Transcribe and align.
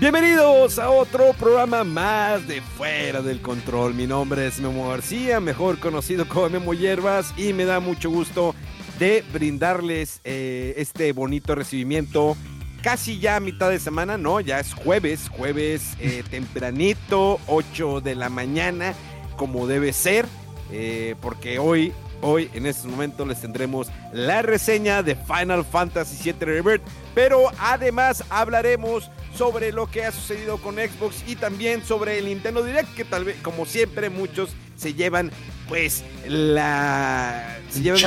Bienvenidos 0.00 0.78
a 0.78 0.90
otro 0.90 1.32
programa 1.32 1.82
más 1.82 2.46
de 2.46 2.60
Fuera 2.62 3.20
del 3.20 3.42
Control. 3.42 3.94
Mi 3.94 4.06
nombre 4.06 4.46
es 4.46 4.60
Memo 4.60 4.90
García, 4.90 5.40
mejor 5.40 5.80
conocido 5.80 6.28
como 6.28 6.48
Memo 6.48 6.72
Hierbas, 6.72 7.34
y 7.36 7.52
me 7.52 7.64
da 7.64 7.80
mucho 7.80 8.08
gusto 8.08 8.54
de 9.00 9.24
brindarles 9.32 10.20
eh, 10.22 10.74
este 10.76 11.10
bonito 11.12 11.56
recibimiento. 11.56 12.36
Casi 12.80 13.18
ya 13.18 13.34
a 13.34 13.40
mitad 13.40 13.70
de 13.70 13.80
semana, 13.80 14.16
no, 14.16 14.38
ya 14.38 14.60
es 14.60 14.72
jueves, 14.72 15.28
jueves 15.30 15.96
eh, 15.98 16.22
tempranito, 16.30 17.40
8 17.48 18.00
de 18.00 18.14
la 18.14 18.28
mañana, 18.28 18.94
como 19.36 19.66
debe 19.66 19.92
ser, 19.92 20.26
eh, 20.70 21.16
porque 21.20 21.58
hoy 21.58 21.92
Hoy, 22.20 22.50
en 22.52 22.66
estos 22.66 22.86
momentos, 22.86 23.26
les 23.28 23.40
tendremos 23.40 23.88
la 24.12 24.42
reseña 24.42 25.04
de 25.04 25.14
Final 25.14 25.64
Fantasy 25.64 26.32
VII 26.32 26.44
Rebirth, 26.46 26.82
pero 27.14 27.44
además 27.60 28.24
hablaremos 28.28 29.08
sobre 29.38 29.70
lo 29.70 29.88
que 29.88 30.04
ha 30.04 30.10
sucedido 30.10 30.58
con 30.58 30.74
Xbox 30.74 31.22
y 31.28 31.36
también 31.36 31.84
sobre 31.84 32.18
el 32.18 32.24
Nintendo 32.26 32.64
Direct, 32.64 32.92
que 32.94 33.04
tal 33.04 33.24
vez, 33.24 33.36
como 33.40 33.66
siempre, 33.66 34.10
muchos 34.10 34.50
se 34.76 34.94
llevan, 34.94 35.30
pues, 35.68 36.02
la... 36.26 37.56
Se 37.70 37.80
llevan, 37.80 38.00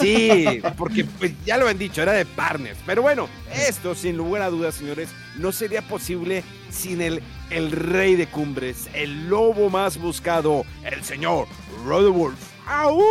sí, 0.00 0.62
porque 0.78 1.04
pues, 1.04 1.32
ya 1.44 1.58
lo 1.58 1.68
han 1.68 1.76
dicho, 1.76 2.00
era 2.00 2.12
de 2.12 2.24
partners. 2.24 2.78
Pero 2.86 3.02
bueno, 3.02 3.28
esto, 3.54 3.94
sin 3.94 4.16
lugar 4.16 4.40
a 4.40 4.48
dudas, 4.48 4.76
señores, 4.76 5.10
no 5.36 5.52
sería 5.52 5.82
posible 5.82 6.44
sin 6.70 7.02
el, 7.02 7.22
el 7.50 7.70
rey 7.70 8.16
de 8.16 8.26
cumbres, 8.26 8.88
el 8.94 9.28
lobo 9.28 9.68
más 9.68 9.98
buscado, 9.98 10.64
el 10.82 11.04
señor 11.04 11.46
Rodolfo 11.84 12.52
¡Au! 12.66 13.02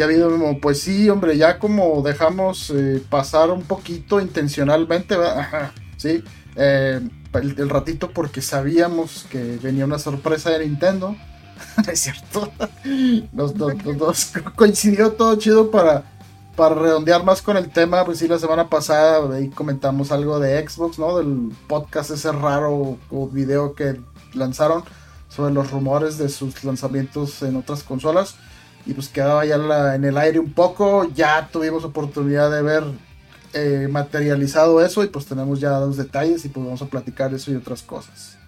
¿Qué 0.00 0.04
ha 0.04 0.06
habido, 0.06 0.58
Pues 0.62 0.80
sí, 0.80 1.10
hombre, 1.10 1.36
ya 1.36 1.58
como 1.58 2.00
dejamos 2.00 2.70
eh, 2.70 3.02
pasar 3.10 3.50
un 3.50 3.60
poquito 3.60 4.18
intencionalmente, 4.18 5.14
sí, 5.98 6.24
eh, 6.56 7.06
el, 7.34 7.68
ratito 7.68 8.08
porque 8.08 8.40
sabíamos 8.40 9.26
que 9.28 9.58
venía 9.62 9.84
una 9.84 9.98
sorpresa 9.98 10.48
de 10.48 10.66
Nintendo. 10.66 11.14
es 11.92 12.00
cierto. 12.00 12.50
Nos, 13.32 13.52
coincidió 14.56 15.12
todo 15.12 15.36
chido 15.36 15.70
para, 15.70 16.04
para 16.56 16.76
redondear 16.76 17.22
más 17.22 17.42
con 17.42 17.58
el 17.58 17.68
tema. 17.68 18.02
Pues 18.06 18.20
sí, 18.20 18.26
la 18.26 18.38
semana 18.38 18.70
pasada 18.70 19.36
ahí 19.36 19.50
comentamos 19.50 20.12
algo 20.12 20.40
de 20.40 20.66
Xbox, 20.66 20.98
¿no? 20.98 21.18
Del 21.18 21.52
podcast 21.68 22.10
ese 22.12 22.32
raro 22.32 22.96
video 23.32 23.74
que 23.74 24.00
lanzaron 24.32 24.82
sobre 25.28 25.52
los 25.52 25.70
rumores 25.70 26.16
de 26.16 26.30
sus 26.30 26.64
lanzamientos 26.64 27.42
en 27.42 27.56
otras 27.56 27.82
consolas. 27.82 28.36
Y 28.86 28.94
pues 28.94 29.08
quedaba 29.08 29.44
ya 29.44 29.56
en 29.94 30.04
el 30.04 30.16
aire 30.16 30.38
un 30.38 30.52
poco. 30.52 31.08
Ya 31.14 31.48
tuvimos 31.52 31.84
oportunidad 31.84 32.50
de 32.50 32.62
ver 32.62 32.84
eh, 33.52 33.88
materializado 33.90 34.84
eso 34.84 35.02
y 35.02 35.08
pues 35.08 35.26
tenemos 35.26 35.60
ya 35.60 35.70
los 35.80 35.96
detalles 35.96 36.44
y 36.44 36.48
pues 36.48 36.64
vamos 36.64 36.82
a 36.82 36.86
platicar 36.86 37.34
eso 37.34 37.50
y 37.50 37.56
otras 37.56 37.82
cosas. 37.82 38.38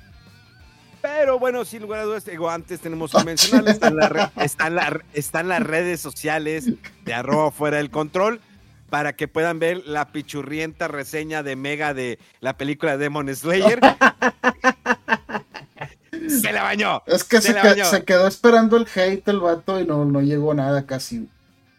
Pero 1.01 1.41
bueno, 1.41 1.65
sin 1.65 1.83
lugar 1.83 2.01
a 2.01 2.05
dudas, 2.05 2.25
digo, 2.25 2.49
antes 2.49 2.79
tenemos 2.79 3.11
que 3.11 3.25
mencionar, 3.25 3.69
están, 3.69 3.97
están, 5.13 5.49
las 5.49 5.63
redes 5.63 6.01
sociales 6.01 6.71
de 7.05 7.15
arroba 7.15 7.51
fuera 7.51 7.79
del 7.79 7.91
control 7.91 8.41
para 8.89 9.15
que 9.15 9.27
puedan 9.27 9.59
ver 9.59 9.83
la 9.87 10.13
pichurrienta 10.13 10.87
reseña 10.87 11.43
de 11.43 11.57
Mega 11.57 11.95
de 11.95 12.21
la 12.41 12.57
película 12.57 12.97
Demon 12.97 13.35
Slayer. 13.35 13.81
Se 16.53 16.59
la 16.59 16.63
bañó. 16.65 17.03
Es 17.07 17.25
que 17.25 17.41
se, 17.41 18.05
quedó 18.05 18.27
esperando 18.27 18.77
el 18.77 18.87
hate 18.95 19.27
el 19.29 19.41
vato 19.41 19.81
y 19.81 19.87
no, 19.87 20.05
no 20.05 20.21
llegó 20.21 20.53
nada 20.53 20.85
casi. 20.85 21.27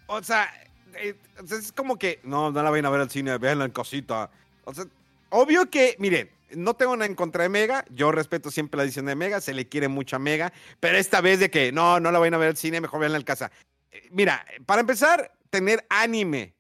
O 0.08 0.24
sea, 0.24 0.52
eh, 0.96 1.16
es 1.50 1.72
como 1.72 1.98
que 1.98 2.20
no, 2.24 2.52
no 2.52 2.64
la 2.64 2.72
vayan 2.72 2.88
a 2.88 2.90
ver 2.90 3.02
al 3.02 3.10
cine, 3.12 3.38
véanla 3.38 3.66
en 3.66 3.72
cosita. 3.72 4.32
O 4.66 4.74
sea, 4.74 4.86
obvio 5.30 5.70
que, 5.70 5.96
miren, 6.00 6.30
no 6.56 6.74
tengo 6.74 6.96
nada 6.96 7.06
en 7.06 7.16
contra 7.16 7.44
de 7.44 7.50
Mega, 7.50 7.86
yo 7.90 8.12
respeto 8.12 8.50
siempre 8.50 8.78
la 8.78 8.84
edición 8.84 9.06
de 9.06 9.16
Mega, 9.16 9.42
se 9.42 9.54
le 9.54 9.68
quiere 9.68 9.88
mucho 9.88 10.16
a 10.16 10.20
Mega, 10.20 10.52
pero 10.80 10.98
esta 10.98 11.22
vez 11.22 11.40
de 11.40 11.52
que 11.52 11.72
no, 11.72 12.00
no 12.00 12.12
la 12.12 12.20
vayan 12.20 12.34
a 12.34 12.38
ver 12.38 12.50
al 12.50 12.58
cine, 12.58 12.82
mejor 12.82 13.00
véanla 13.00 13.18
en 13.18 13.24
casa. 13.24 13.52
Eh, 13.92 14.08
mira, 14.12 14.44
para 14.66 14.82
empezar, 14.82 15.34
tener 15.50 15.86
anime 15.90 16.56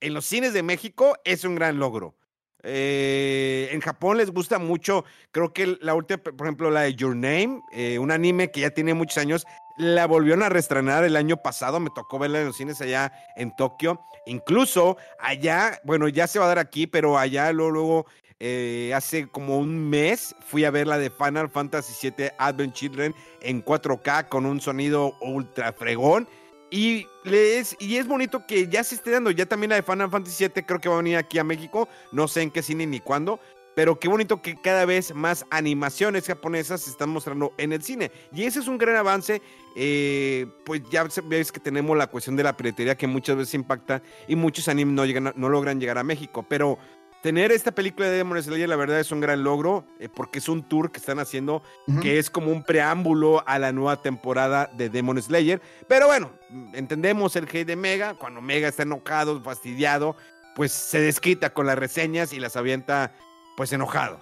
en 0.00 0.14
los 0.14 0.24
cines 0.24 0.54
de 0.54 0.62
México 0.62 1.16
es 1.24 1.44
un 1.44 1.56
gran 1.56 1.78
logro. 1.78 2.14
Eh, 2.62 3.68
en 3.72 3.80
Japón 3.80 4.18
les 4.18 4.30
gusta 4.30 4.58
mucho, 4.58 5.04
creo 5.32 5.52
que 5.52 5.78
la 5.80 5.94
última, 5.94 6.22
por 6.22 6.46
ejemplo, 6.46 6.70
la 6.70 6.82
de 6.82 6.94
Your 6.94 7.14
Name, 7.14 7.62
eh, 7.72 7.98
un 7.98 8.10
anime 8.10 8.50
que 8.50 8.60
ya 8.60 8.70
tiene 8.70 8.94
muchos 8.94 9.18
años, 9.18 9.46
la 9.76 10.06
volvieron 10.06 10.42
a 10.42 10.48
reestrenar 10.50 11.04
el 11.04 11.16
año 11.16 11.38
pasado, 11.38 11.80
me 11.80 11.90
tocó 11.94 12.18
verla 12.18 12.40
en 12.40 12.46
los 12.46 12.56
cines 12.56 12.80
allá 12.82 13.12
en 13.36 13.54
Tokio. 13.56 14.00
Incluso 14.26 14.98
allá, 15.18 15.80
bueno, 15.84 16.06
ya 16.08 16.26
se 16.26 16.38
va 16.38 16.44
a 16.44 16.48
dar 16.48 16.58
aquí, 16.58 16.86
pero 16.86 17.18
allá 17.18 17.50
luego, 17.52 17.70
luego 17.70 18.06
eh, 18.42 18.92
hace 18.94 19.28
como 19.28 19.58
un 19.58 19.90
mes 19.90 20.34
fui 20.46 20.64
a 20.64 20.70
ver 20.70 20.86
la 20.86 20.96
de 20.96 21.10
Final 21.10 21.50
Fantasy 21.50 22.10
VII 22.10 22.30
Advent 22.38 22.72
Children 22.72 23.14
en 23.42 23.62
4K 23.62 24.28
con 24.28 24.46
un 24.46 24.60
sonido 24.60 25.14
ultra 25.20 25.72
fregón. 25.74 26.26
Y, 26.70 27.06
es, 27.24 27.76
y 27.80 27.96
es 27.96 28.06
bonito 28.06 28.46
que 28.46 28.68
ya 28.68 28.84
se 28.84 28.94
esté 28.94 29.10
dando, 29.10 29.30
ya 29.32 29.46
también 29.46 29.70
la 29.70 29.76
de 29.76 29.82
Final 29.82 30.10
Fantasy 30.10 30.44
VII 30.44 30.62
creo 30.64 30.80
que 30.80 30.88
va 30.88 30.94
a 30.94 30.98
venir 30.98 31.16
aquí 31.16 31.38
a 31.38 31.44
México, 31.44 31.88
no 32.12 32.28
sé 32.28 32.42
en 32.42 32.50
qué 32.50 32.62
cine 32.62 32.86
ni 32.86 33.00
cuándo, 33.00 33.40
pero 33.74 33.98
qué 33.98 34.08
bonito 34.08 34.40
que 34.40 34.60
cada 34.60 34.84
vez 34.84 35.14
más 35.14 35.46
animaciones 35.50 36.26
japonesas 36.26 36.82
se 36.82 36.90
están 36.90 37.08
mostrando 37.08 37.54
en 37.56 37.72
el 37.72 37.82
cine. 37.82 38.10
Y 38.32 38.44
ese 38.44 38.60
es 38.60 38.68
un 38.68 38.78
gran 38.78 38.96
avance, 38.96 39.42
eh, 39.74 40.46
pues 40.64 40.82
ya 40.90 41.06
ves 41.24 41.50
que 41.50 41.60
tenemos 41.60 41.96
la 41.96 42.06
cuestión 42.06 42.36
de 42.36 42.42
la 42.42 42.56
piratería 42.56 42.96
que 42.96 43.06
muchas 43.06 43.36
veces 43.36 43.54
impacta 43.54 44.02
y 44.28 44.36
muchos 44.36 44.68
animes 44.68 44.94
no, 44.94 45.04
llegan, 45.04 45.32
no 45.34 45.48
logran 45.48 45.80
llegar 45.80 45.98
a 45.98 46.04
México, 46.04 46.44
pero 46.48 46.78
tener 47.22 47.52
esta 47.52 47.72
película 47.72 48.08
de 48.08 48.16
Demon 48.16 48.42
Slayer, 48.42 48.68
la 48.68 48.76
verdad 48.76 49.00
es 49.00 49.10
un 49.10 49.20
gran 49.20 49.44
logro, 49.44 49.84
eh, 49.98 50.08
porque 50.08 50.38
es 50.38 50.48
un 50.48 50.62
tour 50.62 50.90
que 50.90 50.98
están 50.98 51.18
haciendo 51.18 51.62
que 52.00 52.18
es 52.18 52.30
como 52.30 52.50
un 52.50 52.62
preámbulo 52.62 53.42
a 53.46 53.58
la 53.58 53.72
nueva 53.72 54.00
temporada 54.00 54.70
de 54.74 54.88
Demon 54.88 55.20
Slayer. 55.20 55.60
Pero 55.88 56.06
bueno, 56.06 56.30
entendemos 56.72 57.36
el 57.36 57.44
hate 57.44 57.66
de 57.66 57.76
Mega, 57.76 58.14
cuando 58.14 58.40
Mega 58.40 58.68
está 58.68 58.84
enojado, 58.84 59.40
fastidiado, 59.42 60.16
pues 60.54 60.72
se 60.72 61.00
desquita 61.00 61.52
con 61.52 61.66
las 61.66 61.78
reseñas 61.78 62.32
y 62.32 62.40
las 62.40 62.56
avienta 62.56 63.14
pues 63.56 63.72
enojado. 63.72 64.20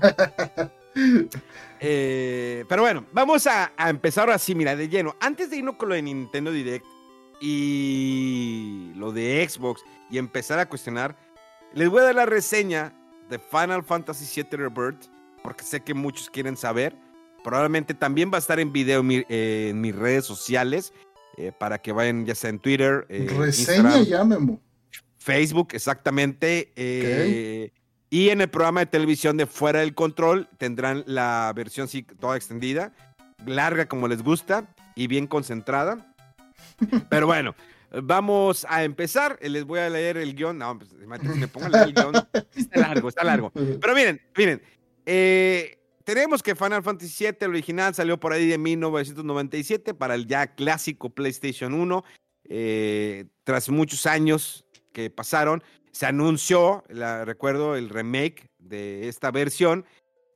Eh, 1.82 2.64
pero 2.68 2.82
bueno, 2.82 3.06
vamos 3.12 3.46
a, 3.46 3.72
a, 3.76 3.88
empezar 3.88 4.28
así, 4.28 4.56
mira, 4.56 4.74
de 4.74 4.88
lleno. 4.88 5.14
Antes 5.20 5.48
de 5.48 5.58
irnos 5.58 5.76
con 5.76 5.88
lo 5.88 5.94
de 5.94 6.02
Nintendo 6.02 6.50
Direct 6.50 6.84
y 7.40 8.92
lo 8.96 9.12
de 9.12 9.48
Xbox 9.48 9.82
y 10.10 10.18
empezar 10.18 10.58
a 10.58 10.68
cuestionar 10.68 11.16
les 11.74 11.88
voy 11.88 12.00
a 12.00 12.04
dar 12.04 12.14
la 12.14 12.26
reseña 12.26 12.92
de 13.28 13.38
Final 13.38 13.84
Fantasy 13.84 14.42
VII 14.42 14.58
Rebirth, 14.58 15.06
porque 15.42 15.64
sé 15.64 15.80
que 15.80 15.94
muchos 15.94 16.28
quieren 16.30 16.56
saber. 16.56 16.96
Probablemente 17.44 17.94
también 17.94 18.30
va 18.30 18.36
a 18.36 18.40
estar 18.40 18.60
en 18.60 18.72
video 18.72 19.00
en, 19.00 19.80
mis 19.80 19.94
redes 19.94 20.24
sociales, 20.24 20.92
eh, 21.36 21.52
para 21.58 21.78
que 21.78 21.92
vayan 21.92 22.26
ya 22.26 22.34
sea 22.34 22.50
en 22.50 22.58
Twitter. 22.58 23.06
Eh, 23.08 23.28
reseña 23.36 24.02
ya, 24.02 24.24
Memo. 24.24 24.60
Facebook, 25.18 25.68
exactamente. 25.72 26.72
Eh, 26.76 27.72
y 28.10 28.30
en 28.30 28.40
el 28.40 28.50
programa 28.50 28.80
de 28.80 28.86
televisión 28.86 29.36
de 29.36 29.46
Fuera 29.46 29.80
del 29.80 29.94
Control 29.94 30.48
tendrán 30.58 31.04
la 31.06 31.52
versión 31.54 31.88
sí, 31.88 32.02
toda 32.02 32.36
extendida, 32.36 32.92
larga 33.46 33.86
como 33.86 34.08
les 34.08 34.22
gusta 34.22 34.74
y 34.96 35.06
bien 35.06 35.26
concentrada. 35.26 36.14
Pero 37.08 37.26
bueno, 37.26 37.54
Vamos 37.90 38.66
a 38.68 38.84
empezar. 38.84 39.38
Les 39.42 39.64
voy 39.64 39.80
a 39.80 39.90
leer 39.90 40.16
el 40.16 40.34
guion. 40.34 40.58
No, 40.58 40.78
pues, 40.78 40.92
me 40.94 41.48
pongo 41.48 41.66
a 41.66 41.68
leer 41.70 41.88
el 41.88 41.94
guion. 41.94 42.14
Está 42.54 42.80
largo, 42.80 43.08
está 43.08 43.24
largo. 43.24 43.50
Pero 43.52 43.94
miren, 43.94 44.20
miren. 44.36 44.62
Eh, 45.06 45.78
tenemos 46.04 46.42
que 46.42 46.54
Final 46.54 46.82
Fantasy 46.82 47.24
VII, 47.24 47.36
el 47.40 47.50
original, 47.50 47.94
salió 47.94 48.18
por 48.18 48.32
ahí 48.32 48.48
de 48.48 48.58
1997 48.58 49.94
para 49.94 50.14
el 50.14 50.26
ya 50.26 50.54
clásico 50.54 51.10
PlayStation 51.10 51.74
1. 51.74 52.04
eh, 52.52 53.26
tras 53.44 53.68
muchos 53.68 54.06
años 54.06 54.64
que 54.92 55.08
pasaron, 55.08 55.62
se 55.92 56.06
anunció, 56.06 56.84
la, 56.88 57.24
recuerdo, 57.24 57.76
el 57.76 57.88
remake 57.88 58.50
de 58.58 59.08
esta 59.08 59.30
versión. 59.30 59.84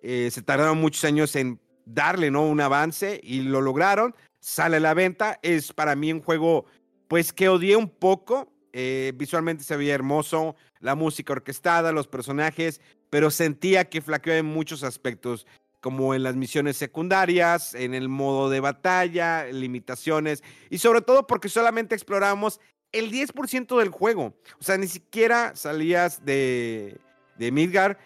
Eh, 0.02 0.28
se 0.30 0.42
tardaron 0.42 0.78
muchos 0.78 1.04
años 1.04 1.34
en 1.36 1.60
darle 1.86 2.30
¿no? 2.30 2.46
un 2.46 2.60
avance 2.60 3.20
y 3.22 3.42
lo 3.42 3.60
lograron. 3.60 4.14
Sale 4.40 4.76
a 4.76 4.80
la 4.80 4.94
venta. 4.94 5.38
Es 5.42 5.72
para 5.72 5.96
mí 5.96 6.12
un 6.12 6.20
juego, 6.20 6.66
pues 7.08 7.32
que 7.32 7.48
odié 7.48 7.76
un 7.76 7.88
poco. 7.88 8.52
Eh, 8.72 9.12
visualmente 9.14 9.62
se 9.62 9.76
veía 9.76 9.94
hermoso, 9.94 10.56
la 10.80 10.96
música 10.96 11.32
orquestada, 11.32 11.92
los 11.92 12.08
personajes, 12.08 12.80
pero 13.08 13.30
sentía 13.30 13.88
que 13.88 14.02
flaqueó 14.02 14.34
en 14.34 14.46
muchos 14.46 14.82
aspectos, 14.82 15.46
como 15.80 16.14
en 16.14 16.24
las 16.24 16.34
misiones 16.34 16.76
secundarias, 16.76 17.74
en 17.74 17.94
el 17.94 18.08
modo 18.08 18.50
de 18.50 18.58
batalla, 18.58 19.44
limitaciones, 19.44 20.42
y 20.70 20.78
sobre 20.78 21.02
todo 21.02 21.26
porque 21.26 21.48
solamente 21.48 21.94
exploramos 21.94 22.60
el 22.90 23.12
10% 23.12 23.78
del 23.78 23.90
juego. 23.90 24.34
O 24.58 24.64
sea, 24.64 24.76
ni 24.76 24.88
siquiera 24.88 25.54
salías 25.54 26.24
de, 26.24 26.98
de 27.38 27.52
Midgar, 27.52 27.98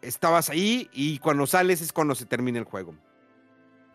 estabas 0.00 0.48
ahí 0.48 0.88
y 0.92 1.18
cuando 1.18 1.46
sales 1.46 1.80
es 1.80 1.92
cuando 1.92 2.14
se 2.14 2.26
termina 2.26 2.58
el 2.58 2.64
juego. 2.64 2.94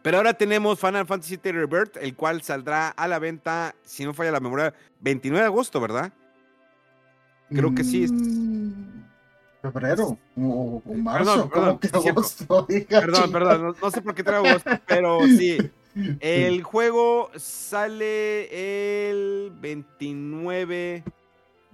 Pero 0.09 0.17
ahora 0.17 0.33
tenemos 0.33 0.79
Final 0.79 1.05
Fantasy 1.05 1.37
VII 1.37 1.51
Rebirth, 1.51 1.97
el 1.97 2.15
cual 2.15 2.41
saldrá 2.41 2.87
a 2.89 3.07
la 3.07 3.19
venta, 3.19 3.75
si 3.83 4.03
no 4.05 4.11
falla 4.11 4.31
la 4.31 4.39
memoria, 4.39 4.73
29 5.01 5.39
de 5.39 5.45
agosto, 5.45 5.79
¿verdad? 5.79 6.11
Creo 7.47 7.75
que 7.75 7.83
sí. 7.83 8.07
Mm, 8.11 9.03
febrero 9.61 10.17
o, 10.35 10.81
marzo, 10.95 11.47
perdón, 11.47 11.77
perdón, 11.77 12.01
que 12.01 12.09
agosto, 12.09 12.67
perdón, 12.89 13.31
perdón, 13.31 13.75
no, 13.79 13.91
sé 13.91 14.01
por 14.01 14.15
qué 14.15 14.23
traigo 14.23 14.47
agosto, 14.47 14.71
pero 14.87 15.19
sí. 15.27 15.59
El 16.19 16.63
juego 16.63 17.29
sale 17.35 19.11
el 19.11 19.51
29 19.61 21.03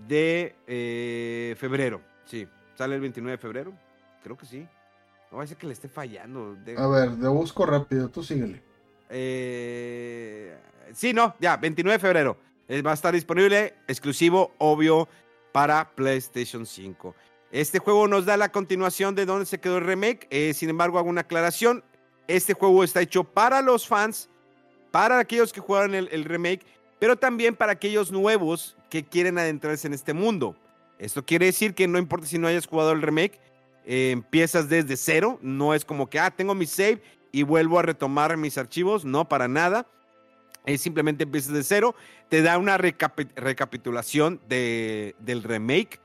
de 0.09 0.55
eh, 0.67 1.55
febrero. 1.57 2.01
Sí, 2.25 2.45
sale 2.77 2.95
el 2.95 3.01
29 3.01 3.31
de 3.31 3.37
febrero. 3.37 3.73
Creo 4.21 4.35
que 4.35 4.45
sí. 4.45 4.67
Ser 5.45 5.57
que 5.57 5.67
le 5.67 5.73
esté 5.73 5.89
fallando. 5.89 6.57
A 6.77 6.87
ver, 6.87 7.11
le 7.11 7.27
busco 7.27 7.65
rápido, 7.65 8.09
tú 8.09 8.23
síguele. 8.23 8.63
Eh, 9.09 10.57
sí, 10.93 11.13
no, 11.13 11.35
ya, 11.39 11.57
29 11.57 11.97
de 11.97 11.99
febrero. 11.99 12.37
Eh, 12.67 12.81
va 12.81 12.91
a 12.91 12.93
estar 12.95 13.13
disponible, 13.13 13.75
exclusivo, 13.87 14.53
obvio, 14.57 15.07
para 15.51 15.91
PlayStation 15.93 16.65
5. 16.65 17.15
Este 17.51 17.79
juego 17.79 18.07
nos 18.07 18.25
da 18.25 18.37
la 18.37 18.51
continuación 18.51 19.15
de 19.15 19.25
donde 19.25 19.45
se 19.45 19.59
quedó 19.59 19.77
el 19.77 19.85
remake. 19.85 20.27
Eh, 20.29 20.53
sin 20.53 20.69
embargo, 20.69 20.97
hago 20.97 21.09
una 21.09 21.21
aclaración. 21.21 21.83
Este 22.27 22.53
juego 22.53 22.83
está 22.83 23.01
hecho 23.01 23.23
para 23.23 23.61
los 23.61 23.87
fans, 23.87 24.29
para 24.91 25.19
aquellos 25.19 25.53
que 25.53 25.61
jugaron 25.61 25.93
el, 25.93 26.23
remake, 26.23 26.65
pero 26.99 27.15
también 27.15 27.55
para 27.55 27.73
aquellos 27.73 28.11
nuevos 28.11 28.75
que 28.89 29.05
quieren 29.05 29.37
adentrarse 29.37 29.87
en 29.87 29.93
este 29.93 30.13
mundo. 30.13 30.55
Esto 30.97 31.23
quiere 31.23 31.45
decir 31.45 31.75
que 31.75 31.87
no 31.87 31.99
importa 31.99 32.25
si 32.25 32.39
no 32.39 32.47
hayas 32.47 32.65
jugado 32.65 32.91
el 32.93 33.01
remake, 33.01 33.39
empiezas 33.85 34.69
desde 34.69 34.97
cero. 34.97 35.39
No 35.41 35.73
es 35.73 35.85
como 35.85 36.09
que, 36.09 36.19
ah, 36.19 36.31
tengo 36.31 36.55
mi 36.55 36.65
save 36.65 37.01
y 37.31 37.43
vuelvo 37.43 37.79
a 37.79 37.83
retomar 37.83 38.35
mis 38.37 38.57
archivos. 38.57 39.05
No, 39.05 39.27
para 39.27 39.47
nada. 39.47 39.87
Es 40.65 40.81
simplemente 40.81 41.23
empiezas 41.23 41.53
de 41.53 41.63
cero. 41.63 41.95
Te 42.29 42.41
da 42.41 42.57
una 42.57 42.77
recapitulación 42.77 44.41
de, 44.47 45.15
del 45.19 45.43
remake. 45.43 45.99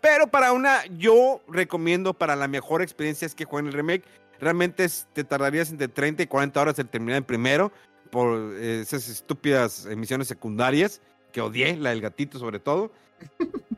Pero 0.00 0.28
para 0.28 0.52
una, 0.52 0.84
yo 0.86 1.42
recomiendo 1.48 2.14
para 2.14 2.36
la 2.36 2.48
mejor 2.48 2.80
experiencia 2.80 3.26
es 3.26 3.34
que 3.34 3.44
jueguen 3.44 3.68
el 3.68 3.72
remake 3.72 4.04
realmente 4.40 4.86
te 5.12 5.24
tardarías 5.24 5.70
entre 5.70 5.88
30 5.88 6.22
y 6.22 6.26
40 6.26 6.60
horas 6.60 6.78
en 6.78 6.88
terminar 6.88 7.18
el 7.18 7.24
primero 7.24 7.72
por 8.10 8.54
eh, 8.54 8.80
esas 8.80 9.08
estúpidas 9.08 9.86
emisiones 9.86 10.28
secundarias 10.28 11.00
que 11.32 11.40
odié, 11.40 11.76
la 11.76 11.90
del 11.90 12.00
gatito 12.00 12.38
sobre 12.38 12.58
todo. 12.58 12.92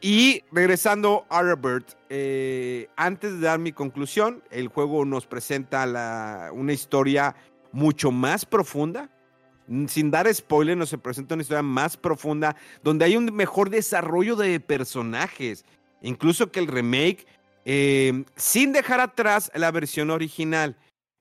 y 0.00 0.42
regresando 0.52 1.26
a 1.28 1.42
Robert, 1.42 1.88
eh, 2.08 2.88
antes 2.96 3.32
de 3.32 3.40
dar 3.40 3.58
mi 3.58 3.72
conclusión, 3.72 4.42
el 4.50 4.68
juego 4.68 5.04
nos 5.04 5.26
presenta 5.26 6.50
una 6.52 6.72
historia 6.72 7.34
mucho 7.72 8.10
más 8.10 8.44
profunda. 8.44 9.10
Sin 9.88 10.10
dar 10.10 10.32
spoiler, 10.32 10.76
nos 10.76 10.94
presenta 11.02 11.34
una 11.34 11.42
historia 11.42 11.62
más 11.62 11.96
profunda 11.96 12.54
donde 12.84 13.04
hay 13.04 13.16
un 13.16 13.34
mejor 13.34 13.68
desarrollo 13.68 14.36
de 14.36 14.60
personajes, 14.60 15.64
incluso 16.02 16.52
que 16.52 16.60
el 16.60 16.68
remake 16.68 17.26
eh, 17.68 18.24
sin 18.36 18.72
dejar 18.72 19.00
atrás 19.00 19.50
la 19.52 19.72
versión 19.72 20.10
original. 20.10 20.76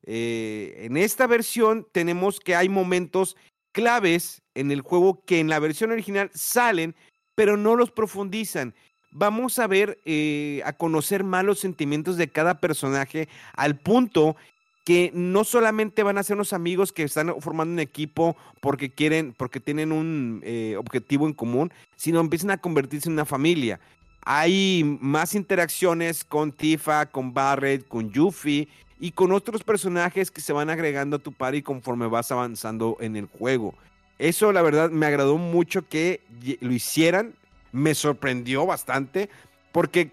Eh, 0.05 0.83
en 0.85 0.95
esta 0.95 1.25
versión 1.25 1.87
tenemos 1.91 2.39
que 2.39 2.55
hay 2.55 2.69
momentos 2.69 3.35
claves 3.71 4.43
en 4.53 4.69
el 4.69 4.81
juego 4.81 5.23
que 5.25 5.39
en 5.39 5.49
la 5.49 5.57
versión 5.57 5.91
original 5.91 6.29
salen, 6.35 6.95
pero 7.35 7.57
no 7.57 7.75
los 7.75 7.91
profundizan. 7.91 8.73
Vamos 9.11 9.59
a 9.59 9.67
ver, 9.67 9.99
eh, 10.05 10.61
a 10.65 10.73
conocer 10.73 11.23
más 11.23 11.45
los 11.45 11.59
sentimientos 11.59 12.17
de 12.17 12.27
cada 12.27 12.59
personaje 12.59 13.29
al 13.53 13.77
punto 13.77 14.35
que 14.83 15.11
no 15.13 15.43
solamente 15.43 16.03
van 16.03 16.17
a 16.17 16.23
ser 16.23 16.35
unos 16.35 16.53
amigos 16.53 16.91
que 16.91 17.03
están 17.03 17.33
formando 17.41 17.73
un 17.73 17.79
equipo 17.79 18.35
porque 18.59 18.89
quieren, 18.91 19.33
porque 19.35 19.59
tienen 19.59 19.91
un 19.91 20.43
objetivo 20.77 21.25
en 21.25 21.33
común, 21.33 21.71
sino 21.95 22.19
empiezan 22.19 22.51
a 22.51 22.57
convertirse 22.57 23.09
en 23.09 23.13
una 23.13 23.25
familia 23.25 23.79
hay 24.25 24.97
más 24.99 25.35
interacciones 25.35 26.23
con 26.23 26.51
Tifa, 26.51 27.05
con 27.05 27.33
Barret, 27.33 27.87
con 27.87 28.11
Yuffie 28.11 28.67
y 28.99 29.11
con 29.11 29.31
otros 29.31 29.63
personajes 29.63 30.31
que 30.31 30.41
se 30.41 30.51
van 30.51 30.71
agregando 30.71 31.17
a 31.17 31.19
tu 31.19 31.31
party 31.31 31.61
conforme 31.61 32.07
vas 32.07 32.31
avanzando 32.31 32.97
en 32.99 33.15
el 33.15 33.27
juego. 33.27 33.75
Eso 34.17 34.51
la 34.51 34.61
verdad 34.61 34.89
me 34.89 35.05
agradó 35.05 35.37
mucho 35.37 35.87
que 35.87 36.21
lo 36.61 36.71
hicieran, 36.71 37.33
me 37.71 37.93
sorprendió 37.95 38.65
bastante 38.65 39.29
porque 39.71 40.11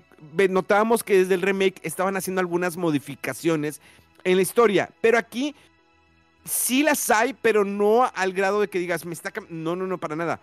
notábamos 0.50 1.04
que 1.04 1.18
desde 1.18 1.34
el 1.34 1.42
remake 1.42 1.80
estaban 1.82 2.16
haciendo 2.16 2.40
algunas 2.40 2.76
modificaciones 2.76 3.80
en 4.24 4.36
la 4.36 4.42
historia, 4.42 4.90
pero 5.00 5.18
aquí 5.18 5.54
sí 6.44 6.82
las 6.82 7.10
hay, 7.10 7.34
pero 7.34 7.64
no 7.64 8.10
al 8.14 8.32
grado 8.32 8.60
de 8.60 8.68
que 8.68 8.78
digas, 8.78 9.04
me 9.04 9.14
está... 9.14 9.32
No, 9.48 9.76
no, 9.76 9.86
no, 9.86 9.98
para 9.98 10.16
nada. 10.16 10.40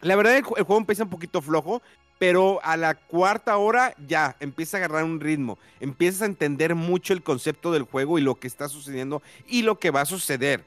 La 0.00 0.16
verdad 0.16 0.36
el, 0.36 0.42
juego 0.42 0.78
empieza 0.78 1.04
un 1.04 1.10
poquito 1.10 1.42
flojo, 1.42 1.82
pero 2.18 2.60
a 2.62 2.76
la 2.76 2.94
cuarta 2.94 3.56
hora 3.56 3.94
ya 4.06 4.36
empieza 4.40 4.76
a 4.76 4.78
agarrar 4.78 5.04
un 5.04 5.20
ritmo, 5.20 5.58
empiezas 5.80 6.22
a 6.22 6.26
entender 6.26 6.74
mucho 6.74 7.12
el 7.12 7.22
concepto 7.22 7.72
del 7.72 7.82
juego 7.82 8.18
y 8.18 8.22
lo 8.22 8.36
que 8.36 8.46
está 8.46 8.68
sucediendo 8.68 9.22
y 9.46 9.62
lo 9.62 9.78
que 9.78 9.90
va 9.90 10.02
a 10.02 10.06
suceder. 10.06 10.64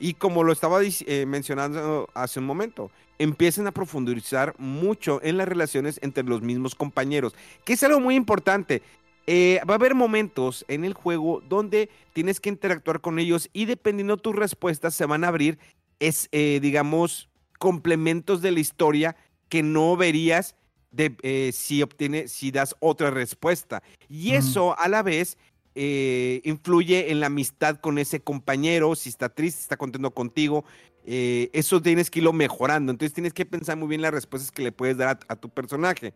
Y 0.00 0.14
como 0.14 0.42
lo 0.42 0.52
estaba 0.52 0.80
eh, 0.82 1.26
mencionando 1.26 2.08
hace 2.14 2.40
un 2.40 2.46
momento, 2.46 2.90
empiezan 3.18 3.66
a 3.66 3.72
profundizar 3.72 4.54
mucho 4.58 5.20
en 5.22 5.36
las 5.36 5.46
relaciones 5.46 6.00
entre 6.02 6.24
los 6.24 6.40
mismos 6.40 6.74
compañeros, 6.74 7.34
que 7.66 7.74
es 7.74 7.82
algo 7.82 8.00
muy 8.00 8.14
importante. 8.16 8.82
Eh, 9.26 9.60
va 9.68 9.74
a 9.74 9.76
haber 9.76 9.94
momentos 9.94 10.64
en 10.68 10.86
el 10.86 10.94
juego 10.94 11.42
donde 11.46 11.90
tienes 12.14 12.40
que 12.40 12.48
interactuar 12.48 13.02
con 13.02 13.18
ellos 13.18 13.50
y 13.52 13.66
dependiendo 13.66 14.16
de 14.16 14.22
tus 14.22 14.34
respuestas 14.34 14.94
se 14.94 15.04
van 15.04 15.22
a 15.22 15.28
abrir, 15.28 15.58
es, 16.00 16.28
eh, 16.32 16.60
digamos, 16.62 17.28
complementos 17.58 18.40
de 18.40 18.52
la 18.52 18.60
historia 18.60 19.16
que 19.50 19.62
no 19.62 19.98
verías 19.98 20.56
de 20.90 21.52
si 21.54 21.82
obtiene, 21.82 22.26
si 22.26 22.50
das 22.50 22.74
otra 22.80 23.10
respuesta. 23.10 23.82
Y 24.08 24.32
eso 24.32 24.76
a 24.76 24.88
la 24.88 25.02
vez 25.02 25.36
eh, 25.82 26.42
influye 26.44 27.10
en 27.10 27.20
la 27.20 27.28
amistad 27.28 27.76
con 27.76 27.96
ese 27.96 28.20
compañero, 28.20 28.94
si 28.94 29.08
está 29.08 29.30
triste, 29.30 29.62
está 29.62 29.78
contento 29.78 30.10
contigo. 30.10 30.66
Eh, 31.06 31.48
eso 31.54 31.80
tienes 31.80 32.10
que 32.10 32.18
irlo 32.18 32.34
mejorando. 32.34 32.92
Entonces 32.92 33.14
tienes 33.14 33.32
que 33.32 33.46
pensar 33.46 33.78
muy 33.78 33.88
bien 33.88 34.02
las 34.02 34.12
respuestas 34.12 34.52
que 34.52 34.62
le 34.62 34.72
puedes 34.72 34.98
dar 34.98 35.18
a, 35.26 35.36
tu 35.36 35.48
personaje. 35.48 36.12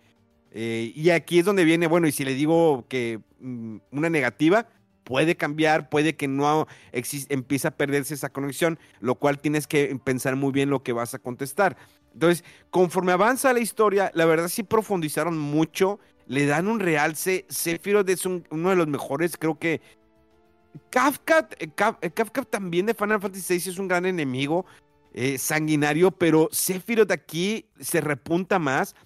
y 0.53 1.09
aquí 1.09 1.39
es 1.39 1.47
donde 1.47 1.65
viene, 1.65 1.87
bueno, 1.87 2.07
y 2.07 2.13
si 2.13 2.27
le 2.27 2.35
digo 2.35 2.85
que 2.91 3.21
mm, 3.41 3.79
una 3.91 4.11
negativa, 4.11 4.69
puede 5.03 5.35
cambiar, 5.35 5.89
puede 5.89 6.15
que 6.15 6.29
no 6.29 6.67
empiece 6.93 7.69
a 7.69 7.71
perderse 7.71 8.13
esa 8.13 8.29
conexión, 8.29 8.79
lo 9.01 9.15
cual 9.15 9.39
tienes 9.39 9.67
que 9.67 9.99
pensar 10.05 10.37
muy 10.37 10.53
bien 10.53 10.69
lo 10.69 10.83
que 10.83 10.93
vas 10.93 11.15
a 11.15 11.19
contestar. 11.19 11.79
Entonces, 12.13 12.45
conforme 12.69 13.13
avanza 13.13 13.55
la 13.55 13.61
historia, 13.61 14.11
la 14.15 14.27
verdad 14.27 14.49
sí 14.49 14.63
profundizaron 14.63 15.39
mucho, 15.39 16.01
le 16.27 16.47
dan 16.47 16.69
un 16.69 16.81
realce. 16.81 17.47
Sephiroth 17.49 18.09
es 18.09 18.27
uno 18.27 18.71
de 18.71 18.77
los 18.77 18.87
mejores, 18.87 19.37
creo 19.37 19.59
que. 19.59 19.81
Kafka, 20.91 21.49
eh, 21.61 21.69
eh, 22.01 22.11
Kafka, 22.11 22.43
también 22.43 22.87
de 22.87 22.95
Final 22.95 23.21
Fantasy 23.21 23.59
VI 23.59 23.71
es 23.71 23.79
un 23.79 23.87
gran 23.87 24.07
enemigo, 24.07 24.67
eh, 25.13 25.39
sanguinario, 25.39 26.11
pero 26.11 26.49
Sephiroth 26.51 27.13
aquí 27.13 27.71
se 27.79 28.01
repunta 28.01 28.59
más. 28.59 28.97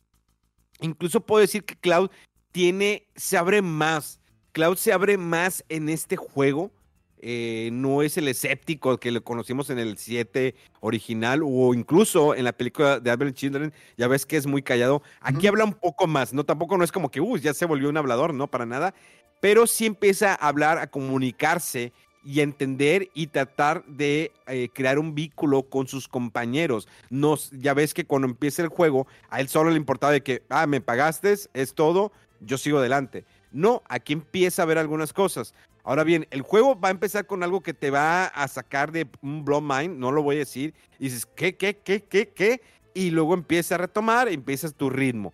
Incluso 0.81 1.21
puedo 1.21 1.43
decir 1.43 1.65
que 1.65 1.77
Cloud 1.77 2.11
tiene, 2.53 3.09
se 3.17 3.37
abre 3.37 3.61
más. 3.61 4.21
Cloud 4.53 4.77
se 4.77 4.93
abre 4.93 5.19
más 5.19 5.63
en 5.69 5.89
este 5.91 6.17
juego. 6.17 6.73
Eh, 7.21 7.71
no 7.73 8.03
es 8.03 8.17
el 8.17 8.29
escéptico 8.29 8.99
que 8.99 9.11
lo 9.11 9.23
conocimos 9.23 9.71
en 9.71 9.79
el 9.79 9.99
7 9.99 10.55
original 10.81 11.41
o 11.45 11.75
incluso 11.75 12.35
en 12.35 12.45
la 12.45 12.53
película 12.53 13.01
de 13.01 13.11
Advent 13.11 13.37
Children, 13.37 13.73
ya 13.97 14.09
ves 14.09 14.25
que 14.25 14.37
es 14.37 14.47
muy 14.47 14.63
callado. 14.63 15.03
Aquí 15.21 15.47
habla 15.47 15.65
un 15.65 15.75
poco 15.75 16.07
más, 16.07 16.33
¿no? 16.33 16.45
Tampoco 16.45 16.77
no 16.77 16.85
es 16.85 16.93
como 16.93 17.11
que, 17.11 17.21
uy, 17.21 17.41
ya 17.41 17.55
se 17.55 17.67
volvió 17.67 17.89
un 17.89 17.97
hablador, 17.97 18.33
no, 18.35 18.47
para 18.47 18.67
nada, 18.67 18.95
pero 19.41 19.67
sí 19.67 19.87
empieza 19.87 20.33
a 20.33 20.49
hablar, 20.49 20.79
a 20.79 20.89
comunicarse 20.89 21.93
y 22.25 22.41
entender 22.41 23.09
y 23.15 23.29
tratar 23.29 23.85
de 23.87 24.33
eh, 24.47 24.69
crear 24.73 24.99
un 24.99 25.15
vínculo 25.15 25.63
con 25.63 25.87
sus 25.89 26.09
compañeros. 26.09 26.89
Nos, 27.11 27.51
ya 27.53 27.75
ves 27.75 27.95
que 27.95 28.05
cuando 28.05 28.29
empieza 28.29 28.63
el 28.63 28.69
juego, 28.69 29.07
a 29.31 29.41
él 29.41 29.49
solo 29.49 29.71
le 29.71 29.77
importaba 29.77 30.13
de 30.13 30.23
que, 30.23 30.43
ah, 30.51 30.67
me 30.67 30.81
pagaste, 30.81 31.35
es 31.55 31.75
todo, 31.75 32.13
yo 32.41 32.59
sigo 32.59 32.79
adelante. 32.79 33.25
No, 33.51 33.83
aquí 33.89 34.13
empieza 34.13 34.63
a 34.63 34.67
ver 34.67 34.79
algunas 34.79 35.13
cosas. 35.13 35.55
Ahora 35.85 36.05
bien, 36.05 36.27
el 36.31 36.43
juego 36.43 36.79
va 36.79 36.89
a 36.89 36.91
empezar 36.93 37.27
con 37.27 37.43
algo 37.43 37.63
que 37.63 37.75
te 37.75 37.91
va 37.91 38.27
a 38.27 38.49
sacar 38.49 38.93
de 38.93 39.09
un 39.23 39.45
blow 39.45 39.61
mind, 39.61 39.99
no 39.99 40.13
lo 40.13 40.23
voy 40.23 40.37
a 40.37 40.41
decir, 40.41 40.75
y 40.99 41.05
dices, 41.05 41.27
¿qué, 41.27 41.57
qué, 41.57 41.79
qué, 41.79 42.03
qué, 42.05 42.29
qué? 42.29 42.61
Y 42.95 43.11
luego 43.11 43.35
empieza 43.35 43.77
a 43.77 43.79
retomar, 43.79 44.29
empiezas 44.29 44.75
tu 44.75 44.91
ritmo. 44.91 45.33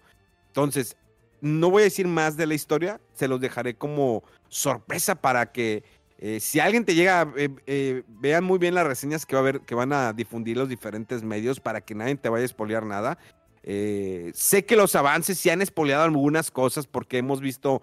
Entonces, 0.49 0.97
no 1.41 1.71
voy 1.71 1.83
a 1.83 1.85
decir 1.85 2.07
más 2.07 2.37
de 2.37 2.47
la 2.47 2.55
historia, 2.55 3.01
se 3.15 3.29
los 3.29 3.41
dejaré 3.41 3.75
como 3.75 4.23
sorpresa 4.49 5.15
para 5.15 5.51
que 5.53 5.83
eh, 6.19 6.41
si 6.41 6.61
alguien 6.61 6.85
te 6.85 6.95
llega, 6.95 7.31
eh, 7.37 7.51
eh, 7.67 8.03
vean 8.07 8.45
muy 8.45 8.59
bien 8.59 8.75
las 8.75 8.87
reseñas 8.87 9.27
que 9.27 9.35
va 9.35 9.41
a 9.41 9.45
ver, 9.45 9.61
que 9.61 9.75
van 9.75 9.93
a 9.93 10.13
difundir 10.13 10.57
los 10.57 10.69
diferentes 10.69 11.23
medios 11.23 11.61
para 11.61 11.81
que 11.81 11.95
nadie 11.95 12.15
te 12.15 12.29
vaya 12.29 12.43
a 12.43 12.47
espolear 12.47 12.87
nada. 12.87 13.19
sé 13.63 14.65
que 14.65 14.77
los 14.77 14.95
avances 14.95 15.39
sí 15.39 15.51
han 15.51 15.61
espoleado 15.61 16.05
algunas 16.05 16.51
cosas 16.51 16.87
porque 16.87 17.19
hemos 17.19 17.41
visto 17.41 17.83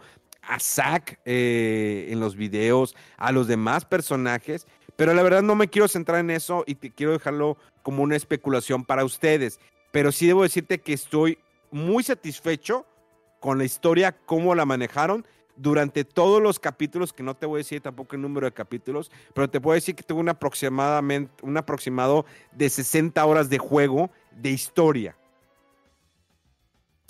a 0.52 0.60
Zack 0.60 1.20
en 1.24 2.20
los 2.20 2.36
videos, 2.36 2.96
a 3.18 3.32
los 3.32 3.48
demás 3.48 3.86
personajes, 3.86 4.68
pero 4.98 5.14
la 5.14 5.24
verdad 5.24 5.42
no 5.42 5.56
me 5.56 5.70
quiero 5.70 5.88
centrar 5.88 6.20
en 6.20 6.30
eso 6.30 6.66
y 6.68 6.76
te 6.76 6.92
quiero 6.92 7.14
dejarlo 7.14 7.58
como 7.84 8.04
una 8.04 8.18
especulación 8.18 8.84
para 8.84 9.06
ustedes. 9.06 9.60
Pero 9.92 10.12
sí 10.12 10.28
debo 10.28 10.44
decirte 10.44 10.82
que 10.82 10.92
estoy 10.94 11.38
muy 11.72 12.04
satisfecho 12.04 12.86
con 13.40 13.58
la 13.58 13.64
historia, 13.64 14.12
cómo 14.26 14.54
la 14.54 14.66
manejaron 14.66 15.26
durante 15.56 16.04
todos 16.04 16.42
los 16.42 16.60
capítulos, 16.60 17.14
que 17.14 17.24
no 17.24 17.36
te 17.36 17.46
voy 17.46 17.58
a 17.58 17.64
decir 17.64 17.80
tampoco 17.80 18.16
el 18.16 18.22
número 18.22 18.46
de 18.46 18.52
capítulos, 18.52 19.10
pero 19.34 19.50
te 19.50 19.62
puedo 19.62 19.76
decir 19.76 19.96
que 19.96 20.04
tuvo 20.04 20.30
aproximadamente, 20.30 21.32
un 21.44 21.56
aproximado 21.56 22.26
de 22.52 22.70
60 22.70 23.24
horas 23.26 23.50
de 23.50 23.58
juego 23.58 24.12
de 24.32 24.50
historia. 24.50 25.16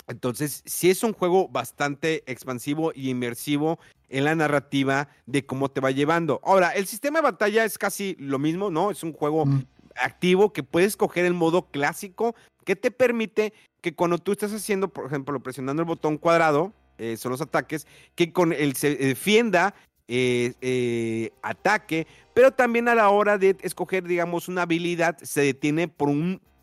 Entonces, 0.08 0.62
sí 0.66 0.90
es 0.90 1.02
un 1.02 1.12
juego 1.12 1.48
bastante 1.48 2.22
expansivo 2.26 2.92
y 2.94 3.10
inmersivo 3.10 3.78
en 4.08 4.24
la 4.24 4.34
narrativa 4.34 5.08
de 5.26 5.46
cómo 5.46 5.70
te 5.70 5.80
va 5.80 5.90
llevando. 5.90 6.40
Ahora, 6.44 6.70
el 6.70 6.86
sistema 6.86 7.20
de 7.20 7.24
batalla 7.24 7.64
es 7.64 7.78
casi 7.78 8.16
lo 8.18 8.38
mismo, 8.38 8.70
¿no? 8.70 8.90
Es 8.90 9.02
un 9.02 9.12
juego 9.12 9.44
activo 9.96 10.52
que 10.52 10.62
puedes 10.62 10.96
coger 10.96 11.24
el 11.24 11.34
modo 11.34 11.70
clásico 11.70 12.34
que 12.64 12.76
te 12.76 12.90
permite 12.90 13.52
que 13.80 13.94
cuando 13.94 14.18
tú 14.18 14.32
estás 14.32 14.52
haciendo, 14.52 14.88
por 14.88 15.06
ejemplo, 15.06 15.40
presionando 15.40 15.82
el 15.82 15.88
botón 15.88 16.18
cuadrado, 16.18 16.72
eh, 16.98 17.16
son 17.16 17.32
los 17.32 17.40
ataques, 17.40 17.86
que 18.14 18.32
con 18.32 18.52
el 18.52 18.76
se 18.76 18.94
defienda, 18.94 19.74
eh, 20.08 20.52
eh, 20.60 21.30
ataque, 21.42 22.06
pero 22.34 22.52
también 22.52 22.88
a 22.88 22.94
la 22.94 23.08
hora 23.08 23.38
de 23.38 23.56
escoger, 23.62 24.04
digamos, 24.04 24.48
una 24.48 24.62
habilidad, 24.62 25.18
se 25.22 25.40
detiene 25.40 25.88
por 25.88 26.08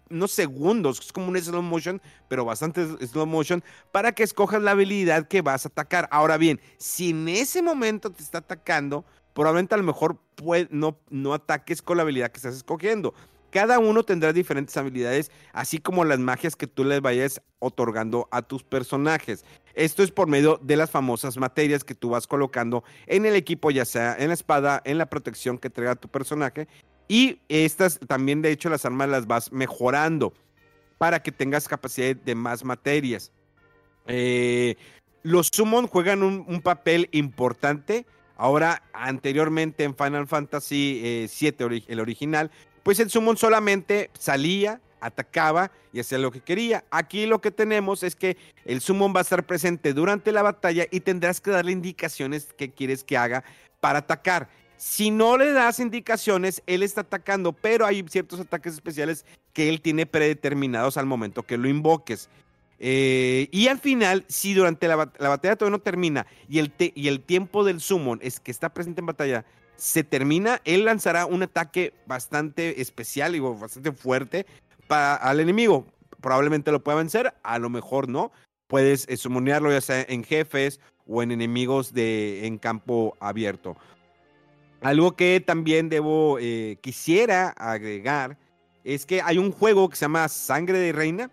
unos 0.09 0.31
segundos, 0.31 0.99
es 0.99 1.11
como 1.11 1.27
un 1.27 1.37
slow 1.37 1.61
motion, 1.61 2.01
pero 2.27 2.45
bastante 2.45 2.85
slow 3.07 3.25
motion, 3.25 3.63
para 3.91 4.11
que 4.11 4.23
escojas 4.23 4.61
la 4.61 4.71
habilidad 4.71 5.27
que 5.27 5.41
vas 5.41 5.65
a 5.65 5.69
atacar. 5.69 6.07
Ahora 6.11 6.37
bien, 6.37 6.59
si 6.77 7.11
en 7.11 7.27
ese 7.27 7.61
momento 7.61 8.11
te 8.11 8.23
está 8.23 8.39
atacando, 8.39 9.05
probablemente 9.33 9.75
a 9.75 9.77
lo 9.77 9.83
mejor 9.83 10.19
no, 10.69 10.97
no 11.09 11.33
ataques 11.33 11.81
con 11.81 11.97
la 11.97 12.03
habilidad 12.03 12.31
que 12.31 12.37
estás 12.37 12.55
escogiendo. 12.55 13.13
Cada 13.51 13.79
uno 13.79 14.03
tendrá 14.03 14.31
diferentes 14.31 14.77
habilidades, 14.77 15.31
así 15.53 15.79
como 15.79 16.05
las 16.05 16.19
magias 16.19 16.55
que 16.55 16.67
tú 16.67 16.83
les 16.83 17.01
vayas 17.01 17.41
otorgando 17.57 18.27
a 18.31 18.43
tus 18.43 18.63
personajes. 18.63 19.43
Esto 19.73 20.03
es 20.03 20.11
por 20.11 20.27
medio 20.27 20.59
de 20.61 20.75
las 20.75 20.91
famosas 20.91 21.37
materias 21.37 21.83
que 21.83 21.95
tú 21.95 22.09
vas 22.09 22.27
colocando 22.27 22.83
en 23.07 23.25
el 23.25 23.35
equipo, 23.35 23.71
ya 23.71 23.85
sea 23.85 24.15
en 24.19 24.27
la 24.27 24.33
espada, 24.35 24.81
en 24.85 24.99
la 24.99 25.07
protección 25.07 25.57
que 25.57 25.69
traiga 25.71 25.95
tu 25.95 26.09
personaje. 26.09 26.67
Y 27.09 27.39
estas 27.49 27.99
también, 28.07 28.43
de 28.43 28.51
hecho, 28.51 28.69
las 28.69 28.85
armas 28.85 29.09
las 29.09 29.25
vas 29.25 29.51
mejorando 29.51 30.31
para 30.99 31.23
que 31.23 31.31
tengas 31.31 31.67
capacidad 31.67 32.15
de 32.15 32.35
más 32.35 32.63
materias. 32.63 33.31
Eh, 34.05 34.75
los 35.23 35.49
summon 35.51 35.87
juegan 35.87 36.21
un, 36.21 36.61
papel 36.61 37.09
importante. 37.11 38.05
Ahora, 38.37 38.83
anteriormente 38.93 39.83
en 39.83 39.95
Final 39.95 40.27
Fantasy 40.27 41.27
VII, 41.27 41.55
eh, 41.59 41.83
el 41.87 41.99
original, 41.99 42.51
pues 42.83 42.99
el 42.99 43.09
summon 43.09 43.37
solamente 43.37 44.11
salía, 44.17 44.79
atacaba 45.01 45.71
y 45.91 45.99
hacía 45.99 46.19
lo 46.19 46.31
que 46.31 46.41
quería. 46.41 46.85
Aquí 46.91 47.25
lo 47.25 47.41
que 47.41 47.49
tenemos 47.49 48.03
es 48.03 48.15
que 48.15 48.37
el 48.65 48.81
summon 48.81 49.15
va 49.15 49.19
a 49.19 49.23
estar 49.23 49.45
presente 49.47 49.93
durante 49.93 50.31
la 50.31 50.43
batalla 50.43 50.85
y 50.91 50.99
tendrás 50.99 51.41
que 51.41 51.49
darle 51.49 51.71
indicaciones 51.71 52.53
que 52.55 52.69
quieres 52.69 53.03
que 53.03 53.17
haga 53.17 53.43
para 53.79 53.99
atacar. 53.99 54.49
Si 54.79 55.11
no 55.11 55.37
le 55.37 55.51
das 55.51 55.81
indicaciones, 55.81 56.63
él 56.65 56.83
está 56.83 57.01
atacando, 57.01 57.51
pero 57.51 57.85
hay 57.85 58.01
ciertos 58.07 58.39
ataques 58.39 58.75
especiales 58.75 59.25
que 59.51 59.67
él 59.67 59.81
tiene 59.81 60.05
predeterminados 60.05 60.95
al 60.95 61.05
momento 61.05 61.43
que 61.43 61.57
lo 61.57 61.67
invoques. 61.67 62.29
Eh, 62.79 63.49
y 63.51 63.67
al 63.67 63.79
final, 63.79 64.23
si 64.29 64.53
durante 64.53 64.87
la, 64.87 64.95
batalla 64.95 65.57
todavía 65.57 65.77
no 65.77 65.83
termina 65.83 66.27
y 66.47 66.59
el, 66.59 67.21
tiempo 67.21 67.65
del 67.65 67.81
summon 67.81 68.19
es 68.21 68.39
que 68.39 68.51
está 68.51 68.73
presente 68.73 69.01
en 69.01 69.07
batalla, 69.07 69.43
se 69.75 70.05
termina, 70.05 70.61
él 70.63 70.85
lanzará 70.85 71.25
un 71.25 71.43
ataque 71.43 71.93
bastante 72.07 72.79
especial 72.79 73.35
y 73.35 73.39
bastante 73.41 73.91
fuerte 73.91 74.45
al 74.87 75.41
enemigo. 75.41 75.87
Probablemente 76.21 76.71
lo 76.71 76.81
pueda 76.81 76.99
vencer, 76.99 77.33
a 77.43 77.59
lo 77.59 77.69
mejor 77.69 78.07
no. 78.07 78.31
Puedes 78.67 79.09
eh, 79.09 79.17
sumonearlo 79.17 79.73
ya 79.73 79.81
sea 79.81 80.05
en 80.07 80.23
jefes 80.23 80.79
o 81.05 81.21
en 81.21 81.31
enemigos 81.31 81.93
de, 81.93 82.47
en 82.47 82.57
campo 82.57 83.17
abierto. 83.19 83.75
Algo 84.81 85.15
que 85.15 85.43
también 85.45 85.89
debo, 85.89 86.37
eh, 86.39 86.77
quisiera 86.81 87.49
agregar, 87.49 88.37
es 88.83 89.05
que 89.05 89.21
hay 89.21 89.37
un 89.37 89.51
juego 89.51 89.89
que 89.89 89.95
se 89.95 90.05
llama 90.05 90.27
Sangre 90.29 90.79
de 90.79 90.91
Reina. 90.93 91.29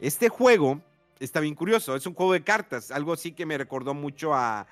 Este 0.00 0.28
juego 0.28 0.80
está 1.18 1.40
bien 1.40 1.54
curioso, 1.54 1.96
es 1.96 2.06
un 2.06 2.14
juego 2.14 2.34
de 2.34 2.42
cartas, 2.42 2.90
algo 2.90 3.14
así 3.14 3.32
que 3.32 3.46
me 3.46 3.56
recordó 3.56 3.94
mucho 3.94 4.34
a 4.34 4.66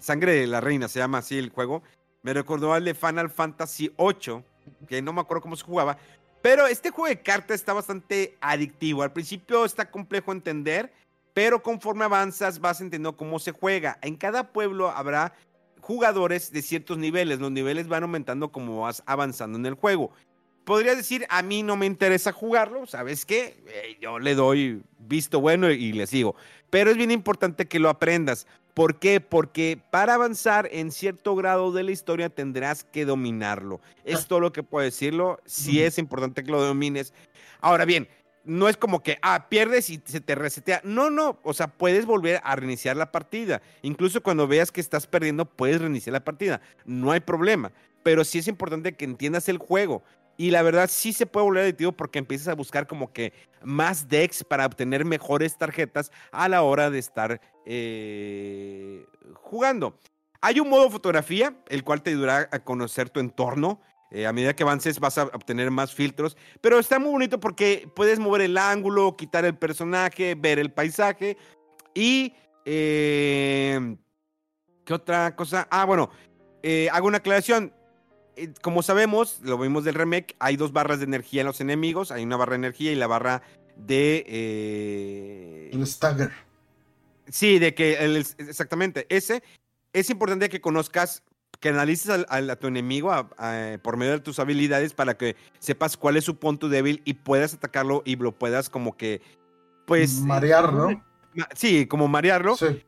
Sangre 0.00 0.32
de 0.32 0.46
la 0.46 0.60
Reina, 0.60 0.88
se 0.88 0.98
llama 0.98 1.18
así 1.18 1.38
el 1.38 1.50
juego. 1.50 1.82
Me 2.22 2.34
recordó 2.34 2.74
al 2.74 2.84
de 2.84 2.94
Final 2.94 3.30
Fantasy 3.30 3.90
VIII, 3.96 4.42
que 4.86 5.00
no 5.00 5.12
me 5.12 5.20
acuerdo 5.20 5.42
cómo 5.42 5.56
se 5.56 5.64
jugaba. 5.64 5.96
Pero 6.42 6.66
este 6.66 6.90
juego 6.90 7.08
de 7.08 7.22
cartas 7.22 7.54
está 7.54 7.72
bastante 7.72 8.36
adictivo. 8.40 9.02
Al 9.02 9.12
principio 9.12 9.64
está 9.64 9.90
complejo 9.90 10.32
entender, 10.32 10.92
pero 11.32 11.62
conforme 11.62 12.04
avanzas 12.04 12.60
vas 12.60 12.80
entendiendo 12.80 13.16
cómo 13.16 13.38
se 13.38 13.52
juega. 13.52 13.98
En 14.02 14.16
cada 14.16 14.52
pueblo 14.52 14.90
habrá 14.90 15.32
jugadores 15.80 16.52
de 16.52 16.62
ciertos 16.62 16.98
niveles. 16.98 17.40
Los 17.40 17.50
niveles 17.50 17.88
van 17.88 18.02
aumentando 18.02 18.50
como 18.50 18.82
vas 18.82 19.02
avanzando 19.06 19.58
en 19.58 19.66
el 19.66 19.74
juego. 19.74 20.10
Podría 20.64 20.94
decir, 20.94 21.26
a 21.30 21.42
mí 21.42 21.62
no 21.62 21.76
me 21.76 21.86
interesa 21.86 22.30
jugarlo, 22.30 22.86
¿sabes 22.86 23.24
qué? 23.24 23.56
Eh, 23.68 23.96
yo 24.02 24.18
le 24.18 24.34
doy 24.34 24.82
visto 24.98 25.40
bueno 25.40 25.70
y 25.70 25.92
le 25.92 26.06
sigo. 26.06 26.36
Pero 26.68 26.90
es 26.90 26.96
bien 26.96 27.10
importante 27.10 27.66
que 27.66 27.78
lo 27.78 27.88
aprendas. 27.88 28.46
¿Por 28.74 28.98
qué? 28.98 29.20
Porque 29.20 29.80
para 29.90 30.14
avanzar 30.14 30.68
en 30.70 30.92
cierto 30.92 31.34
grado 31.34 31.72
de 31.72 31.82
la 31.82 31.90
historia 31.90 32.28
tendrás 32.28 32.84
que 32.84 33.04
dominarlo. 33.04 33.80
Es 34.04 34.26
todo 34.26 34.40
lo 34.40 34.52
que 34.52 34.62
puedo 34.62 34.84
decirlo. 34.84 35.40
Sí 35.46 35.82
es 35.82 35.98
importante 35.98 36.44
que 36.44 36.52
lo 36.52 36.62
domines. 36.62 37.12
Ahora 37.60 37.84
bien, 37.84 38.08
no 38.48 38.68
es 38.68 38.76
como 38.76 39.02
que, 39.02 39.18
ah, 39.22 39.48
pierdes 39.48 39.90
y 39.90 40.02
se 40.04 40.20
te 40.20 40.34
resetea. 40.34 40.80
No, 40.82 41.10
no, 41.10 41.38
o 41.42 41.52
sea, 41.52 41.68
puedes 41.68 42.06
volver 42.06 42.40
a 42.42 42.56
reiniciar 42.56 42.96
la 42.96 43.12
partida. 43.12 43.60
Incluso 43.82 44.22
cuando 44.22 44.48
veas 44.48 44.72
que 44.72 44.80
estás 44.80 45.06
perdiendo, 45.06 45.44
puedes 45.44 45.80
reiniciar 45.80 46.14
la 46.14 46.24
partida. 46.24 46.60
No 46.84 47.12
hay 47.12 47.20
problema. 47.20 47.72
Pero 48.02 48.24
sí 48.24 48.38
es 48.38 48.48
importante 48.48 48.94
que 48.94 49.04
entiendas 49.04 49.48
el 49.48 49.58
juego. 49.58 50.02
Y 50.38 50.50
la 50.50 50.62
verdad 50.62 50.88
sí 50.90 51.12
se 51.12 51.26
puede 51.26 51.44
volver 51.44 51.64
adictivo 51.64 51.92
porque 51.92 52.18
empiezas 52.18 52.48
a 52.48 52.54
buscar 52.54 52.86
como 52.86 53.12
que 53.12 53.32
más 53.62 54.08
decks 54.08 54.44
para 54.44 54.64
obtener 54.64 55.04
mejores 55.04 55.58
tarjetas 55.58 56.10
a 56.30 56.48
la 56.48 56.62
hora 56.62 56.90
de 56.90 57.00
estar 57.00 57.40
eh, 57.66 59.04
jugando. 59.34 59.98
Hay 60.40 60.60
un 60.60 60.68
modo 60.68 60.88
fotografía, 60.88 61.54
el 61.68 61.82
cual 61.82 62.02
te 62.02 62.10
ayudará 62.10 62.48
a 62.52 62.60
conocer 62.60 63.10
tu 63.10 63.18
entorno. 63.18 63.80
Eh, 64.10 64.26
a 64.26 64.32
medida 64.32 64.54
que 64.54 64.62
avances 64.62 65.00
vas 65.00 65.18
a 65.18 65.24
obtener 65.24 65.70
más 65.70 65.94
filtros, 65.94 66.36
pero 66.60 66.78
está 66.78 66.98
muy 66.98 67.10
bonito 67.10 67.40
porque 67.40 67.88
puedes 67.94 68.18
mover 68.18 68.40
el 68.42 68.56
ángulo, 68.56 69.16
quitar 69.16 69.44
el 69.44 69.56
personaje, 69.56 70.34
ver 70.34 70.58
el 70.58 70.72
paisaje 70.72 71.36
y... 71.94 72.34
Eh, 72.64 73.96
¿Qué 74.84 74.94
otra 74.94 75.36
cosa? 75.36 75.68
Ah, 75.70 75.84
bueno, 75.84 76.10
hago 76.92 77.06
una 77.06 77.18
aclaración. 77.18 77.74
Eh, 78.38 78.54
como 78.62 78.82
sabemos, 78.82 79.40
lo 79.42 79.58
vimos 79.58 79.82
del 79.82 79.96
remake, 79.96 80.36
hay 80.38 80.56
dos 80.56 80.72
barras 80.72 81.00
de 81.00 81.06
energía 81.06 81.40
en 81.40 81.48
los 81.48 81.60
enemigos. 81.60 82.12
Hay 82.12 82.22
una 82.22 82.36
barra 82.36 82.52
de 82.52 82.58
energía 82.58 82.92
y 82.92 82.94
la 82.94 83.08
barra 83.08 83.42
de... 83.76 84.24
Eh... 84.28 85.70
El 85.72 85.84
stagger. 85.86 86.30
Sí, 87.28 87.58
de 87.58 87.74
que... 87.74 87.94
exactamente, 88.38 89.06
ese. 89.08 89.42
Es 89.92 90.08
importante 90.08 90.48
que 90.48 90.60
conozcas, 90.60 91.24
que 91.60 91.70
analices 91.70 92.24
a, 92.28 92.56
tu 92.56 92.66
enemigo 92.68 93.12
por 93.82 93.96
medio 93.96 94.12
de 94.12 94.20
tus 94.20 94.38
habilidades 94.38 94.94
para 94.94 95.16
que 95.16 95.36
sepas 95.58 95.96
cuál 95.96 96.16
es 96.16 96.24
su 96.24 96.36
punto 96.36 96.68
débil 96.68 97.02
y 97.04 97.14
puedas 97.14 97.54
atacarlo 97.54 98.02
y 98.04 98.16
lo 98.16 98.32
puedas 98.32 98.70
como 98.70 98.96
que... 98.96 99.20
Pues... 99.86 100.20
Marearlo. 100.20 101.02
Sí, 101.54 101.86
como 101.86 102.08
marearlo. 102.08 102.56
Sí. 102.56 102.84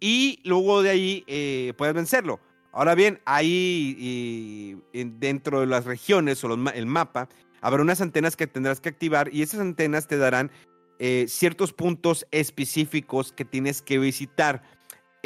Y 0.00 0.40
luego 0.44 0.82
de 0.82 0.90
ahí 0.90 1.24
eh, 1.26 1.72
puedes 1.76 1.94
vencerlo. 1.94 2.40
Ahora 2.72 2.94
bien, 2.94 3.20
ahí 3.24 4.82
dentro 4.92 5.60
de 5.60 5.66
las 5.66 5.84
regiones 5.84 6.42
o 6.42 6.52
el 6.52 6.86
mapa, 6.86 7.28
habrá 7.60 7.82
unas 7.82 8.00
antenas 8.00 8.36
que 8.36 8.46
tendrás 8.46 8.80
que 8.80 8.88
activar 8.88 9.32
y 9.32 9.42
esas 9.42 9.60
antenas 9.60 10.08
te 10.08 10.18
darán 10.18 10.50
eh, 10.98 11.26
ciertos 11.28 11.72
puntos 11.72 12.26
específicos 12.32 13.32
que 13.32 13.44
tienes 13.44 13.80
que 13.80 13.98
visitar. 13.98 14.62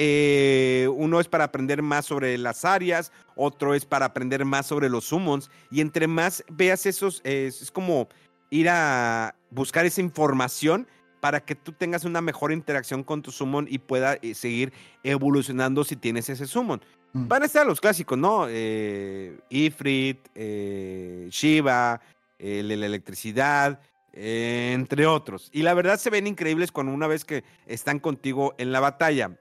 Eh, 0.01 0.89
uno 0.95 1.19
es 1.19 1.27
para 1.27 1.45
aprender 1.45 1.83
más 1.83 2.07
sobre 2.07 2.39
las 2.39 2.65
áreas, 2.65 3.11
otro 3.35 3.75
es 3.75 3.85
para 3.85 4.07
aprender 4.07 4.45
más 4.45 4.67
sobre 4.67 4.89
los 4.89 5.07
summons. 5.07 5.51
Y 5.73 5.81
entre 5.81 6.07
más 6.07 6.45
veas 6.49 6.87
esos, 6.87 7.21
es 7.25 7.71
como 7.73 8.09
ir 8.51 8.69
a 8.69 9.35
buscar 9.51 9.87
esa 9.87 10.01
información 10.01 10.87
para 11.21 11.41
que 11.41 11.55
tú 11.55 11.73
tengas 11.73 12.05
una 12.05 12.21
mejor 12.21 12.53
interacción 12.53 13.03
con 13.03 13.23
tu 13.23 13.33
summon 13.33 13.67
y 13.69 13.79
pueda 13.79 14.15
eh, 14.23 14.35
seguir 14.35 14.73
evolucionando 15.03 15.85
si 15.85 15.97
tienes 15.97 16.29
ese 16.29 16.47
summon. 16.47 16.81
Mm. 17.13 17.29
Van 17.29 17.43
a 17.43 17.47
estar 17.47 17.67
los 17.67 17.81
clásicos, 17.81 18.17
¿no? 18.17 18.47
Eh, 18.49 19.39
Ifrit, 19.49 20.29
eh, 20.35 21.27
Shiva, 21.31 22.01
el, 22.39 22.69
la 22.69 22.87
electricidad, 22.87 23.81
entre 24.13 25.07
otros. 25.07 25.51
Y 25.53 25.63
la 25.63 25.75
verdad 25.75 25.99
se 25.99 26.11
ven 26.11 26.27
increíbles 26.27 26.73
cuando 26.73 26.93
una 26.93 27.07
vez 27.07 27.25
que 27.25 27.45
están 27.67 27.99
contigo 27.99 28.55
en 28.59 28.73
la 28.73 28.81
batalla. 28.81 29.37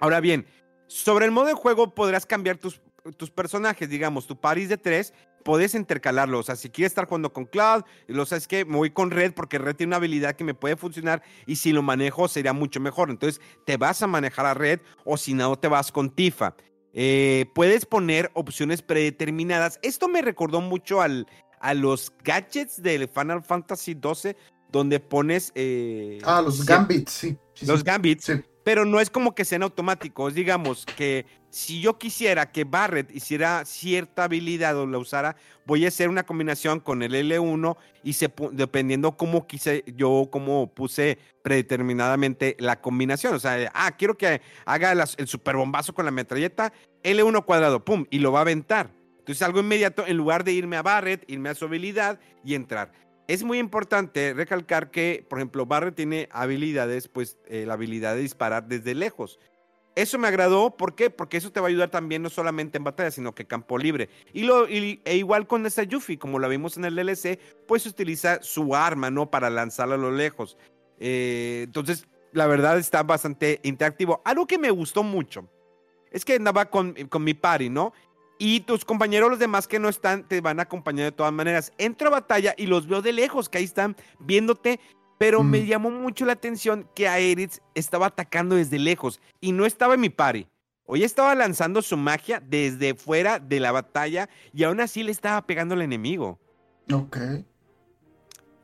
Ahora 0.00 0.20
bien, 0.20 0.46
sobre 0.86 1.26
el 1.26 1.30
modo 1.30 1.46
de 1.46 1.54
juego 1.54 1.94
podrás 1.94 2.26
cambiar 2.26 2.58
tus, 2.58 2.80
tus 3.16 3.30
personajes, 3.30 3.88
digamos, 3.88 4.26
tu 4.26 4.40
Paris 4.40 4.68
de 4.68 4.76
tres 4.76 5.12
puedes 5.46 5.76
intercalarlo. 5.76 6.40
O 6.40 6.42
sea, 6.42 6.56
si 6.56 6.68
quieres 6.70 6.90
estar 6.90 7.06
jugando 7.06 7.32
con 7.32 7.44
Cloud, 7.44 7.84
lo 8.08 8.26
sabes 8.26 8.48
que 8.48 8.64
me 8.64 8.76
voy 8.76 8.90
con 8.90 9.12
Red 9.12 9.32
porque 9.32 9.58
Red 9.58 9.76
tiene 9.76 9.90
una 9.90 9.96
habilidad 9.98 10.34
que 10.34 10.42
me 10.42 10.54
puede 10.54 10.76
funcionar 10.76 11.22
y 11.46 11.54
si 11.54 11.72
lo 11.72 11.82
manejo 11.82 12.26
sería 12.26 12.52
mucho 12.52 12.80
mejor. 12.80 13.10
Entonces, 13.10 13.40
te 13.64 13.76
vas 13.76 14.02
a 14.02 14.08
manejar 14.08 14.44
a 14.44 14.54
Red 14.54 14.80
o 15.04 15.16
si 15.16 15.34
no, 15.34 15.56
te 15.56 15.68
vas 15.68 15.92
con 15.92 16.10
Tifa. 16.10 16.56
Eh, 16.92 17.46
puedes 17.54 17.86
poner 17.86 18.32
opciones 18.34 18.82
predeterminadas. 18.82 19.78
Esto 19.82 20.08
me 20.08 20.20
recordó 20.20 20.60
mucho 20.60 21.00
al, 21.00 21.28
a 21.60 21.74
los 21.74 22.12
gadgets 22.24 22.82
del 22.82 23.08
Final 23.08 23.44
Fantasy 23.44 23.92
XII, 23.92 24.34
donde 24.72 24.98
pones. 24.98 25.52
Eh, 25.54 26.18
ah, 26.24 26.42
los 26.42 26.66
Gambits, 26.66 27.12
sí. 27.12 27.38
los 27.64 27.84
Gambits. 27.84 28.32
Pero 28.66 28.84
no 28.84 28.98
es 28.98 29.10
como 29.10 29.32
que 29.32 29.44
sean 29.44 29.62
automáticos. 29.62 30.34
Digamos 30.34 30.84
que 30.86 31.24
si 31.50 31.80
yo 31.80 31.98
quisiera 31.98 32.50
que 32.50 32.64
Barrett 32.64 33.14
hiciera 33.14 33.64
cierta 33.64 34.24
habilidad 34.24 34.76
o 34.76 34.88
la 34.88 34.98
usara, 34.98 35.36
voy 35.66 35.84
a 35.84 35.88
hacer 35.88 36.08
una 36.08 36.26
combinación 36.26 36.80
con 36.80 37.04
el 37.04 37.14
L1 37.14 37.76
y 38.02 38.14
se, 38.14 38.28
dependiendo 38.50 39.16
cómo 39.16 39.46
quise, 39.46 39.84
yo 39.94 40.28
como 40.32 40.74
puse 40.74 41.16
predeterminadamente 41.42 42.56
la 42.58 42.80
combinación. 42.80 43.36
O 43.36 43.38
sea, 43.38 43.70
ah, 43.72 43.92
quiero 43.96 44.18
que 44.18 44.40
haga 44.64 44.90
el 44.90 45.28
superbombazo 45.28 45.94
con 45.94 46.04
la 46.04 46.10
metralleta, 46.10 46.72
L1 47.04 47.44
cuadrado, 47.44 47.84
pum, 47.84 48.04
y 48.10 48.18
lo 48.18 48.32
va 48.32 48.40
a 48.40 48.42
aventar. 48.42 48.90
Entonces 49.20 49.42
algo 49.42 49.60
inmediato, 49.60 50.04
en 50.08 50.16
lugar 50.16 50.42
de 50.42 50.54
irme 50.54 50.76
a 50.76 50.82
Barrett, 50.82 51.22
irme 51.30 51.50
a 51.50 51.54
su 51.54 51.66
habilidad 51.66 52.18
y 52.44 52.56
entrar 52.56 52.90
es 53.28 53.42
muy 53.42 53.58
importante 53.58 54.34
recalcar 54.34 54.90
que, 54.90 55.24
por 55.28 55.38
ejemplo, 55.38 55.66
Barret 55.66 55.94
tiene 55.94 56.28
habilidades, 56.30 57.08
pues 57.08 57.38
eh, 57.46 57.64
la 57.66 57.74
habilidad 57.74 58.14
de 58.14 58.22
disparar 58.22 58.68
desde 58.68 58.94
lejos. 58.94 59.38
Eso 59.96 60.18
me 60.18 60.28
agradó, 60.28 60.76
¿por 60.76 60.94
qué? 60.94 61.08
Porque 61.08 61.38
eso 61.38 61.50
te 61.50 61.58
va 61.58 61.66
a 61.66 61.70
ayudar 61.70 61.90
también 61.90 62.22
no 62.22 62.28
solamente 62.28 62.76
en 62.76 62.84
batalla, 62.84 63.10
sino 63.10 63.34
que 63.34 63.46
campo 63.46 63.78
libre. 63.78 64.10
Y, 64.32 64.42
lo, 64.42 64.66
e 64.68 65.16
igual 65.16 65.46
con 65.46 65.64
esta 65.64 65.82
Yuffie, 65.82 66.18
como 66.18 66.38
la 66.38 66.48
vimos 66.48 66.76
en 66.76 66.84
el 66.84 66.94
DLC, 66.94 67.38
pues 67.66 67.86
utiliza 67.86 68.42
su 68.42 68.76
arma, 68.76 69.10
¿no? 69.10 69.30
Para 69.30 69.48
lanzarla 69.48 69.94
a 69.94 69.98
lo 69.98 70.10
lejos. 70.10 70.58
Eh, 71.00 71.62
entonces, 71.64 72.06
la 72.32 72.46
verdad 72.46 72.78
está 72.78 73.02
bastante 73.02 73.58
interactivo. 73.62 74.20
Algo 74.24 74.46
que 74.46 74.58
me 74.58 74.70
gustó 74.70 75.02
mucho 75.02 75.48
es 76.10 76.24
que 76.24 76.34
andaba 76.34 76.66
con, 76.66 76.92
con 77.08 77.24
mi 77.24 77.32
party, 77.32 77.70
¿no? 77.70 77.94
Y 78.38 78.60
tus 78.60 78.84
compañeros, 78.84 79.30
los 79.30 79.38
demás 79.38 79.66
que 79.66 79.78
no 79.78 79.88
están, 79.88 80.26
te 80.28 80.40
van 80.40 80.60
a 80.60 80.64
acompañar 80.64 81.04
de 81.04 81.12
todas 81.12 81.32
maneras. 81.32 81.72
Entro 81.78 82.08
a 82.08 82.10
batalla 82.10 82.54
y 82.56 82.66
los 82.66 82.86
veo 82.86 83.00
de 83.00 83.12
lejos, 83.12 83.48
que 83.48 83.58
ahí 83.58 83.64
están 83.64 83.96
viéndote. 84.18 84.78
Pero 85.18 85.42
me 85.42 85.60
mm. 85.60 85.64
llamó 85.64 85.90
mucho 85.90 86.26
la 86.26 86.34
atención 86.34 86.86
que 86.94 87.08
Aerith 87.08 87.58
estaba 87.74 88.06
atacando 88.06 88.56
desde 88.56 88.78
lejos 88.78 89.20
y 89.40 89.52
no 89.52 89.64
estaba 89.64 89.94
en 89.94 90.00
mi 90.00 90.10
party. 90.10 90.46
Hoy 90.84 91.02
estaba 91.02 91.34
lanzando 91.34 91.80
su 91.80 91.96
magia 91.96 92.40
desde 92.46 92.94
fuera 92.94 93.38
de 93.38 93.58
la 93.58 93.72
batalla 93.72 94.28
y 94.52 94.64
aún 94.64 94.80
así 94.80 95.02
le 95.02 95.10
estaba 95.10 95.46
pegando 95.46 95.74
al 95.74 95.82
enemigo. 95.82 96.38
Ok. 96.92 97.16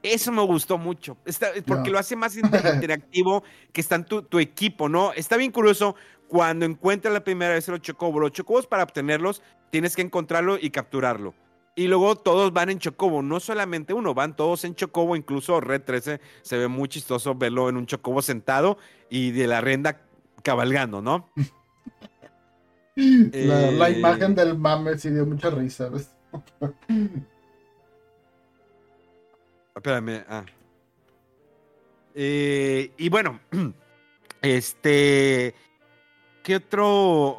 Eso 0.02 0.32
me 0.32 0.42
gustó 0.42 0.78
mucho, 0.78 1.16
porque 1.64 1.90
lo 1.90 1.98
hace 1.98 2.16
más 2.16 2.36
interactivo 2.74 3.44
que 3.72 3.80
está 3.80 3.94
en 3.94 4.04
tu, 4.04 4.22
tu, 4.22 4.40
equipo, 4.40 4.88
¿no? 4.88 5.12
Está 5.12 5.36
bien 5.36 5.52
curioso 5.52 5.94
cuando 6.26 6.64
encuentras 6.64 7.14
la 7.14 7.22
primera 7.22 7.54
vez 7.54 7.68
los 7.68 7.80
chocobos. 7.80 8.20
Los 8.20 8.32
chocobos 8.32 8.66
para 8.66 8.82
obtenerlos 8.82 9.42
tienes 9.72 9.96
que 9.96 10.02
encontrarlo 10.02 10.58
y 10.60 10.70
capturarlo. 10.70 11.34
Y 11.74 11.88
luego 11.88 12.16
todos 12.16 12.52
van 12.52 12.68
en 12.68 12.78
chocobo, 12.78 13.22
no 13.22 13.40
solamente 13.40 13.94
uno, 13.94 14.12
van 14.12 14.36
todos 14.36 14.64
en 14.64 14.74
chocobo, 14.74 15.16
incluso 15.16 15.58
Red 15.62 15.84
13 15.84 16.20
se 16.42 16.58
ve 16.58 16.68
muy 16.68 16.88
chistoso 16.88 17.34
verlo 17.34 17.70
en 17.70 17.78
un 17.78 17.86
chocobo 17.86 18.20
sentado 18.20 18.76
y 19.08 19.30
de 19.30 19.46
la 19.46 19.62
renda 19.62 20.02
cabalgando, 20.42 21.00
¿no? 21.00 21.30
la, 22.96 23.88
eh, 23.88 23.98
imagen 23.98 24.34
del 24.34 24.58
mame 24.58 24.98
sí 24.98 25.08
dio 25.08 25.24
mucha 25.24 25.48
risa. 25.48 25.88
Espérame, 29.74 30.24
ah. 30.28 30.44
Eh, 32.14 32.92
y 32.98 33.08
bueno, 33.08 33.40
este, 34.42 35.54
¿qué 36.42 36.56
otro 36.56 37.38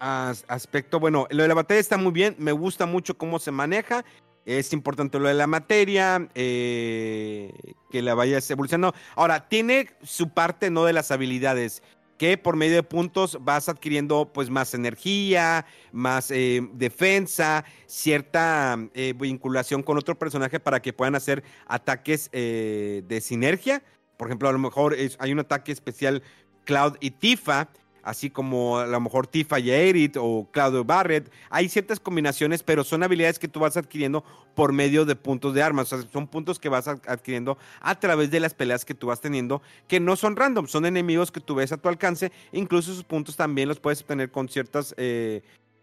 aspecto. 0.00 1.00
Bueno, 1.00 1.26
lo 1.30 1.42
de 1.42 1.48
la 1.48 1.54
batalla 1.54 1.80
está 1.80 1.96
muy 1.96 2.12
bien, 2.12 2.36
me 2.38 2.52
gusta 2.52 2.86
mucho 2.86 3.16
cómo 3.16 3.38
se 3.38 3.50
maneja. 3.50 4.04
Es 4.44 4.72
importante 4.72 5.18
lo 5.18 5.28
de 5.28 5.34
la 5.34 5.46
materia, 5.46 6.26
eh, 6.34 7.52
que 7.90 8.00
la 8.00 8.14
vayas 8.14 8.50
evolucionando. 8.50 8.96
Ahora, 9.14 9.46
tiene 9.46 9.90
su 10.02 10.30
parte, 10.30 10.70
¿no? 10.70 10.86
De 10.86 10.94
las 10.94 11.10
habilidades, 11.10 11.82
que 12.16 12.38
por 12.38 12.56
medio 12.56 12.76
de 12.76 12.82
puntos 12.82 13.36
vas 13.42 13.68
adquiriendo 13.68 14.32
pues 14.32 14.48
más 14.48 14.72
energía, 14.72 15.66
más 15.92 16.30
eh, 16.30 16.66
defensa, 16.72 17.64
cierta 17.86 18.78
eh, 18.94 19.12
vinculación 19.18 19.82
con 19.82 19.98
otro 19.98 20.18
personaje 20.18 20.58
para 20.58 20.80
que 20.80 20.94
puedan 20.94 21.14
hacer 21.14 21.44
ataques 21.66 22.30
de 22.30 23.20
sinergia. 23.20 23.82
Por 24.16 24.28
ejemplo, 24.28 24.48
a 24.48 24.52
lo 24.52 24.58
mejor 24.58 24.96
hay 25.18 25.32
un 25.32 25.40
ataque 25.40 25.72
especial 25.72 26.22
Cloud 26.64 26.96
y 27.00 27.10
Tifa, 27.10 27.68
así 28.08 28.30
como 28.30 28.78
a 28.78 28.86
lo 28.86 29.00
mejor 29.00 29.26
Tifa 29.26 29.58
y 29.58 29.70
Erit 29.70 30.16
o 30.18 30.48
Claudio 30.50 30.82
Barrett. 30.82 31.30
Hay 31.50 31.68
ciertas 31.68 32.00
combinaciones, 32.00 32.62
pero 32.62 32.82
son 32.82 33.02
habilidades 33.02 33.38
que 33.38 33.48
tú 33.48 33.60
vas 33.60 33.76
adquiriendo 33.76 34.24
por 34.54 34.72
medio 34.72 35.04
de 35.04 35.14
puntos 35.14 35.52
de 35.52 35.62
armas. 35.62 35.92
O 35.92 35.98
sea, 36.00 36.10
son 36.10 36.26
puntos 36.26 36.58
que 36.58 36.70
vas 36.70 36.88
adquiriendo 36.88 37.58
a 37.80 38.00
través 38.00 38.30
de 38.30 38.40
las 38.40 38.54
peleas 38.54 38.86
que 38.86 38.94
tú 38.94 39.08
vas 39.08 39.20
teniendo, 39.20 39.60
que 39.86 40.00
no 40.00 40.16
son 40.16 40.36
random, 40.36 40.66
son 40.68 40.86
enemigos 40.86 41.30
que 41.30 41.40
tú 41.40 41.54
ves 41.54 41.70
a 41.70 41.76
tu 41.76 41.90
alcance. 41.90 42.32
Incluso 42.52 42.92
esos 42.92 43.04
puntos 43.04 43.36
también 43.36 43.68
los 43.68 43.78
puedes 43.78 44.00
obtener 44.00 44.30
con 44.30 44.48
ciertas 44.48 44.94
eh, 44.96 45.42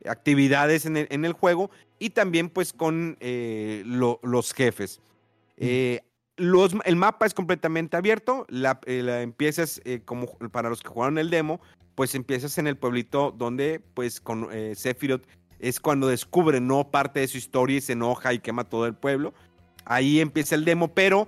actividades 0.09 0.87
en 0.87 0.97
el, 0.97 1.33
juego 1.33 1.69
y 1.99 2.09
también 2.09 2.49
pues 2.49 2.73
con 2.73 3.17
eh, 3.19 3.83
los 3.85 4.53
jefes. 4.53 4.99
Eh, 5.57 6.01
el 6.37 6.95
mapa 6.95 7.25
es 7.25 7.33
completamente 7.33 7.95
abierto, 7.95 8.45
la, 8.49 8.81
empiezas 8.87 9.81
como 10.03 10.27
para 10.51 10.69
los 10.69 10.81
que 10.81 10.89
jugaron 10.89 11.17
el 11.17 11.29
demo, 11.29 11.61
pues 11.95 12.13
empiezas 12.13 12.57
en 12.57 12.67
el 12.67 12.77
pueblito 12.77 13.31
donde, 13.31 13.81
pues, 13.93 14.19
con 14.19 14.49
eh, 14.51 14.75
es 15.59 15.79
cuando 15.79 16.07
descubre, 16.07 16.59
¿no? 16.59 16.91
Parte 16.91 17.21
de 17.21 17.27
su 17.27 17.37
historia 17.37 17.77
y 17.77 17.81
se 17.81 17.93
enoja 17.93 18.33
y 18.33 18.39
quema 18.39 18.65
todo 18.65 18.85
el 18.85 18.93
pueblo. 18.93 19.33
Ahí 19.85 20.19
empieza 20.19 20.55
el 20.55 20.65
demo, 20.65 20.93
pero, 20.93 21.27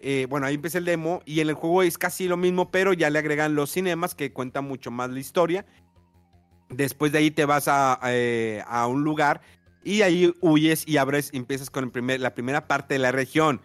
eh, 0.00 0.26
bueno, 0.28 0.46
ahí 0.46 0.54
empieza 0.56 0.78
el 0.78 0.84
demo 0.84 1.22
y 1.24 1.40
en 1.40 1.48
el 1.48 1.54
juego 1.54 1.82
es 1.82 1.96
casi 1.96 2.26
lo 2.26 2.36
mismo, 2.36 2.70
pero 2.70 2.92
ya 2.92 3.10
le 3.10 3.18
agregan 3.18 3.54
los 3.54 3.70
cinemas 3.70 4.14
que 4.14 4.32
cuentan 4.32 4.64
mucho 4.64 4.90
más 4.90 5.10
la 5.10 5.20
historia. 5.20 5.64
Después 6.68 7.12
de 7.12 7.18
ahí 7.18 7.30
te 7.30 7.44
vas 7.44 7.68
a, 7.68 7.98
eh, 8.06 8.62
un 8.88 9.04
lugar 9.04 9.40
y 9.84 10.02
ahí 10.02 10.34
huyes 10.40 10.86
y 10.86 10.96
abres, 10.96 11.30
empiezas 11.32 11.70
con 11.70 11.84
el 11.84 11.90
primer, 11.90 12.20
la 12.20 12.34
primera 12.34 12.66
parte 12.66 12.94
de 12.94 12.98
la 12.98 13.12
región. 13.12 13.60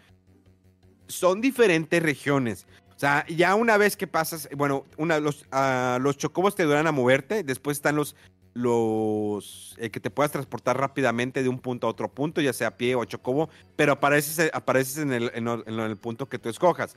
Son 1.08 1.42
diferentes 1.42 2.02
regiones. 2.02 2.66
Sea, 3.04 3.26
ya 3.28 3.54
una 3.56 3.76
vez 3.76 3.98
que 3.98 4.08
pasas, 4.08 4.48
bueno, 4.56 4.86
los, 4.98 5.42
uh, 5.52 6.00
los 6.00 6.18
chocobos 6.18 6.56
te 6.56 6.64
duran 6.64 6.88
a 6.88 6.94
moverte, 6.94 7.44
después 7.44 7.76
están 7.76 7.98
los, 7.98 8.16
los 8.54 9.76
eh, 9.78 9.90
que 9.90 10.00
te 10.00 10.10
puedas 10.10 10.32
transportar 10.32 10.80
rápidamente 10.80 11.44
de 11.44 11.50
un 11.50 11.60
punto 11.60 11.86
a 11.86 11.90
otro 11.90 12.08
punto, 12.08 12.40
ya 12.40 12.54
sea 12.54 12.70
a 12.70 12.78
pie 12.78 12.96
o 12.96 13.02
a 13.02 13.06
chocobo, 13.06 13.50
pero 13.76 13.92
apareces, 13.92 14.40
eh, 14.40 14.52
apareces 14.54 15.00
en, 15.00 15.12
el, 15.12 15.32
en, 15.34 15.50
el, 15.50 15.98
punto 15.98 16.30
que 16.30 16.40
tú 16.40 16.48
escojas. 16.48 16.96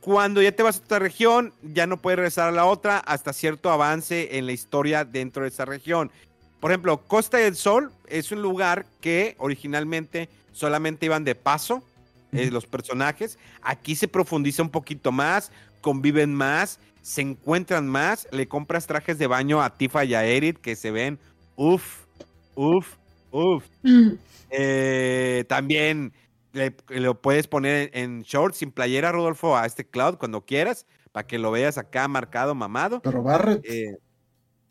Cuando 0.00 0.40
ya 0.40 0.52
te 0.52 0.62
vas 0.62 0.78
a 0.78 0.82
otra 0.82 0.98
región, 0.98 1.52
ya 1.62 1.86
no 1.86 1.98
puedes 1.98 2.16
regresar 2.16 2.48
a 2.48 2.52
la 2.52 2.64
otra 2.64 2.96
hasta 2.96 3.34
cierto 3.34 3.70
avance 3.70 4.38
en 4.38 4.46
la 4.46 4.52
historia 4.52 5.04
dentro 5.04 5.42
de 5.42 5.50
esa 5.50 5.66
región. 5.66 6.10
Por 6.58 6.70
ejemplo, 6.70 7.02
Costa 7.06 7.36
del 7.36 7.54
Sol 7.54 7.92
es 8.06 8.32
un 8.32 8.40
lugar 8.40 8.86
que 9.02 9.36
originalmente 9.36 10.30
solamente 10.52 11.04
iban 11.04 11.24
de 11.24 11.34
paso 11.34 11.82
eh, 12.32 12.50
los 12.50 12.66
personajes. 12.66 13.38
Aquí 13.62 13.94
se 13.96 14.08
profundiza 14.08 14.62
un 14.62 14.70
poquito 14.70 15.12
más, 15.12 15.50
conviven 15.80 16.34
más, 16.34 16.80
se 17.02 17.22
encuentran 17.22 17.88
más. 17.88 18.28
Le 18.32 18.48
compras 18.48 18.86
trajes 18.86 19.18
de 19.18 19.26
baño 19.26 19.62
a 19.62 19.76
Tifa 19.76 20.04
y 20.04 20.14
a 20.14 20.24
Eric 20.24 20.60
que 20.60 20.76
se 20.76 20.90
ven, 20.90 21.18
uff, 21.56 22.04
uff, 22.54 22.96
uff. 23.30 23.64
Eh, 24.50 25.44
también 25.48 26.12
lo 26.88 27.20
puedes 27.20 27.46
poner 27.46 27.90
en 27.94 28.22
shorts 28.22 28.58
sin 28.58 28.72
playera, 28.72 29.12
Rodolfo, 29.12 29.56
a 29.56 29.66
este 29.66 29.86
Cloud 29.86 30.16
cuando 30.16 30.44
quieras, 30.44 30.86
para 31.12 31.26
que 31.26 31.38
lo 31.38 31.50
veas 31.50 31.78
acá 31.78 32.08
marcado, 32.08 32.54
mamado. 32.54 33.00
Pero 33.02 33.22
Barrett. 33.22 33.64
Eh, 33.64 33.98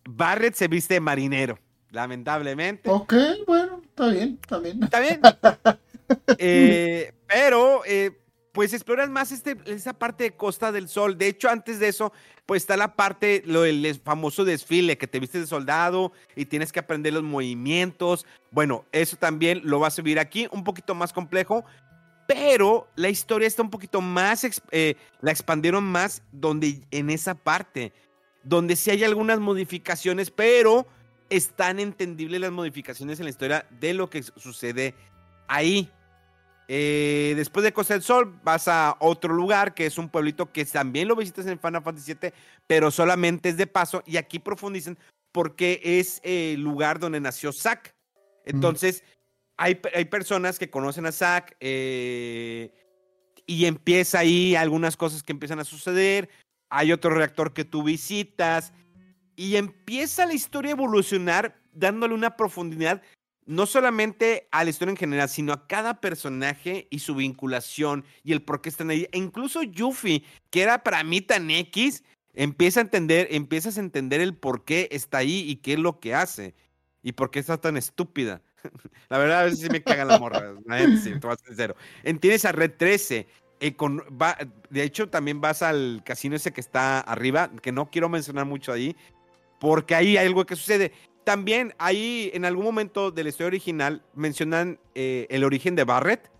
Barrett 0.10 0.56
se 0.56 0.67
viste 0.67 0.96
de 0.96 1.00
marinero, 1.00 1.60
lamentablemente. 1.91 2.89
Ok, 2.89 3.13
bueno, 3.46 3.82
está 3.84 4.08
bien, 4.10 4.39
está 4.41 4.60
bien. 4.60 4.84
Está 4.84 5.00
bien. 5.00 5.22
Eh, 6.38 7.13
pero, 7.28 7.82
eh, 7.86 8.12
pues 8.52 8.74
exploras 8.74 9.10
más 9.10 9.32
este, 9.32 9.56
esa 9.65 9.93
parte 9.93 10.24
de 10.24 10.32
Costa 10.32 10.72
del 10.72 10.89
Sol. 10.89 11.17
De 11.17 11.28
hecho, 11.28 11.50
antes 11.50 11.80
de 11.80 11.89
eso, 11.89 12.12
pues 12.46 12.63
está 12.63 12.76
la 12.76 12.96
parte, 12.96 13.43
lo 13.46 13.62
del 13.62 14.00
famoso 14.04 14.46
desfile, 14.46 14.98
que 14.98 15.06
te 15.06 15.20
viste 15.20 15.39
de 15.39 15.46
soldado 15.46 16.12
y 16.36 16.46
tienes 16.46 16.72
que 16.72 16.80
aprender 16.80 17.13
los 17.13 17.24
movimientos. 17.24 18.26
Bueno, 18.50 18.86
eso 18.91 19.15
también 19.17 19.62
lo 19.63 19.80
vas 19.80 20.00
a 20.00 20.02
vivir 20.02 20.20
aquí, 20.20 20.48
un 20.52 20.63
poquito 20.63 20.96
más 20.96 21.13
complejo, 21.13 21.65
pero 22.28 22.88
la 22.96 23.10
historia 23.10 23.48
está 23.48 23.62
un 23.62 23.70
poquito 23.70 24.02
más, 24.02 24.46
eh, 24.72 24.96
la 25.22 25.32
expandieron 25.32 25.84
más 25.84 26.24
donde 26.32 26.82
en 26.89 27.10
esa 27.10 27.36
parte, 27.36 27.93
donde 28.43 28.76
sí 28.76 28.91
hay 28.91 29.04
algunas 29.04 29.39
modificaciones, 29.39 30.32
pero 30.32 30.88
están 31.30 31.80
entendibles 31.80 32.41
las 32.41 32.52
modificaciones 32.52 33.20
en 33.20 33.26
la 33.26 33.30
historia 33.30 33.65
de 33.80 33.93
lo 33.93 34.10
que 34.10 34.24
sucede 34.24 34.96
ahí. 35.48 35.91
Eh, 36.67 37.34
después 37.38 37.63
de 37.63 37.71
Costa 37.71 37.93
del 37.93 38.03
Sol, 38.03 38.39
vas 38.43 38.67
a 38.67 38.97
otro 38.99 39.34
lugar 39.34 39.73
que 39.73 39.86
es 39.86 39.97
un 39.97 40.10
pueblito 40.10 40.51
que 40.51 40.65
también 40.65 41.08
lo 41.08 41.15
visitas 41.15 41.45
en 41.47 41.60
Final 41.60 41.82
Fantasy 41.82 42.13
VII, 42.13 42.34
pero 42.67 42.91
solamente 42.91 43.49
es 43.49 43.58
de 43.58 43.67
paso. 43.67 44.03
Y 44.06 44.17
aquí 44.17 44.39
profundizan 44.39 44.97
porque 45.32 45.80
es 45.84 46.19
el 46.23 46.62
lugar 46.62 46.99
donde 46.99 47.19
nació 47.19 47.53
Zack. 47.53 47.95
Entonces, 48.43 49.03
hay, 49.58 49.80
hay, 49.93 50.06
personas 50.06 50.60
que 50.60 50.69
conocen 50.69 51.06
a 51.06 51.12
Zack 51.12 51.56
eh, 51.60 52.71
y 53.45 53.65
empieza 53.65 54.19
ahí 54.19 54.56
algunas 54.56 54.97
cosas 54.97 55.23
que 55.23 55.32
empiezan 55.32 55.60
a 55.60 55.65
suceder. 55.65 56.30
Hay 56.69 56.91
otro 56.91 57.12
reactor 57.12 57.53
que 57.53 57.65
tú 57.65 57.84
visitas 57.84 58.73
y 59.36 59.56
empieza 59.56 60.25
la 60.25 60.34
historia 60.34 60.71
a 60.71 60.75
evolucionar 60.75 61.56
dándole 61.71 62.13
una 62.13 62.36
profundidad 62.36 63.01
no 63.47 63.65
solamente 63.65 64.47
a 64.51 64.63
la 64.63 64.69
historia 64.69 64.91
en 64.91 64.97
general, 64.97 65.29
sino 65.29 65.53
a 65.53 65.67
cada 65.67 66.01
personaje 66.01 66.88
y 66.91 66.99
su 66.99 67.15
vinculación 67.15 68.05
y 68.23 68.33
el 68.33 68.41
por 68.41 68.62
qué 68.62 68.69
están 68.69 68.89
ahí. 68.89 69.07
E 69.12 69.17
incluso 69.17 69.63
Yuffie, 69.63 70.23
que 70.51 70.62
era 70.62 70.83
para 70.83 71.03
mí 71.03 71.21
tan 71.21 71.49
X, 71.49 72.03
empieza 72.33 72.81
a 72.81 72.83
entender, 72.83 73.29
empiezas 73.31 73.77
a 73.77 73.79
entender 73.79 74.19
el 74.19 74.36
por 74.36 74.65
qué 74.65 74.89
está 74.91 75.19
ahí 75.19 75.49
y 75.49 75.55
qué 75.55 75.73
es 75.73 75.79
lo 75.79 75.99
que 75.99 76.13
hace 76.13 76.55
y 77.01 77.13
por 77.13 77.31
qué 77.31 77.39
está 77.39 77.57
tan 77.57 77.77
estúpida. 77.77 78.41
la 79.10 79.17
verdad, 79.17 79.39
a 79.39 79.43
veces 79.45 79.60
sí 79.62 79.69
me 79.69 79.81
cagan 79.81 80.10
la 80.10 80.19
morra, 80.19 80.53
sí, 81.01 81.13
sincero. 81.45 81.75
Entiendes 82.03 82.43
a 82.43 82.51
Red 82.51 82.73
13. 82.77 83.27
Eh, 83.60 83.75
de 84.69 84.83
hecho, 84.83 85.10
también 85.10 85.39
vas 85.39 85.62
al 85.62 86.01
casino 86.05 86.36
ese 86.36 86.51
que 86.51 86.62
está 86.62 86.99
arriba, 86.99 87.49
que 87.62 87.71
no 87.71 87.89
quiero 87.89 88.10
mencionar 88.10 88.45
mucho 88.45 88.73
ahí, 88.73 88.95
porque 89.60 89.95
ahí 89.95 90.17
hay 90.17 90.27
algo 90.27 90.45
que 90.45 90.57
sucede. 90.57 90.91
También 91.28 91.74
ahí, 91.78 92.32
en 92.34 92.46
algún 92.46 92.63
momento 92.63 93.12
de 93.12 93.22
la 93.22 93.28
historia 93.28 93.48
original, 93.48 94.02
mencionan 94.16 94.80
eh, 94.96 95.28
el 95.30 95.44
origen 95.44 95.76
de 95.76 95.84
Barret, 95.84 96.32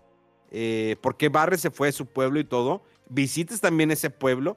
eh, 0.50 0.96
por 1.02 1.18
qué 1.18 1.28
Barret 1.28 1.60
se 1.60 1.70
fue 1.70 1.88
de 1.88 1.92
su 1.92 2.06
pueblo 2.06 2.40
y 2.40 2.44
todo. 2.44 2.82
Visitas 3.10 3.60
también 3.60 3.90
ese 3.90 4.08
pueblo, 4.08 4.56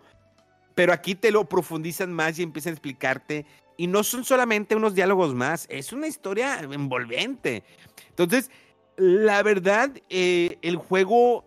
pero 0.74 0.94
aquí 0.94 1.16
te 1.16 1.32
lo 1.32 1.50
profundizan 1.50 2.14
más 2.14 2.40
y 2.40 2.44
empiezan 2.44 2.72
a 2.72 2.76
explicarte. 2.76 3.46
Y 3.76 3.88
no 3.88 4.04
son 4.04 4.24
solamente 4.24 4.74
unos 4.74 4.96
diálogos 4.96 5.36
más, 5.36 5.66
es 5.70 5.92
una 5.92 6.08
historia 6.08 6.60
envolvente. 6.62 7.66
Entonces, 8.08 8.50
la 8.96 9.44
verdad, 9.44 9.92
eh, 10.08 10.60
el 10.62 10.78
juego 10.78 11.44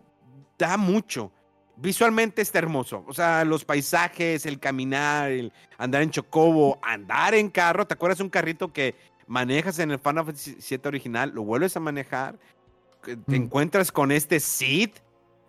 da 0.59 0.77
mucho 0.77 1.31
visualmente 1.77 2.41
está 2.41 2.59
hermoso. 2.59 3.03
O 3.07 3.13
sea, 3.13 3.43
los 3.45 3.65
paisajes, 3.65 4.45
el 4.45 4.59
caminar, 4.59 5.31
el 5.31 5.51
andar 5.77 6.01
en 6.01 6.11
chocobo, 6.11 6.79
andar 6.81 7.35
en 7.35 7.49
carro. 7.49 7.85
¿Te 7.85 7.93
acuerdas 7.93 8.19
de 8.19 8.23
un 8.23 8.29
carrito 8.29 8.71
que 8.71 8.95
manejas 9.27 9.79
en 9.79 9.91
el 9.91 9.99
Final 9.99 10.25
Fantasy 10.25 10.57
VII 10.69 10.81
original? 10.85 11.31
Lo 11.33 11.43
vuelves 11.43 11.75
a 11.75 11.79
manejar. 11.79 12.37
Te 13.03 13.15
mm. 13.15 13.33
encuentras 13.43 13.91
con 13.91 14.11
este 14.11 14.39
Sid, 14.39 14.89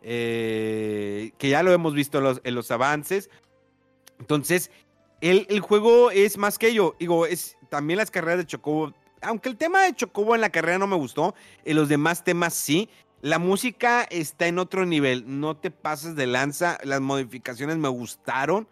eh, 0.02 1.32
que 1.38 1.48
ya 1.48 1.62
lo 1.62 1.72
hemos 1.72 1.94
visto 1.94 2.18
en 2.42 2.54
los, 2.54 2.70
avances. 2.70 3.30
Entonces, 4.18 4.70
el, 5.20 5.46
el, 5.48 5.60
juego 5.60 6.10
es 6.10 6.36
más 6.38 6.58
que 6.58 6.68
ello. 6.68 6.96
Digo, 6.98 7.26
es 7.26 7.56
también 7.68 7.98
las 7.98 8.10
carreras 8.10 8.38
de 8.38 8.46
chocobo. 8.46 8.92
Aunque 9.22 9.48
el 9.48 9.56
tema 9.56 9.82
de 9.82 9.94
chocobo 9.94 10.34
en 10.34 10.42
la 10.42 10.50
carrera 10.50 10.78
no 10.78 10.86
me 10.86 10.96
gustó, 10.96 11.34
en 11.64 11.76
los 11.76 11.88
demás 11.88 12.22
temas 12.22 12.54
sí. 12.54 12.90
La 13.22 13.38
música 13.38 14.02
está 14.04 14.46
en 14.46 14.58
otro 14.58 14.84
nivel, 14.84 15.24
no 15.40 15.56
te 15.56 15.70
pases 15.70 16.16
de 16.16 16.26
lanza, 16.26 16.78
las 16.84 17.00
modificaciones 17.00 17.78
me 17.78 17.88
gustaron, 17.88 18.68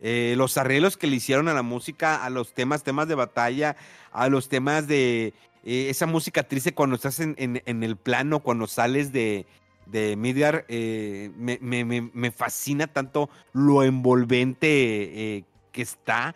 eh, 0.00 0.34
los 0.36 0.56
arreglos 0.58 0.96
que 0.96 1.06
le 1.06 1.16
hicieron 1.16 1.48
a 1.48 1.54
la 1.54 1.62
música, 1.62 2.24
a 2.24 2.30
los 2.30 2.54
temas, 2.54 2.82
temas 2.82 3.08
de 3.08 3.14
batalla, 3.14 3.76
a 4.12 4.28
los 4.28 4.48
temas 4.48 4.86
de 4.86 5.32
eh, 5.64 5.86
esa 5.90 6.06
música 6.06 6.42
triste 6.42 6.74
cuando 6.74 6.96
estás 6.96 7.20
en, 7.20 7.62
el 7.64 7.96
plano, 7.96 8.40
cuando 8.40 8.66
sales 8.66 9.12
de, 9.12 9.46
de 9.86 10.16
Midiar, 10.16 10.64
eh, 10.68 11.30
me, 11.36 12.30
fascina 12.30 12.88
tanto 12.88 13.30
lo 13.52 13.84
envolvente 13.84 15.44
que 15.72 15.82
está. 15.82 16.34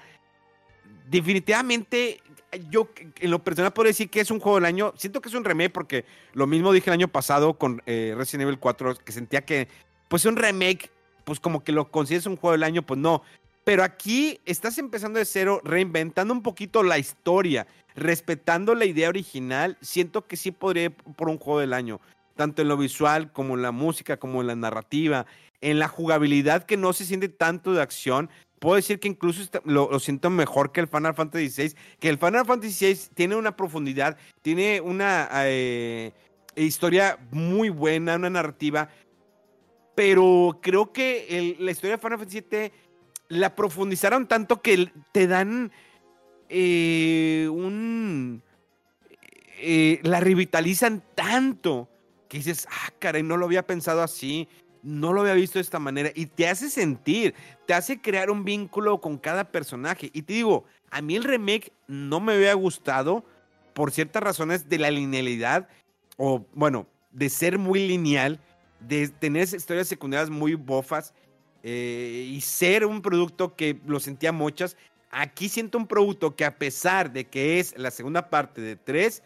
Definitivamente 1.08 2.20
yo 2.70 2.88
en 3.20 3.30
lo 3.30 3.42
personal 3.42 3.72
puedo 3.72 3.86
decir 3.86 4.10
que 4.10 4.20
es 4.20 4.30
un 4.30 4.40
juego 4.40 4.56
del 4.56 4.66
año. 4.66 4.92
Siento 4.96 5.20
que 5.20 5.28
es 5.28 5.34
un 5.34 5.44
remake 5.44 5.72
porque 5.72 6.04
lo 6.34 6.46
mismo 6.46 6.72
dije 6.72 6.90
el 6.90 6.94
año 6.94 7.08
pasado 7.08 7.54
con 7.54 7.82
eh, 7.86 8.14
Resident 8.16 8.42
Evil 8.42 8.58
4, 8.58 8.96
que 8.96 9.12
sentía 9.12 9.44
que, 9.44 9.68
pues 10.08 10.24
un 10.26 10.36
remake, 10.36 10.90
pues 11.24 11.40
como 11.40 11.64
que 11.64 11.72
lo 11.72 11.90
consideres 11.90 12.26
un 12.26 12.36
juego 12.36 12.52
del 12.52 12.64
año, 12.64 12.82
pues 12.82 13.00
no. 13.00 13.22
Pero 13.64 13.84
aquí 13.84 14.40
estás 14.44 14.78
empezando 14.78 15.18
de 15.18 15.24
cero, 15.24 15.60
reinventando 15.64 16.34
un 16.34 16.42
poquito 16.42 16.82
la 16.82 16.98
historia, 16.98 17.66
respetando 17.94 18.74
la 18.74 18.84
idea 18.84 19.08
original. 19.08 19.78
Siento 19.80 20.26
que 20.26 20.36
sí 20.36 20.50
podría 20.50 20.84
ir 20.84 20.92
por 20.92 21.28
un 21.28 21.38
juego 21.38 21.60
del 21.60 21.72
año, 21.72 22.00
tanto 22.34 22.62
en 22.62 22.68
lo 22.68 22.76
visual 22.76 23.32
como 23.32 23.54
en 23.54 23.62
la 23.62 23.70
música, 23.70 24.16
como 24.16 24.40
en 24.40 24.48
la 24.48 24.56
narrativa, 24.56 25.26
en 25.60 25.78
la 25.78 25.86
jugabilidad 25.86 26.64
que 26.64 26.76
no 26.76 26.92
se 26.92 27.04
siente 27.04 27.28
tanto 27.28 27.72
de 27.72 27.82
acción, 27.82 28.30
puedo 28.62 28.77
decir 28.77 29.01
que 29.01 29.09
incluso 29.09 29.42
lo, 29.64 29.98
siento 29.98 30.31
mejor 30.31 30.70
que 30.70 30.79
el 30.79 30.87
Final 30.87 31.14
Fantasy 31.16 31.48
VI, 31.48 31.75
que 31.98 32.09
el 32.09 32.16
Final 32.16 32.46
Fantasy 32.46 32.87
VI 32.87 33.01
tiene 33.12 33.35
una 33.35 33.57
profundidad, 33.57 34.16
tiene 34.40 34.81
una 34.81 35.29
eh, 35.46 36.12
historia 36.55 37.18
muy 37.33 37.70
buena, 37.70 38.14
una 38.14 38.31
narrativa, 38.31 38.88
pero 39.96 40.61
creo 40.62 40.92
que 40.92 41.57
la 41.59 41.72
historia 41.72 41.96
de 41.96 42.03
Final 42.03 42.18
Fantasy 42.20 42.44
VII 42.48 42.72
la 43.31 43.57
profundizaron 43.57 44.29
tanto 44.29 44.62
que 44.62 44.92
te 45.11 45.27
dan 45.27 45.72
eh, 46.48 47.48
un... 47.51 48.44
Eh, 49.59 49.98
la 50.05 50.20
revitalizan 50.20 51.03
tanto 51.16 51.88
que 52.29 52.38
dices, 52.38 52.68
ah, 52.70 52.92
caray, 53.01 53.25
no 53.25 53.37
lo 53.37 53.46
había 53.46 53.66
pensado 53.66 54.03
así 54.03 54.48
no 54.82 55.12
lo 55.12 55.22
había 55.22 55.34
visto 55.34 55.58
de 55.58 55.62
esta 55.62 55.78
manera 55.78 56.10
y 56.14 56.26
te 56.26 56.48
hace 56.48 56.68
sentir, 56.68 57.34
te 57.66 57.74
hace 57.74 58.00
crear 58.00 58.30
un 58.30 58.44
vínculo 58.44 59.00
con 59.00 59.18
cada 59.18 59.44
personaje. 59.44 60.10
Y 60.12 60.22
te 60.22 60.34
digo, 60.34 60.64
a 60.90 61.00
mí 61.00 61.16
el 61.16 61.24
remake 61.24 61.72
no 61.86 62.20
me 62.20 62.34
había 62.34 62.54
gustado 62.54 63.24
por 63.74 63.92
ciertas 63.92 64.22
razones 64.22 64.68
de 64.68 64.78
la 64.78 64.90
linealidad 64.90 65.68
o, 66.16 66.44
bueno, 66.52 66.86
de 67.10 67.28
ser 67.30 67.58
muy 67.58 67.86
lineal, 67.86 68.40
de 68.80 69.08
tener 69.08 69.42
historias 69.42 69.88
secundarias 69.88 70.30
muy 70.30 70.54
bofas 70.54 71.14
eh, 71.62 72.28
y 72.28 72.40
ser 72.40 72.84
un 72.84 73.02
producto 73.02 73.54
que 73.54 73.80
lo 73.86 74.00
sentía 74.00 74.32
muchas. 74.32 74.76
Aquí 75.10 75.48
siento 75.48 75.78
un 75.78 75.86
producto 75.86 76.34
que 76.34 76.44
a 76.44 76.58
pesar 76.58 77.12
de 77.12 77.26
que 77.26 77.60
es 77.60 77.76
la 77.78 77.90
segunda 77.90 78.30
parte 78.30 78.60
de 78.60 78.76
tres, 78.76 79.22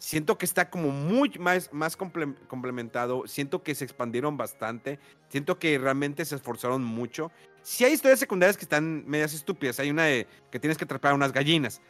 siento 0.00 0.38
que 0.38 0.46
está 0.46 0.70
como 0.70 0.90
muy 0.90 1.30
más, 1.38 1.72
más 1.72 1.96
complementado, 1.96 3.24
siento 3.26 3.62
que 3.62 3.74
se 3.74 3.84
expandieron 3.84 4.36
bastante, 4.36 4.98
siento 5.28 5.58
que 5.58 5.78
realmente 5.78 6.24
se 6.24 6.34
esforzaron 6.34 6.82
mucho. 6.82 7.30
Si 7.62 7.84
hay 7.84 7.92
historias 7.92 8.18
secundarias 8.18 8.56
que 8.56 8.64
están 8.64 9.04
medias 9.06 9.34
estúpidas, 9.34 9.78
hay 9.78 9.90
una 9.90 10.04
de 10.06 10.26
que 10.50 10.58
tienes 10.58 10.78
que 10.78 10.84
atrapar 10.84 11.12
unas 11.12 11.32
gallinas. 11.32 11.82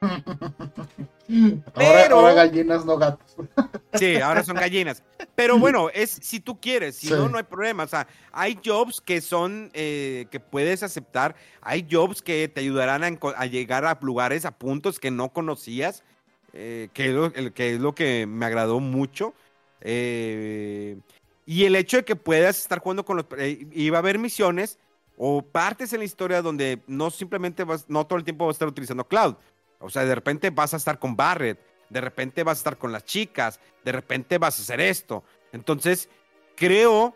Pero, 1.74 2.18
ahora, 2.18 2.34
gallinas, 2.34 2.86
no 2.86 2.96
gatos. 2.96 3.36
Sí, 3.94 4.20
ahora 4.20 4.44
son 4.44 4.54
gallinas. 4.54 5.02
Pero 5.34 5.58
bueno, 5.58 5.90
es 5.92 6.10
si 6.22 6.38
tú 6.38 6.60
quieres, 6.60 6.94
si 6.94 7.10
no, 7.10 7.28
no 7.28 7.38
hay 7.38 7.42
problema. 7.42 7.82
O 7.82 7.88
sea, 7.88 8.06
hay 8.30 8.56
jobs 8.64 9.00
que 9.00 9.20
son, 9.20 9.70
eh, 9.74 10.26
que 10.30 10.38
puedes 10.38 10.84
aceptar, 10.84 11.34
hay 11.60 11.84
jobs 11.90 12.22
que 12.22 12.46
te 12.46 12.60
ayudarán 12.60 13.02
a, 13.02 13.18
a, 13.36 13.46
llegar 13.46 13.84
a 13.84 13.98
lugares, 14.00 14.44
a 14.44 14.52
puntos 14.52 15.00
que 15.00 15.10
no 15.10 15.30
conocías. 15.30 16.04
Eh, 16.52 16.88
que, 16.92 17.06
es 17.08 17.14
lo, 17.14 17.32
que 17.32 17.74
es 17.74 17.80
lo 17.80 17.94
que 17.94 18.26
me 18.26 18.46
agradó 18.46 18.80
mucho. 18.80 19.34
Eh, 19.80 20.98
Y 21.46 21.64
el 21.64 21.74
hecho 21.76 21.98
de 21.98 22.04
que 22.04 22.16
puedas 22.16 22.58
estar 22.58 22.78
jugando 22.80 23.04
con 23.04 23.16
los... 23.16 23.26
eh, 23.38 23.66
y 23.72 23.90
va 23.90 23.98
a 23.98 24.00
haber 24.00 24.18
misiones 24.18 24.78
o 25.16 25.42
partes 25.42 25.92
en 25.92 25.98
la 26.00 26.04
historia 26.04 26.42
donde 26.42 26.80
no 26.86 27.10
simplemente 27.10 27.64
vas, 27.64 27.86
no 27.88 28.06
todo 28.06 28.18
el 28.18 28.24
tiempo 28.24 28.46
vas 28.46 28.54
a 28.54 28.56
estar 28.56 28.68
utilizando 28.68 29.06
Cloud. 29.06 29.34
O 29.78 29.90
sea, 29.90 30.04
de 30.04 30.14
repente 30.14 30.50
vas 30.50 30.74
a 30.74 30.76
estar 30.76 30.98
con 30.98 31.16
Barret, 31.16 31.58
de 31.88 32.00
repente 32.00 32.42
vas 32.42 32.58
a 32.58 32.60
estar 32.60 32.78
con 32.78 32.92
las 32.92 33.04
chicas, 33.04 33.60
de 33.84 33.92
repente 33.92 34.38
vas 34.38 34.58
a 34.58 34.62
hacer 34.62 34.80
esto. 34.80 35.24
Entonces, 35.52 36.08
creo 36.56 37.14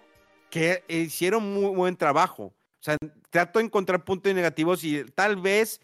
que 0.51 0.83
hicieron 0.89 1.53
muy 1.53 1.75
buen 1.75 1.97
trabajo. 1.97 2.45
O 2.45 2.83
sea, 2.85 2.97
trato 3.31 3.59
de 3.59 3.67
encontrar 3.67 4.05
puntos 4.05 4.35
negativos 4.35 4.85
y 4.85 5.05
tal 5.15 5.37
vez 5.37 5.81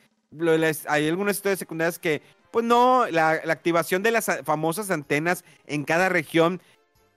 hay 0.87 1.09
algunas 1.09 1.37
historias 1.37 1.59
secundarias 1.59 1.99
que, 1.99 2.23
pues 2.51 2.65
no, 2.65 3.07
la, 3.11 3.41
la 3.45 3.53
activación 3.53 4.03
de 4.03 4.11
las 4.11 4.27
famosas 4.45 4.91
antenas 4.91 5.45
en 5.67 5.85
cada 5.85 6.09
región, 6.09 6.61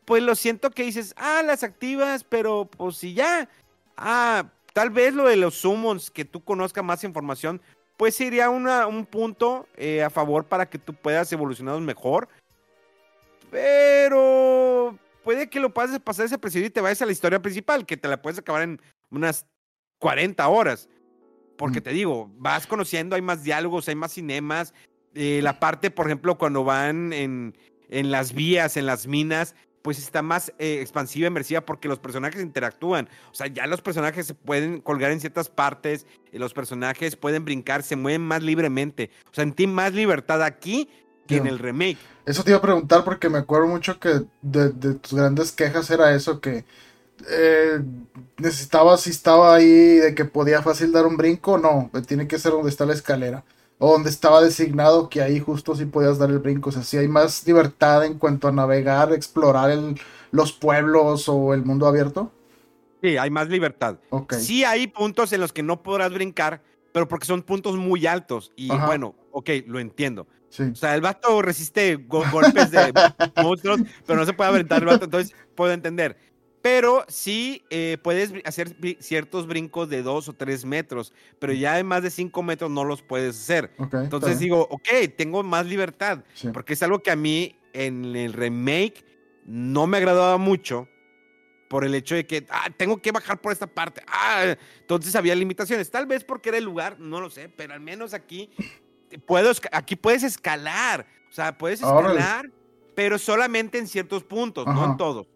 pues 0.05 0.21
lo 0.21 0.35
siento 0.35 0.69
que 0.71 0.83
dices, 0.83 1.13
ah, 1.17 1.41
las 1.45 1.63
activas, 1.63 2.23
pero 2.23 2.65
pues 2.65 2.97
si 2.97 3.13
ya, 3.13 3.47
ah, 3.97 4.45
tal 4.73 4.89
vez 4.89 5.13
lo 5.13 5.27
de 5.27 5.35
los 5.37 5.55
summons, 5.55 6.11
que 6.11 6.25
tú 6.25 6.43
conozcas 6.43 6.83
más 6.83 7.03
información, 7.03 7.61
pues 7.97 8.15
sería 8.15 8.49
una- 8.49 8.87
un 8.87 9.05
punto 9.05 9.67
eh, 9.77 10.03
a 10.03 10.09
favor 10.09 10.45
para 10.45 10.69
que 10.69 10.77
tú 10.79 10.93
puedas 10.93 11.31
evolucionar 11.31 11.79
mejor. 11.79 12.27
Pero 13.51 14.97
puede 15.23 15.49
que 15.49 15.59
lo 15.59 15.73
pases 15.73 15.99
pasar 15.99 16.25
desapercibido 16.25 16.67
y 16.67 16.71
te 16.71 16.81
vayas 16.81 17.01
a 17.01 17.05
la 17.05 17.11
historia 17.11 17.41
principal, 17.41 17.85
que 17.85 17.97
te 17.97 18.07
la 18.07 18.21
puedes 18.21 18.39
acabar 18.39 18.63
en 18.63 18.81
unas 19.11 19.45
40 19.99 20.47
horas. 20.47 20.89
Porque 21.55 21.79
Mm. 21.79 21.83
te 21.83 21.89
digo, 21.91 22.31
vas 22.37 22.65
conociendo, 22.67 23.15
hay 23.15 23.21
más 23.21 23.43
diálogos, 23.43 23.87
hay 23.87 23.95
más 23.95 24.11
cinemas. 24.13 24.73
Eh, 25.15 25.41
la 25.43 25.59
parte, 25.59 25.91
por 25.91 26.07
ejemplo, 26.07 26.37
cuando 26.37 26.63
van 26.63 27.13
en, 27.13 27.55
en 27.89 28.11
las 28.11 28.33
vías, 28.33 28.77
en 28.77 28.85
las 28.85 29.07
minas, 29.07 29.55
pues 29.81 29.99
está 29.99 30.21
más 30.21 30.53
eh, 30.59 30.79
expansiva, 30.81 31.27
inmersiva, 31.27 31.61
porque 31.61 31.87
los 31.87 31.99
personajes 31.99 32.41
interactúan. 32.41 33.09
O 33.31 33.35
sea, 33.35 33.47
ya 33.47 33.67
los 33.67 33.81
personajes 33.81 34.25
se 34.25 34.33
pueden 34.33 34.79
colgar 34.81 35.11
en 35.11 35.19
ciertas 35.19 35.49
partes, 35.49 36.07
y 36.31 36.37
los 36.37 36.53
personajes 36.53 37.15
pueden 37.15 37.45
brincar, 37.45 37.83
se 37.83 37.95
mueven 37.95 38.21
más 38.21 38.41
libremente. 38.41 39.11
O 39.29 39.33
sea, 39.33 39.43
sentí 39.43 39.67
más 39.67 39.93
libertad 39.93 40.41
aquí 40.41 40.89
que 41.27 41.37
en 41.37 41.47
el 41.47 41.59
remake. 41.59 41.97
Eso 42.25 42.43
te 42.43 42.51
iba 42.51 42.57
a 42.57 42.61
preguntar 42.61 43.03
porque 43.03 43.29
me 43.29 43.37
acuerdo 43.37 43.67
mucho 43.67 43.99
que 43.99 44.21
de, 44.41 44.69
de 44.71 44.95
tus 44.95 45.13
grandes 45.13 45.51
quejas 45.51 45.89
era 45.89 46.13
eso, 46.15 46.41
que 46.41 46.65
eh, 47.29 47.81
necesitaba, 48.37 48.97
si 48.97 49.09
estaba 49.09 49.55
ahí 49.55 49.97
de 49.97 50.15
que 50.15 50.25
podía 50.25 50.61
fácil 50.61 50.91
dar 50.91 51.05
un 51.05 51.17
brinco, 51.17 51.57
no, 51.57 51.89
tiene 52.07 52.27
que 52.27 52.39
ser 52.39 52.51
donde 52.51 52.69
está 52.69 52.85
la 52.85 52.93
escalera. 52.93 53.43
O 53.85 53.91
donde 53.91 54.09
estaba 54.09 54.41
designado 54.41 55.09
que 55.09 55.21
ahí 55.21 55.41
justo 55.41 55.75
sí 55.75 55.83
podías 55.85 56.17
dar 56.17 56.29
el 56.29 56.39
brinco. 56.39 56.69
O 56.69 56.71
sea, 56.71 56.83
si 56.83 56.95
hay 56.97 57.09
más 57.09 57.45
libertad 57.45 58.05
en 58.05 58.17
cuanto 58.17 58.47
a 58.47 58.51
navegar, 58.53 59.11
explorar 59.11 59.71
el- 59.71 59.99
los 60.31 60.53
pueblos 60.53 61.27
o 61.27 61.53
el 61.53 61.65
mundo 61.65 61.85
abierto. 61.85 62.31
Sí, 63.01 63.17
hay 63.17 63.29
más 63.29 63.49
libertad. 63.49 63.97
Ok. 64.09 64.35
Sí 64.35 64.63
hay 64.63 64.87
puntos 64.87 65.33
en 65.33 65.41
los 65.41 65.51
que 65.51 65.63
no 65.63 65.83
podrás 65.83 66.13
brincar, 66.13 66.61
pero 66.93 67.09
porque 67.09 67.25
son 67.25 67.41
puntos 67.41 67.75
muy 67.75 68.07
altos. 68.07 68.53
Y 68.55 68.71
Ajá. 68.71 68.85
bueno, 68.85 69.15
ok, 69.31 69.49
lo 69.67 69.79
entiendo. 69.81 70.27
Sí. 70.47 70.63
O 70.71 70.75
sea, 70.75 70.95
el 70.95 71.01
vato 71.01 71.41
resiste 71.41 71.95
go- 72.07 72.23
golpes 72.31 72.71
de 72.71 72.93
monstruos, 73.43 73.81
pero 74.05 74.17
no 74.19 74.25
se 74.25 74.31
puede 74.33 74.49
aventar 74.51 74.79
el 74.79 74.85
vato, 74.87 75.03
entonces 75.05 75.35
puedo 75.55 75.73
entender. 75.73 76.15
Pero 76.63 77.03
sí 77.09 77.61
eh, 77.69 77.97
puedes 78.01 78.31
hacer 78.45 78.73
ciertos 78.99 79.47
brincos 79.47 79.89
de 79.89 80.01
dos 80.01 80.29
o 80.29 80.33
tres 80.33 80.63
metros, 80.63 81.11
pero 81.37 81.51
ya 81.51 81.75
de 81.75 81.83
más 81.83 82.01
de 82.03 82.09
cinco 82.09 82.41
metros 82.41 82.71
no 82.71 82.85
los 82.85 83.01
puedes 83.01 83.35
hacer. 83.37 83.75
Entonces 83.77 84.39
digo, 84.39 84.65
ok, 84.71 84.87
tengo 85.17 85.43
más 85.43 85.65
libertad, 85.65 86.23
Sí. 86.33 86.47
porque 86.53 86.71
es 86.71 86.81
algo 86.81 87.03
que 87.03 87.11
a 87.11 87.17
mí 87.17 87.57
en 87.73 88.15
el 88.15 88.31
remake 88.31 89.03
no 89.45 89.87
me 89.87 89.97
agradaba 89.97 90.37
mucho 90.37 90.87
por 91.67 91.83
el 91.83 91.95
hecho 91.95 92.15
de 92.15 92.25
que 92.25 92.45
ah, 92.49 92.69
tengo 92.77 93.01
que 93.01 93.11
bajar 93.11 93.41
por 93.41 93.51
esta 93.51 93.67
parte. 93.67 94.01
Ah, 94.07 94.55
entonces 94.79 95.13
había 95.17 95.35
limitaciones. 95.35 95.91
Tal 95.91 96.05
vez 96.05 96.23
porque 96.23 96.47
era 96.47 96.59
el 96.59 96.63
lugar, 96.63 96.97
no 96.97 97.19
lo 97.19 97.29
sé, 97.29 97.49
pero 97.49 97.73
al 97.73 97.81
menos 97.81 98.13
aquí 98.13 98.49
puedo, 99.25 99.51
aquí 99.73 99.97
puedes 99.97 100.23
escalar. 100.23 101.05
O 101.29 101.33
sea, 101.33 101.57
puedes 101.57 101.81
escalar, 101.81 102.49
pero 102.95 103.17
solamente 103.17 103.79
en 103.79 103.87
ciertos 103.87 104.23
puntos, 104.23 104.65
no 104.65 104.85
en 104.85 104.95
todos. 104.95 105.27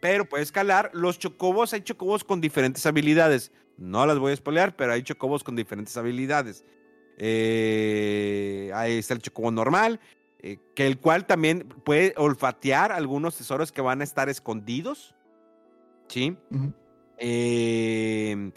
Pero 0.00 0.28
puedes 0.28 0.48
escalar. 0.48 0.90
Los 0.92 1.18
chocobos, 1.18 1.72
hay 1.72 1.80
chocobos 1.82 2.24
con 2.24 2.40
diferentes 2.40 2.84
habilidades. 2.86 3.52
No 3.78 4.06
las 4.06 4.18
voy 4.18 4.32
a 4.32 4.36
spoilear, 4.36 4.74
pero 4.76 4.92
hay 4.92 5.02
chocobos 5.02 5.42
con 5.44 5.56
diferentes 5.56 5.96
habilidades. 5.96 6.64
Eh, 7.18 8.70
ahí 8.74 8.98
está 8.98 9.14
el 9.14 9.20
chocobo 9.22 9.50
normal, 9.50 10.00
eh, 10.40 10.58
que 10.74 10.86
el 10.86 10.98
cual 10.98 11.26
también 11.26 11.68
puede 11.84 12.14
olfatear 12.16 12.92
algunos 12.92 13.36
tesoros 13.36 13.72
que 13.72 13.80
van 13.80 14.00
a 14.00 14.04
estar 14.04 14.28
escondidos. 14.28 15.14
¿Sí? 16.08 16.36
Eh, 17.18 18.50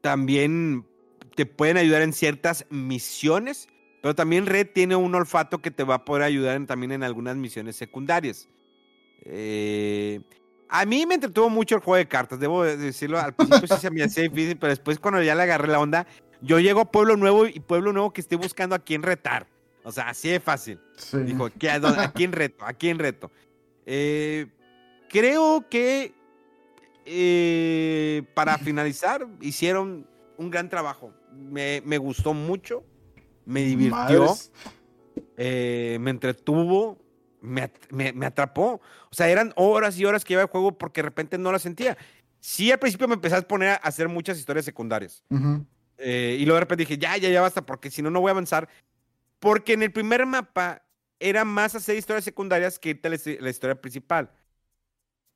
también 0.00 0.84
te 1.36 1.46
pueden 1.46 1.76
ayudar 1.76 2.02
en 2.02 2.12
ciertas 2.12 2.66
misiones, 2.70 3.68
pero 4.02 4.14
también 4.14 4.46
Red 4.46 4.68
tiene 4.74 4.96
un 4.96 5.14
olfato 5.14 5.60
que 5.62 5.70
te 5.70 5.84
va 5.84 5.96
a 5.96 6.04
poder 6.04 6.22
ayudar 6.24 6.56
en- 6.56 6.66
también 6.66 6.92
en 6.92 7.02
algunas 7.02 7.36
misiones 7.36 7.76
secundarias. 7.76 8.48
Eh, 9.24 10.20
a 10.68 10.84
mí 10.84 11.04
me 11.06 11.14
entretuvo 11.14 11.50
mucho 11.50 11.74
el 11.76 11.80
juego 11.80 11.96
de 11.96 12.08
cartas, 12.08 12.38
debo 12.38 12.62
de 12.64 12.76
decirlo. 12.76 13.18
Al 13.18 13.34
principio 13.34 13.68
sí 13.68 13.80
se 13.80 13.90
me 13.90 14.02
hacía 14.04 14.22
difícil, 14.24 14.56
pero 14.56 14.70
después 14.70 14.98
cuando 14.98 15.22
ya 15.22 15.34
le 15.34 15.42
agarré 15.42 15.68
la 15.68 15.80
onda, 15.80 16.06
yo 16.40 16.58
llego 16.60 16.80
a 16.80 16.90
Pueblo 16.90 17.16
Nuevo 17.16 17.46
y 17.46 17.60
Pueblo 17.60 17.92
Nuevo 17.92 18.12
que 18.12 18.20
estoy 18.20 18.38
buscando 18.38 18.74
a 18.74 18.78
quién 18.78 19.02
retar. 19.02 19.46
O 19.82 19.90
sea, 19.92 20.08
así 20.10 20.28
de 20.28 20.40
fácil. 20.40 20.78
Sí. 20.96 21.18
Dijo, 21.18 21.48
¿qué- 21.58 21.70
a, 21.70 22.12
quién 22.12 22.32
reto? 22.32 22.64
¿A 22.64 22.72
quién 22.72 22.98
reto? 22.98 23.30
Eh, 23.86 24.46
creo 25.08 25.66
que 25.68 26.12
eh, 27.04 28.22
para 28.34 28.56
finalizar 28.58 29.26
hicieron 29.40 30.06
un 30.36 30.50
gran 30.50 30.68
trabajo. 30.68 31.12
Me, 31.34 31.82
me 31.84 31.98
gustó 31.98 32.34
mucho, 32.34 32.84
me 33.46 33.62
divirtió, 33.62 34.34
eh, 35.36 35.98
me 36.00 36.10
entretuvo, 36.10 36.98
me, 37.40 37.70
me- 37.90 38.12
me 38.12 38.26
atrapó. 38.26 38.80
O 39.10 39.14
sea, 39.14 39.28
eran 39.28 39.52
horas 39.56 39.98
y 39.98 40.04
horas 40.04 40.24
que 40.24 40.34
iba 40.34 40.42
el 40.42 40.48
juego 40.48 40.76
porque 40.76 41.00
de 41.02 41.06
repente 41.08 41.38
no 41.38 41.52
la 41.52 41.58
sentía. 41.58 41.96
Sí, 42.40 42.70
al 42.72 42.78
principio 42.78 43.06
me 43.08 43.14
empecé 43.14 43.36
a 43.36 43.42
poner 43.42 43.70
a 43.70 43.74
hacer 43.76 44.08
muchas 44.08 44.38
historias 44.38 44.64
secundarias. 44.64 45.22
Eh, 45.98 46.36
y 46.38 46.44
luego 46.44 46.54
de 46.56 46.60
repente 46.60 46.82
dije, 46.82 46.96
ya, 46.98 47.16
ya, 47.18 47.28
ya 47.28 47.40
basta, 47.42 47.64
porque 47.66 47.90
si 47.90 48.00
no, 48.02 48.10
no 48.10 48.20
voy 48.20 48.30
a 48.30 48.32
avanzar. 48.32 48.68
Porque 49.38 49.74
en 49.74 49.82
el 49.82 49.92
primer 49.92 50.24
mapa 50.26 50.82
era 51.18 51.44
más 51.44 51.74
hacer 51.74 51.96
historias 51.96 52.24
secundarias 52.24 52.78
que 52.78 52.90
irte 52.90 53.08
a 53.08 53.10
la 53.42 53.50
historia 53.50 53.78
principal. 53.80 54.30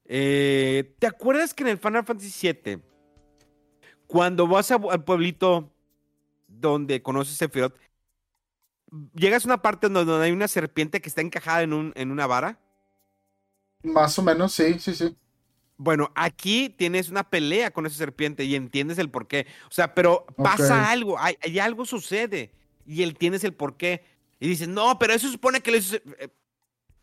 Eh, 0.06 0.94
¿Te 0.98 1.06
acuerdas 1.06 1.54
que 1.54 1.62
en 1.62 1.70
el 1.70 1.78
Final 1.78 2.04
Fantasy 2.04 2.52
VII, 2.52 2.78
cuando 4.06 4.46
vas 4.46 4.70
a- 4.70 4.76
al 4.90 5.04
pueblito 5.04 5.72
donde 6.46 7.02
conoces 7.02 7.34
a 7.34 7.38
Sephiroth, 7.38 7.74
llegas 9.14 9.44
a 9.44 9.48
una 9.48 9.62
parte 9.62 9.88
donde, 9.88 10.24
hay 10.24 10.32
una 10.32 10.48
serpiente 10.48 11.00
que 11.00 11.08
está 11.08 11.20
encajada 11.20 11.62
en, 11.62 11.72
un, 11.72 11.92
en 11.96 12.10
una 12.10 12.26
vara? 12.26 12.58
Más 13.82 14.18
o 14.18 14.22
menos, 14.22 14.52
sí, 14.52 14.78
sí, 14.78 14.94
sí. 14.94 15.16
Bueno, 15.76 16.10
aquí 16.14 16.70
tienes 16.70 17.08
una 17.08 17.28
pelea 17.28 17.72
con 17.72 17.84
esa 17.84 17.96
serpiente 17.96 18.44
y 18.44 18.54
entiendes 18.54 18.98
el 18.98 19.10
porqué. 19.10 19.46
O 19.68 19.72
sea, 19.72 19.92
pero 19.94 20.24
pasa 20.36 20.90
algo, 20.90 21.18
hay, 21.18 21.36
hay 21.42 21.58
algo 21.58 21.84
sucede 21.84 22.52
y 22.86 23.02
él 23.02 23.16
tienes 23.16 23.44
el 23.44 23.54
porqué. 23.54 24.04
Y 24.38 24.48
dices, 24.48 24.68
no, 24.68 24.98
pero 24.98 25.12
eso 25.12 25.28
supone 25.28 25.60
que 25.60 25.76
hizo- 25.76 25.96
eh, 26.18 26.28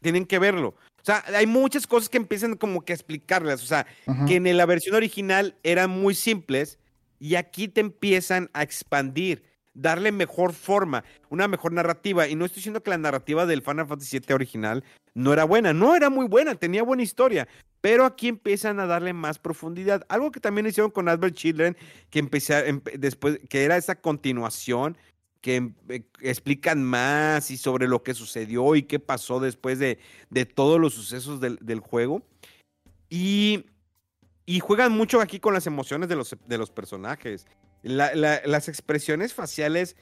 Tienen 0.02 0.26
que 0.26 0.40
verlo. 0.40 0.70
O 0.70 1.04
sea, 1.04 1.24
hay 1.36 1.46
muchas 1.48 1.86
cosas 1.86 2.08
que 2.10 2.18
empiezan 2.18 2.56
como 2.56 2.84
que 2.86 2.94
a 2.94 2.96
explicarlas. 2.96 3.62
O 3.62 3.66
sea, 3.66 3.86
que 4.26 4.36
en 4.38 4.58
la 4.58 4.66
versión 4.66 4.96
original 4.96 5.58
eran 5.64 5.90
muy 5.90 6.16
simples 6.16 6.80
y 7.20 7.36
aquí 7.36 7.68
te 7.68 7.82
empiezan 7.82 8.50
a 8.54 8.64
expandir, 8.64 9.44
darle 9.74 10.12
mejor 10.12 10.54
forma, 10.54 11.04
una 11.30 11.48
mejor 11.48 11.72
narrativa. 11.74 12.28
Y 12.28 12.36
no 12.36 12.46
estoy 12.46 12.58
diciendo 12.58 12.84
que 12.84 12.90
la 12.90 12.98
narrativa 12.98 13.46
del 13.46 13.62
Final 13.62 13.88
Fantasy 13.88 14.20
VII 14.20 14.34
original 14.34 14.84
no 15.14 15.34
era 15.34 15.44
buena, 15.44 15.74
no 15.74 15.96
era 15.96 16.10
muy 16.10 16.28
buena, 16.28 16.56
tenía 16.56 16.84
buena 16.84 17.04
historia, 17.04 17.48
pero 17.82 18.06
aquí 18.06 18.28
empiezan 18.28 18.80
a 18.80 18.86
darle 18.86 19.14
más 19.14 19.40
profundidad. 19.40 20.06
Algo 20.10 20.32
que 20.32 20.40
también 20.40 20.68
hicieron 20.68 20.92
con 20.92 21.10
Advent 21.10 21.36
Children, 21.36 21.78
que 22.10 22.20
empecé, 22.20 22.72
empe- 22.72 22.98
después, 22.98 23.40
que 23.50 23.64
era 23.64 23.78
esa 23.78 23.96
continuación 23.96 24.98
que 25.42 25.72
eh, 25.90 26.04
explican 26.22 26.84
más 26.84 27.50
y 27.50 27.58
sobre 27.58 27.88
lo 27.88 28.04
que 28.04 28.14
sucedió 28.14 28.76
y 28.76 28.84
qué 28.84 29.00
pasó 29.00 29.40
después 29.40 29.80
de, 29.80 29.98
de 30.30 30.46
todos 30.46 30.80
los 30.80 30.94
sucesos 30.94 31.42
del, 31.42 31.58
del 31.62 31.80
juego. 31.80 32.22
Y, 33.10 33.66
y 34.46 34.60
juegan 34.60 34.92
mucho 34.92 35.20
aquí 35.20 35.40
con 35.40 35.54
las 35.54 35.66
emociones 35.68 36.08
de 36.10 36.16
los, 36.16 36.36
de 36.46 36.58
los 36.58 36.70
personajes. 36.72 37.48
La- 37.84 38.14
la- 38.16 38.42
las 38.46 38.68
expresiones 38.68 39.34
faciales 39.34 39.96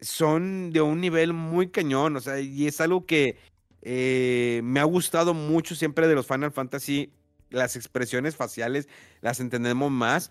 son 0.00 0.70
de 0.72 0.80
un 0.82 1.00
nivel 1.00 1.32
muy 1.32 1.68
cañón, 1.68 2.16
o 2.16 2.20
sea, 2.20 2.38
y 2.40 2.66
es 2.66 2.80
algo 2.80 3.06
que 3.06 3.38
eh, 3.82 4.60
me 4.64 4.80
ha 4.80 4.84
gustado 4.84 5.34
mucho 5.34 5.74
siempre 5.74 6.08
de 6.08 6.14
los 6.14 6.26
Final 6.26 6.52
Fantasy. 6.52 7.12
Las 7.50 7.76
expresiones 7.76 8.34
faciales 8.34 8.88
las 9.20 9.40
entendemos 9.40 9.90
más. 9.90 10.30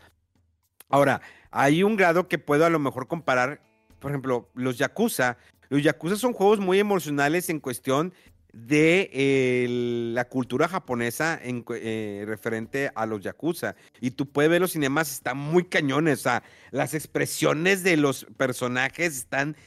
Ahora, 0.90 1.22
hay 1.52 1.84
un 1.84 1.96
grado 1.96 2.28
que 2.28 2.40
puedo 2.40 2.66
a 2.66 2.70
lo 2.70 2.80
mejor 2.80 3.08
comparar, 3.08 3.62
por 4.00 4.12
ejemplo, 4.12 4.50
los 4.56 4.78
Yakuza. 4.78 5.38
Los 5.70 5.84
Yakuza 5.84 6.16
son 6.16 6.34
juegos 6.34 6.60
muy 6.60 6.80
emocionales 6.80 7.50
en 7.50 7.60
cuestión 7.60 8.14
de 8.54 9.66
la 10.14 10.30
cultura 10.30 10.68
japonesa 10.68 11.40
en, 11.42 11.66
eh, 11.76 12.24
referente 12.26 12.92
a 12.94 13.08
los 13.08 13.22
yakuza. 13.22 13.76
Y 14.00 14.12
tú 14.12 14.32
puedes 14.32 14.52
ver 14.52 14.62
los 14.62 14.74
cinemas, 14.74 15.12
están 15.12 15.38
muy 15.38 15.64
cañones. 15.66 16.20
O 16.20 16.24
sea, 16.24 16.44
las 16.72 16.94
expresiones 16.94 17.84
de 17.84 17.98
los 17.98 18.28
personajes 18.38 19.18
están 19.18 19.58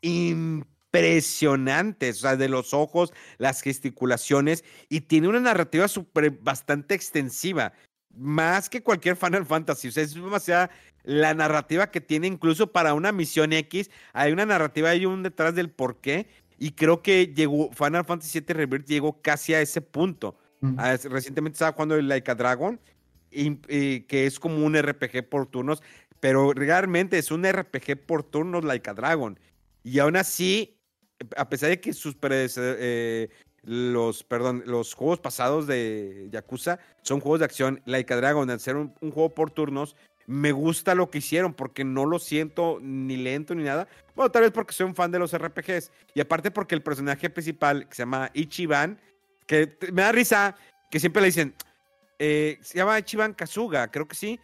impresionantes. 0.00 2.18
O 2.18 2.22
sea, 2.22 2.36
de 2.36 2.48
los 2.48 2.74
ojos, 2.74 3.12
las 3.38 3.62
gesticulaciones. 3.62 4.64
Y 4.88 5.02
tiene 5.02 5.28
una 5.28 5.38
narrativa 5.40 5.86
bastante 6.40 6.96
extensiva. 6.96 7.74
Más 8.12 8.68
que 8.68 8.82
cualquier 8.82 9.14
Final 9.16 9.46
Fantasy. 9.46 9.86
Es 9.88 10.14
demasiada 10.14 10.70
la 11.04 11.32
narrativa 11.34 11.92
que 11.92 12.00
tiene 12.00 12.26
incluso 12.26 12.72
para 12.72 12.94
una 12.94 13.12
misión 13.12 13.52
X. 13.52 13.88
Hay 14.12 14.32
una 14.32 14.46
narrativa 14.46 14.90
ahí 14.90 15.06
un 15.06 15.22
detrás 15.22 15.54
del 15.54 15.70
por 15.70 16.00
qué 16.00 16.26
y 16.58 16.72
creo 16.72 17.02
que 17.02 17.28
llegó, 17.28 17.70
Final 17.72 18.04
Fantasy 18.04 18.40
VII 18.40 18.54
Rebirth 18.54 18.86
llegó 18.86 19.20
casi 19.20 19.54
a 19.54 19.60
ese 19.60 19.80
punto. 19.80 20.38
Ah, 20.78 20.96
recientemente 21.04 21.56
estaba 21.56 21.72
jugando 21.72 21.94
el 21.96 22.08
Like 22.08 22.30
a 22.30 22.34
Dragon, 22.34 22.80
y, 23.30 23.56
que 24.02 24.26
es 24.26 24.40
como 24.40 24.64
un 24.64 24.76
RPG 24.76 25.28
por 25.28 25.46
turnos, 25.46 25.82
pero 26.18 26.52
realmente 26.52 27.18
es 27.18 27.30
un 27.30 27.44
RPG 27.44 28.06
por 28.06 28.22
turnos 28.22 28.64
Like 28.64 28.90
a 28.90 28.94
Dragon. 28.94 29.38
Y 29.84 29.98
aún 29.98 30.16
así, 30.16 30.78
a 31.36 31.48
pesar 31.48 31.68
de 31.68 31.80
que 31.80 31.92
sus 31.92 32.16
eh, 32.22 33.28
los, 33.62 34.24
perdón, 34.24 34.62
los 34.66 34.94
juegos 34.94 35.20
pasados 35.20 35.66
de 35.66 36.28
Yakuza 36.32 36.78
son 37.02 37.20
juegos 37.20 37.40
de 37.40 37.44
acción, 37.44 37.82
Like 37.84 38.12
a 38.14 38.16
Dragon, 38.16 38.50
al 38.50 38.60
ser 38.60 38.76
un 38.76 38.92
juego 39.12 39.34
por 39.34 39.50
turnos, 39.50 39.94
me 40.26 40.52
gusta 40.52 40.94
lo 40.94 41.10
que 41.10 41.18
hicieron 41.18 41.54
porque 41.54 41.84
no 41.84 42.04
lo 42.04 42.18
siento 42.18 42.78
ni 42.82 43.16
lento 43.16 43.54
ni 43.54 43.62
nada. 43.62 43.88
Bueno, 44.14 44.30
tal 44.30 44.42
vez 44.42 44.50
porque 44.50 44.74
soy 44.74 44.86
un 44.86 44.94
fan 44.94 45.10
de 45.10 45.18
los 45.18 45.36
RPGs. 45.36 45.92
Y 46.14 46.20
aparte 46.20 46.50
porque 46.50 46.74
el 46.74 46.82
personaje 46.82 47.30
principal, 47.30 47.88
que 47.88 47.94
se 47.94 48.02
llama 48.02 48.30
Ichiban, 48.34 49.00
que 49.46 49.76
me 49.92 50.02
da 50.02 50.12
risa, 50.12 50.56
que 50.90 50.98
siempre 50.98 51.22
le 51.22 51.26
dicen, 51.26 51.54
eh, 52.18 52.58
se 52.60 52.78
llama 52.78 52.98
Ichiban 52.98 53.34
Kazuga, 53.34 53.90
creo 53.90 54.08
que 54.08 54.16
sí. 54.16 54.40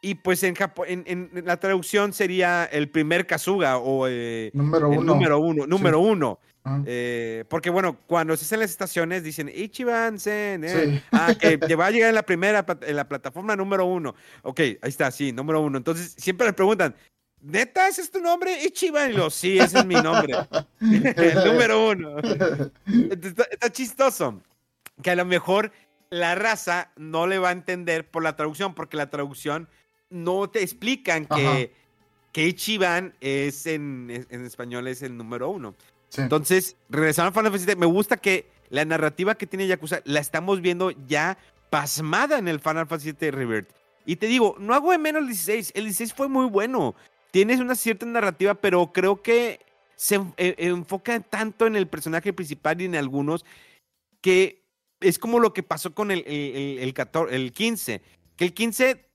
Y 0.00 0.16
pues 0.16 0.42
en, 0.42 0.54
en, 0.86 1.30
la 1.44 1.58
traducción 1.58 2.12
sería 2.12 2.64
el 2.64 2.88
primer 2.88 3.26
Kazuga 3.26 3.78
o 3.78 4.06
eh, 4.08 4.50
número 4.54 4.88
uno. 4.88 5.02
número 5.02 5.38
uno. 5.38 5.66
Número 5.66 6.00
uno. 6.00 6.38
Eh, 6.84 7.44
porque 7.48 7.70
bueno, 7.70 7.98
cuando 8.06 8.36
se 8.36 8.44
hacen 8.44 8.60
las 8.60 8.70
estaciones 8.70 9.22
dicen 9.22 9.50
Ichiban 9.54 10.18
Sen, 10.18 10.64
eh, 10.64 11.02
ah, 11.12 11.34
que, 11.38 11.56
va 11.76 11.86
a 11.86 11.90
llegar 11.90 12.08
en 12.08 12.14
la 12.14 12.24
primera, 12.24 12.64
en 12.82 12.96
la 12.96 13.08
plataforma 13.08 13.54
número 13.54 13.86
uno. 13.86 14.14
Ok, 14.42 14.60
ahí 14.60 14.78
está, 14.82 15.10
sí, 15.10 15.32
número 15.32 15.60
uno. 15.60 15.78
Entonces 15.78 16.14
siempre 16.18 16.46
le 16.46 16.52
preguntan, 16.52 16.94
¿neta 17.40 17.88
ese 17.88 18.02
es 18.02 18.10
tu 18.10 18.20
nombre? 18.20 18.64
Ichiban. 18.64 19.10
Y 19.10 19.14
lo, 19.14 19.30
sí, 19.30 19.58
ese 19.58 19.78
es 19.78 19.86
mi 19.86 19.94
nombre. 19.94 20.34
el 20.80 21.44
número 21.44 21.90
uno. 21.90 22.16
está, 22.18 23.70
chistoso. 23.70 24.42
Que 25.02 25.10
a 25.10 25.16
lo 25.16 25.24
mejor 25.24 25.72
la 26.10 26.34
raza 26.34 26.90
no 26.96 27.26
le 27.26 27.38
va 27.38 27.50
a 27.50 27.52
entender 27.52 28.10
por 28.10 28.22
la 28.24 28.34
traducción, 28.34 28.74
porque 28.74 28.96
la 28.96 29.10
traducción 29.10 29.68
no 30.10 30.48
te 30.48 30.62
explican 30.62 31.26
que, 31.26 31.72
que 32.32 32.46
Ichiban 32.46 33.14
es 33.20 33.66
en, 33.66 34.26
en 34.30 34.44
español 34.44 34.88
es 34.88 35.02
el 35.02 35.16
número 35.16 35.50
uno. 35.50 35.76
Entonces, 36.16 36.76
regresando 36.88 37.28
a 37.28 37.32
Final 37.32 37.52
Fantasy 37.52 37.66
VII, 37.66 37.76
me 37.76 37.86
gusta 37.86 38.16
que 38.16 38.48
la 38.70 38.84
narrativa 38.84 39.34
que 39.36 39.46
tiene 39.46 39.66
Yakuza 39.66 40.00
la 40.04 40.20
estamos 40.20 40.60
viendo 40.60 40.90
ya 41.06 41.38
pasmada 41.70 42.38
en 42.38 42.48
el 42.48 42.60
Final 42.60 42.86
Fantasy 42.86 43.12
VII 43.12 43.30
Rebirth. 43.30 43.70
Y 44.04 44.16
te 44.16 44.26
digo, 44.26 44.56
no 44.58 44.74
hago 44.74 44.92
de 44.92 44.98
menos 44.98 45.22
el 45.22 45.28
16, 45.28 45.72
el 45.74 45.84
16 45.84 46.14
fue 46.14 46.28
muy 46.28 46.46
bueno. 46.46 46.94
Tienes 47.32 47.60
una 47.60 47.74
cierta 47.74 48.06
narrativa, 48.06 48.54
pero 48.54 48.92
creo 48.92 49.20
que 49.20 49.60
se 49.96 50.16
eh, 50.36 50.54
enfoca 50.58 51.18
tanto 51.20 51.66
en 51.66 51.74
el 51.74 51.88
personaje 51.88 52.32
principal 52.32 52.80
y 52.80 52.84
en 52.84 52.94
algunos 52.94 53.44
que 54.20 54.62
es 55.00 55.18
como 55.18 55.40
lo 55.40 55.52
que 55.52 55.62
pasó 55.62 55.94
con 55.94 56.10
el, 56.10 56.24
el, 56.26 56.78
el, 56.78 56.94
14, 56.94 57.34
el 57.34 57.52
15. 57.52 58.02
Que 58.36 58.44
el 58.44 58.54
15, 58.54 59.08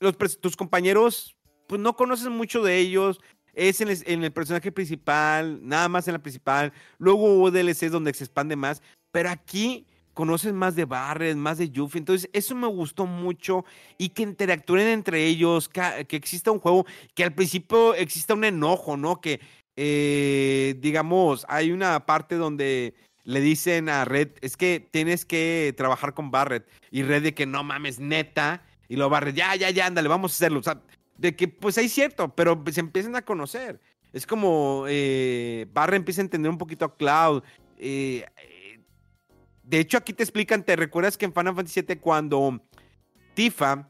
los, 0.00 0.16
tus 0.40 0.56
compañeros, 0.56 1.36
pues 1.66 1.80
no 1.80 1.96
conoces 1.96 2.28
mucho 2.28 2.62
de 2.62 2.78
ellos, 2.78 3.20
es 3.56 3.80
en 3.80 4.22
el, 4.22 4.32
personaje 4.32 4.70
principal, 4.70 5.58
nada 5.66 5.88
más 5.88 6.06
en 6.06 6.12
la 6.12 6.22
principal. 6.22 6.72
Luego 6.98 7.24
hubo 7.24 7.50
DLCs 7.50 7.90
donde 7.90 8.12
se 8.12 8.24
expande 8.24 8.54
más, 8.54 8.82
pero 9.10 9.30
aquí 9.30 9.86
conoces 10.12 10.52
más 10.52 10.76
de 10.76 10.84
Barret, 10.84 11.36
más 11.36 11.58
de 11.58 11.70
Yuffie. 11.70 11.98
Entonces, 11.98 12.28
eso 12.32 12.54
me 12.54 12.66
gustó 12.66 13.06
mucho 13.06 13.64
y 13.98 14.10
que 14.10 14.22
interactúen 14.22 14.86
entre 14.86 15.24
ellos, 15.24 15.68
que, 15.68 16.06
exista 16.10 16.50
un 16.50 16.60
juego, 16.60 16.86
que 17.14 17.24
al 17.24 17.34
principio 17.34 17.94
exista 17.94 18.34
un 18.34 18.44
enojo, 18.44 18.96
¿no? 18.96 19.20
Que, 19.20 19.40
eh, 19.76 20.76
digamos, 20.78 21.46
hay 21.48 21.72
una 21.72 22.04
parte 22.06 22.36
donde 22.36 22.94
le 23.24 23.40
dicen 23.40 23.88
a 23.88 24.04
Red, 24.04 24.32
es 24.40 24.56
que 24.56 24.86
tienes 24.90 25.24
que 25.24 25.74
trabajar 25.76 26.14
con 26.14 26.30
Barret. 26.30 26.68
Y 26.90 27.02
Red 27.02 27.22
de 27.22 27.34
que 27.34 27.46
no 27.46 27.64
mames, 27.64 27.98
neta. 27.98 28.62
Y 28.88 28.96
lo 28.96 29.08
Barret, 29.10 29.34
ya, 29.34 29.56
ya, 29.56 29.70
ya, 29.70 29.86
ándale, 29.86 30.08
vamos 30.08 30.32
a 30.32 30.34
hacerlo. 30.36 30.60
O 30.60 30.62
sea, 30.62 30.80
de 31.18 31.34
que 31.34 31.48
pues 31.48 31.78
hay 31.78 31.88
cierto, 31.88 32.34
pero 32.34 32.62
se 32.70 32.80
empiezan 32.80 33.16
a 33.16 33.22
conocer. 33.22 33.80
Es 34.12 34.26
como 34.26 34.84
eh, 34.88 35.66
Barra 35.72 35.96
empieza 35.96 36.20
a 36.20 36.24
entender 36.24 36.50
un 36.50 36.58
poquito 36.58 36.84
a 36.84 36.96
Cloud. 36.96 37.42
Eh, 37.78 38.24
eh, 38.36 38.80
de 39.62 39.78
hecho, 39.78 39.98
aquí 39.98 40.12
te 40.12 40.22
explican, 40.22 40.64
¿te 40.64 40.76
recuerdas 40.76 41.18
que 41.18 41.24
en 41.24 41.32
Final 41.32 41.54
Fantasy 41.54 41.82
VII 41.82 41.96
cuando 41.96 42.60
Tifa 43.34 43.88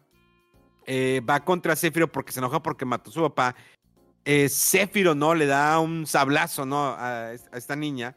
va 0.88 1.44
contra 1.44 1.74
Sephiroth 1.74 2.10
porque 2.10 2.32
se 2.32 2.38
enoja 2.38 2.62
porque 2.62 2.84
mató 2.84 3.10
a 3.10 3.12
su 3.12 3.20
papá, 3.20 3.56
Sephiroth, 4.24 5.16
¿no? 5.16 5.34
Le 5.34 5.46
da 5.46 5.78
un 5.80 6.06
sablazo, 6.06 6.64
¿no? 6.64 6.86
A, 6.86 7.28
a, 7.28 7.32
esta 7.34 7.76
niña 7.76 8.14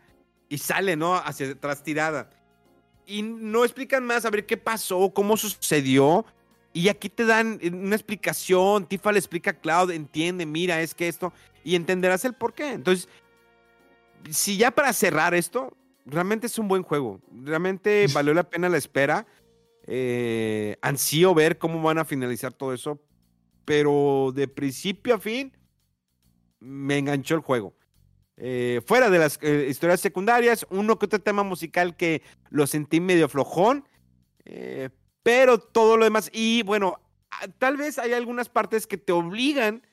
y 0.49 0.57
sale, 0.57 0.95
¿no? 0.95 1.15
Hacia 1.15 1.51
atrás 1.51 1.83
tirada. 1.83 2.29
Y 3.05 3.23
no 3.23 3.63
explican 3.63 4.05
más 4.05 4.25
a 4.25 4.29
ver 4.29 4.45
qué 4.45 4.55
pasó, 4.57 5.11
cómo 5.13 5.35
sucedió, 5.35 6.25
y 6.73 6.89
aquí 6.89 7.09
te 7.09 7.25
dan 7.25 7.59
eh, 7.61 7.69
una 7.71 7.95
explicación, 7.95 8.87
Tifa 8.87 9.11
le 9.11 9.19
explica 9.19 9.51
a 9.51 9.59
Cloud, 9.59 9.91
entiende, 9.91 10.45
mira, 10.45 10.81
es 10.81 10.93
que 10.93 11.07
esto, 11.07 11.33
y 11.63 11.75
entenderás 11.75 12.25
el 12.25 12.33
por 12.33 12.53
qué. 12.53 12.73
Entonces, 12.73 13.07
si 14.29 14.57
ya 14.57 14.71
para 14.71 14.93
cerrar 14.93 15.33
esto, 15.33 15.75
realmente 16.05 16.47
es 16.47 16.57
un 16.59 16.67
buen 16.67 16.83
juego. 16.83 17.21
Realmente 17.31 18.05
valió 18.13 18.33
la 18.33 18.49
pena 18.49 18.69
la 18.69 18.77
espera. 18.77 19.25
Eh, 19.87 20.77
ansío 20.81 21.33
ver 21.33 21.57
cómo 21.57 21.81
van 21.81 21.97
a 21.97 22.05
finalizar 22.05 22.53
todo 22.53 22.73
eso. 22.73 22.99
Pero 23.65 24.31
de 24.33 24.47
principio 24.47 25.15
a 25.15 25.19
fin, 25.19 25.55
me 26.59 26.97
enganchó 26.97 27.35
el 27.35 27.41
juego. 27.41 27.75
Eh, 28.41 28.81
fuera 28.85 29.09
de 29.09 29.19
las 29.19 29.37
eh, 29.41 29.67
historias 29.69 29.99
secundarias, 29.99 30.65
uno 30.69 30.97
que 30.97 31.07
otro 31.07 31.19
tema 31.19 31.43
musical 31.43 31.97
que 31.97 32.21
lo 32.49 32.67
sentí 32.67 32.99
medio 33.01 33.27
flojón. 33.27 33.87
Eh, 34.45 34.89
pero 35.29 35.59
todo 35.59 35.95
lo 35.95 36.05
demás, 36.05 36.31
y 36.33 36.63
bueno, 36.63 36.99
ah, 37.29 37.45
tal 37.59 37.77
vez 37.77 37.99
hay 37.99 38.13
algunas 38.13 38.49
partes 38.49 38.87
que 38.87 38.97
te 38.97 39.11
obligan, 39.11 39.85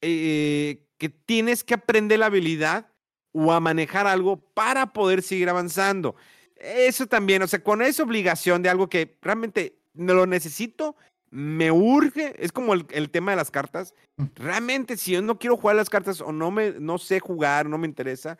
eh, 0.00 0.86
que 0.98 1.08
tienes 1.08 1.64
que 1.64 1.74
aprender 1.74 2.20
la 2.20 2.26
habilidad 2.26 2.86
o 3.32 3.52
a 3.52 3.58
manejar 3.58 4.06
algo 4.06 4.36
para 4.36 4.92
poder 4.92 5.24
seguir 5.24 5.48
avanzando. 5.48 6.14
Eso 6.54 7.08
también, 7.08 7.42
o 7.42 7.48
sea, 7.48 7.60
cuando 7.60 7.86
es 7.86 7.98
obligación 7.98 8.62
de 8.62 8.68
algo 8.68 8.88
que 8.88 9.18
realmente 9.20 9.80
lo 9.94 10.26
necesito, 10.26 10.94
me 11.28 11.72
urge, 11.72 12.36
es 12.38 12.52
como 12.52 12.72
el, 12.74 13.10
tema 13.10 13.32
de 13.32 13.38
las 13.38 13.50
cartas. 13.50 13.94
Mm. 14.16 14.26
Realmente, 14.36 14.96
si 14.96 15.10
yo 15.10 15.22
no 15.22 15.40
quiero 15.40 15.56
jugar 15.56 15.74
las 15.74 15.90
cartas 15.90 16.20
o 16.20 16.30
no, 16.30 16.52
me, 16.52 16.70
no 16.78 16.98
sé 16.98 17.18
jugar, 17.18 17.68
no 17.68 17.78
me 17.78 17.88
interesa, 17.88 18.38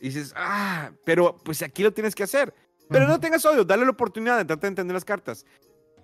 dices, 0.00 0.32
ah, 0.34 0.90
pero 1.04 1.38
pues 1.38 1.62
aquí 1.62 1.84
lo 1.84 1.92
tienes 1.92 2.16
que 2.16 2.24
hacer. 2.24 2.52
Pero 2.90 3.06
no 3.06 3.20
tengas 3.20 3.44
odio, 3.44 3.64
dale 3.64 3.84
la 3.84 3.90
oportunidad 3.90 4.36
de 4.36 4.44
tratar 4.44 4.62
de 4.62 4.68
entender 4.68 4.94
las 4.94 5.04
cartas. 5.04 5.46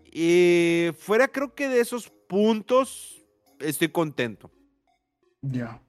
Y 0.05 0.91
fuera, 0.99 1.29
creo 1.29 1.55
que 1.55 1.69
de 1.69 1.81
esos 1.81 2.11
puntos 2.29 3.23
estoy 3.59 3.89
contento. 3.89 4.51
Ya. 5.43 5.81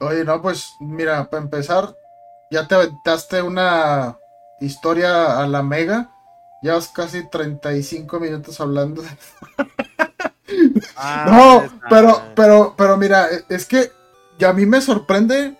Oye, 0.00 0.24
no, 0.24 0.42
pues 0.42 0.74
mira, 0.80 1.30
para 1.30 1.42
empezar, 1.42 1.96
ya 2.50 2.66
te 2.66 2.74
aventaste 2.74 3.40
una 3.42 4.18
historia 4.60 5.40
a 5.40 5.46
la 5.46 5.62
mega. 5.62 6.10
Llevas 6.62 6.88
casi 6.88 7.28
35 7.28 8.20
minutos 8.20 8.60
hablando 8.60 9.02
de... 9.02 9.08
Ah, 10.96 11.26
no, 11.28 11.80
pero, 11.88 12.22
pero, 12.34 12.74
pero 12.76 12.96
mira, 12.96 13.28
e, 13.30 13.44
es 13.48 13.66
que 13.66 13.90
a 14.44 14.52
mí 14.52 14.66
me 14.66 14.80
sorprende 14.80 15.56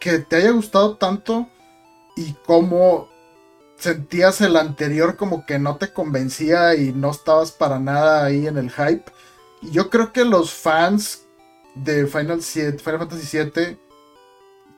que 0.00 0.18
te 0.18 0.36
haya 0.36 0.50
gustado 0.50 0.96
tanto 0.96 1.48
y 2.16 2.34
cómo 2.46 3.08
sentías 3.78 4.40
el 4.40 4.56
anterior 4.56 5.16
como 5.16 5.46
que 5.46 5.58
no 5.58 5.76
te 5.76 5.92
convencía 5.92 6.74
y 6.74 6.92
no 6.92 7.10
estabas 7.10 7.52
para 7.52 7.78
nada 7.78 8.24
ahí 8.24 8.46
en 8.46 8.58
el 8.58 8.70
hype. 8.70 9.04
Y 9.62 9.70
yo 9.70 9.88
creo 9.88 10.12
que 10.12 10.24
los 10.24 10.52
fans 10.52 11.26
de 11.74 12.06
Final, 12.06 12.42
Final 12.42 12.78
Fantasy 12.80 13.38
VII 13.38 13.78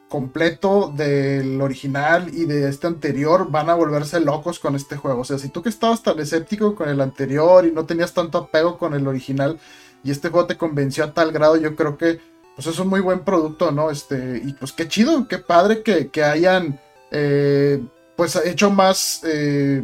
completo 0.09 0.93
del 0.95 1.61
original 1.61 2.31
y 2.35 2.45
de 2.45 2.69
este 2.69 2.89
anterior 2.89 3.51
van 3.51 3.71
a 3.71 3.75
volverse 3.75 4.21
locos 4.21 4.59
con 4.59 4.75
este 4.75 4.97
juego. 4.97 5.21
O 5.21 5.25
sea, 5.25 5.39
si 5.39 5.49
tú 5.49 5.63
que 5.63 5.69
estabas 5.69 6.03
tan 6.03 6.19
escéptico 6.19 6.75
con 6.75 6.89
el 6.89 7.01
anterior 7.01 7.65
y 7.65 7.73
no 7.73 7.87
tenías 7.87 8.13
tanto 8.13 8.39
apego 8.39 8.77
con 8.77 8.93
el 8.93 9.07
original 9.07 9.59
y 10.03 10.11
este 10.11 10.29
juego 10.29 10.47
te 10.47 10.57
convenció 10.57 11.05
a 11.05 11.15
tal 11.15 11.31
grado, 11.31 11.57
yo 11.57 11.77
creo 11.77 11.97
que 11.97 12.21
pues 12.57 12.67
es 12.67 12.79
un 12.81 12.89
muy 12.89 13.01
buen 13.01 13.21
producto, 13.21 13.71
¿no? 13.71 13.91
Este, 13.91 14.43
y 14.45 14.53
pues 14.55 14.73
qué 14.73 14.89
chido, 14.89 15.29
qué 15.29 15.39
padre 15.39 15.83
que, 15.83 16.09
que 16.09 16.25
hayan 16.25 16.81
eh, 17.13 17.81
pues 18.21 18.37
hecho 18.37 18.71
más, 18.71 19.23
eh, 19.25 19.83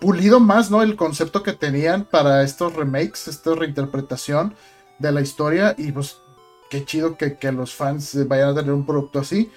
pulido 0.00 0.38
más, 0.38 0.70
¿no? 0.70 0.84
El 0.84 0.94
concepto 0.94 1.42
que 1.42 1.52
tenían 1.52 2.04
para 2.04 2.44
estos 2.44 2.76
remakes, 2.76 3.26
esta 3.26 3.56
reinterpretación 3.56 4.54
de 5.00 5.10
la 5.10 5.20
historia 5.20 5.74
y 5.76 5.90
pues 5.90 6.18
qué 6.70 6.84
chido 6.84 7.16
que, 7.16 7.38
que 7.38 7.50
los 7.50 7.74
fans 7.74 8.16
vayan 8.28 8.50
a 8.50 8.54
tener 8.54 8.72
un 8.72 8.86
producto 8.86 9.18
así. 9.18 9.50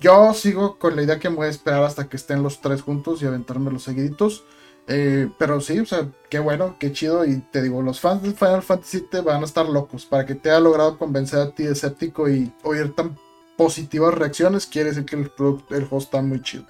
Yo 0.00 0.34
sigo 0.34 0.76
con 0.80 0.96
la 0.96 1.04
idea 1.04 1.20
que 1.20 1.30
me 1.30 1.36
voy 1.36 1.46
a 1.46 1.50
esperar 1.50 1.84
hasta 1.84 2.08
que 2.08 2.16
estén 2.16 2.42
los 2.42 2.60
tres 2.60 2.82
juntos 2.82 3.22
y 3.22 3.26
aventarme 3.26 3.70
los 3.70 3.84
seguiditos. 3.84 4.42
Eh, 4.88 5.30
pero 5.38 5.60
sí, 5.60 5.78
o 5.78 5.86
sea, 5.86 6.08
qué 6.28 6.40
bueno, 6.40 6.74
qué 6.80 6.90
chido. 6.90 7.24
Y 7.24 7.42
te 7.52 7.62
digo, 7.62 7.80
los 7.80 8.00
fans 8.00 8.24
de 8.24 8.32
Final 8.32 8.62
Fantasy 8.64 9.02
te 9.02 9.20
van 9.20 9.42
a 9.42 9.46
estar 9.46 9.68
locos. 9.68 10.04
Para 10.04 10.26
que 10.26 10.34
te 10.34 10.50
haya 10.50 10.58
logrado 10.58 10.98
convencer 10.98 11.38
a 11.38 11.52
ti 11.52 11.62
escéptico 11.62 12.28
y 12.28 12.52
oír 12.64 12.92
tan 12.96 13.16
positivas 13.56 14.14
reacciones, 14.14 14.66
quiere 14.66 14.88
decir 14.88 15.04
que 15.04 15.14
el, 15.14 15.30
producto, 15.30 15.76
el 15.76 15.82
juego 15.82 16.02
está 16.02 16.20
muy 16.20 16.42
chido. 16.42 16.66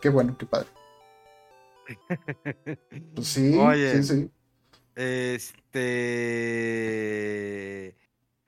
Qué 0.00 0.08
bueno, 0.08 0.36
qué 0.38 0.46
padre. 0.46 0.68
Pues 3.14 3.26
sí, 3.26 3.52
sí, 3.52 4.02
sí. 4.02 4.30
Este. 4.94 5.90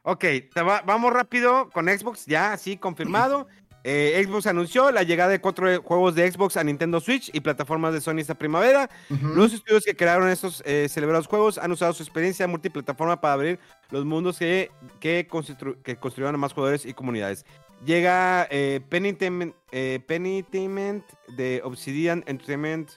Ok, 0.03 0.25
vamos 0.85 1.13
rápido 1.13 1.71
con 1.71 1.87
Xbox, 1.87 2.27
ya, 2.27 2.53
así 2.53 2.77
confirmado. 2.77 3.47
Eh, 3.85 4.23
Xbox 4.25 4.47
anunció 4.47 4.93
la 4.93 5.03
llegada 5.03 5.31
de 5.31 5.41
cuatro 5.41 5.83
juegos 5.83 6.15
de 6.15 6.31
Xbox 6.31 6.57
a 6.57 6.63
Nintendo 6.63 7.01
Switch 7.01 7.31
y 7.33 7.41
plataformas 7.41 7.93
de 7.93 8.01
Sony 8.01 8.19
esta 8.19 8.37
primavera. 8.37 8.89
Los 9.35 9.53
estudios 9.53 9.85
que 9.85 9.97
crearon 9.97 10.29
estos 10.29 10.63
eh, 10.65 10.87
celebrados 10.89 11.27
juegos 11.27 11.59
han 11.59 11.73
usado 11.73 11.93
su 11.93 12.05
experiencia 12.05 12.47
multiplataforma 12.47 13.21
para 13.21 13.35
abrir 13.35 13.59
los 13.91 14.05
mundos 14.05 14.39
que, 14.39 14.71
que, 15.01 15.27
construyeron 15.27 16.37
a 16.37 16.39
más 16.39 16.53
jugadores 16.53 16.87
y 16.87 16.95
comunidades. 16.95 17.45
Llega 17.85 18.47
eh, 18.51 18.81
Penitiment, 18.89 19.55
eh, 19.73 20.01
de 21.37 21.61
Obsidian 21.65 22.23
Entertainment. 22.27 22.91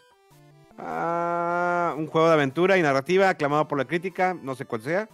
Ah, 0.77 1.95
un 1.97 2.07
juego 2.07 2.27
de 2.27 2.33
aventura 2.33 2.77
y 2.77 2.81
narrativa 2.81 3.29
aclamado 3.29 3.67
por 3.67 3.77
la 3.77 3.85
crítica, 3.85 4.33
no 4.33 4.55
sé 4.55 4.65
cuál 4.65 4.81
sea. 4.81 5.09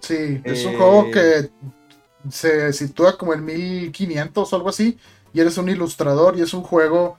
Sí, 0.00 0.40
es 0.42 0.64
un 0.64 0.76
juego 0.76 1.10
que 1.10 1.50
se 2.28 2.72
sitúa 2.72 3.16
como 3.16 3.34
en 3.34 3.44
1500 3.44 4.52
o 4.52 4.56
algo 4.56 4.68
así, 4.68 4.98
y 5.32 5.40
eres 5.40 5.56
un 5.58 5.68
ilustrador 5.68 6.36
y 6.36 6.42
es 6.42 6.54
un 6.54 6.62
juego... 6.62 7.18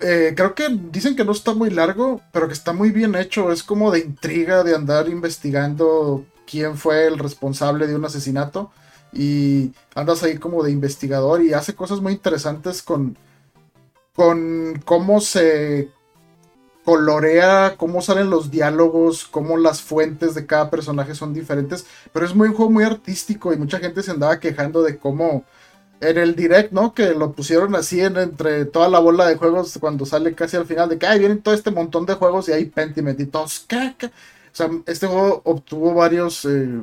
Eh, 0.00 0.34
creo 0.36 0.56
que 0.56 0.68
dicen 0.68 1.14
que 1.14 1.24
no 1.24 1.30
está 1.30 1.54
muy 1.54 1.70
largo, 1.70 2.20
pero 2.32 2.48
que 2.48 2.54
está 2.54 2.72
muy 2.72 2.90
bien 2.90 3.14
hecho. 3.14 3.52
Es 3.52 3.62
como 3.62 3.92
de 3.92 4.00
intriga, 4.00 4.64
de 4.64 4.74
andar 4.74 5.08
investigando 5.08 6.24
quién 6.46 6.76
fue 6.76 7.06
el 7.06 7.16
responsable 7.18 7.86
de 7.86 7.94
un 7.94 8.04
asesinato. 8.04 8.72
Y 9.14 9.72
andas 9.94 10.22
ahí 10.22 10.38
como 10.38 10.62
de 10.62 10.72
investigador 10.72 11.42
y 11.42 11.52
hace 11.52 11.74
cosas 11.74 12.00
muy 12.00 12.12
interesantes 12.12 12.82
con, 12.82 13.16
con 14.14 14.82
cómo 14.84 15.20
se 15.20 15.88
colorea, 16.84 17.76
cómo 17.78 18.02
salen 18.02 18.28
los 18.30 18.50
diálogos, 18.50 19.24
cómo 19.24 19.56
las 19.56 19.80
fuentes 19.80 20.34
de 20.34 20.46
cada 20.46 20.70
personaje 20.70 21.14
son 21.14 21.32
diferentes, 21.32 21.86
pero 22.12 22.26
es 22.26 22.34
muy 22.34 22.48
un 22.48 22.54
juego 22.54 22.70
muy 22.70 22.84
artístico 22.84 23.52
y 23.52 23.56
mucha 23.56 23.78
gente 23.78 24.02
se 24.02 24.10
andaba 24.10 24.38
quejando 24.38 24.82
de 24.82 24.98
cómo 24.98 25.44
en 26.00 26.18
el 26.18 26.36
direct, 26.36 26.72
¿no? 26.72 26.92
Que 26.92 27.14
lo 27.14 27.32
pusieron 27.32 27.74
así 27.74 28.00
entre 28.00 28.66
toda 28.66 28.88
la 28.88 28.98
bola 28.98 29.26
de 29.26 29.36
juegos 29.36 29.78
cuando 29.80 30.04
sale 30.04 30.34
casi 30.34 30.56
al 30.56 30.66
final 30.66 30.88
de 30.88 30.98
que 30.98 31.18
vienen 31.18 31.40
todo 31.40 31.54
este 31.54 31.70
montón 31.70 32.04
de 32.04 32.14
juegos 32.14 32.48
y 32.48 32.52
hay 32.52 32.66
Pentiment 32.66 33.18
y 33.20 33.26
sea, 34.56 34.70
este 34.86 35.06
juego 35.06 35.42
obtuvo 35.44 35.94
varios 35.94 36.44
eh, 36.44 36.80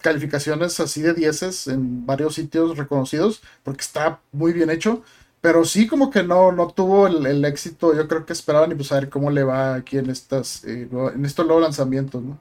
calificaciones 0.00 0.78
así 0.80 1.00
de 1.02 1.14
dieces 1.14 1.66
en 1.66 2.04
varios 2.04 2.34
sitios 2.34 2.76
reconocidos 2.76 3.42
porque 3.62 3.80
está 3.82 4.20
muy 4.32 4.52
bien 4.52 4.70
hecho. 4.70 5.02
Pero 5.40 5.64
sí 5.64 5.86
como 5.86 6.10
que 6.10 6.22
no, 6.22 6.52
no 6.52 6.68
tuvo 6.68 7.06
el, 7.06 7.44
éxito, 7.46 7.94
yo 7.94 8.06
creo 8.06 8.26
que 8.26 8.34
esperaban 8.34 8.72
y 8.72 8.74
pues 8.74 8.92
a 8.92 8.96
ver 8.96 9.08
cómo 9.08 9.30
le 9.30 9.42
va 9.42 9.74
aquí 9.74 9.96
en 9.96 10.10
estas, 10.10 10.62
eh, 10.64 10.86
en 10.92 11.24
estos 11.24 11.46
nuevos 11.46 11.62
lanzamientos, 11.62 12.22
¿no? 12.22 12.38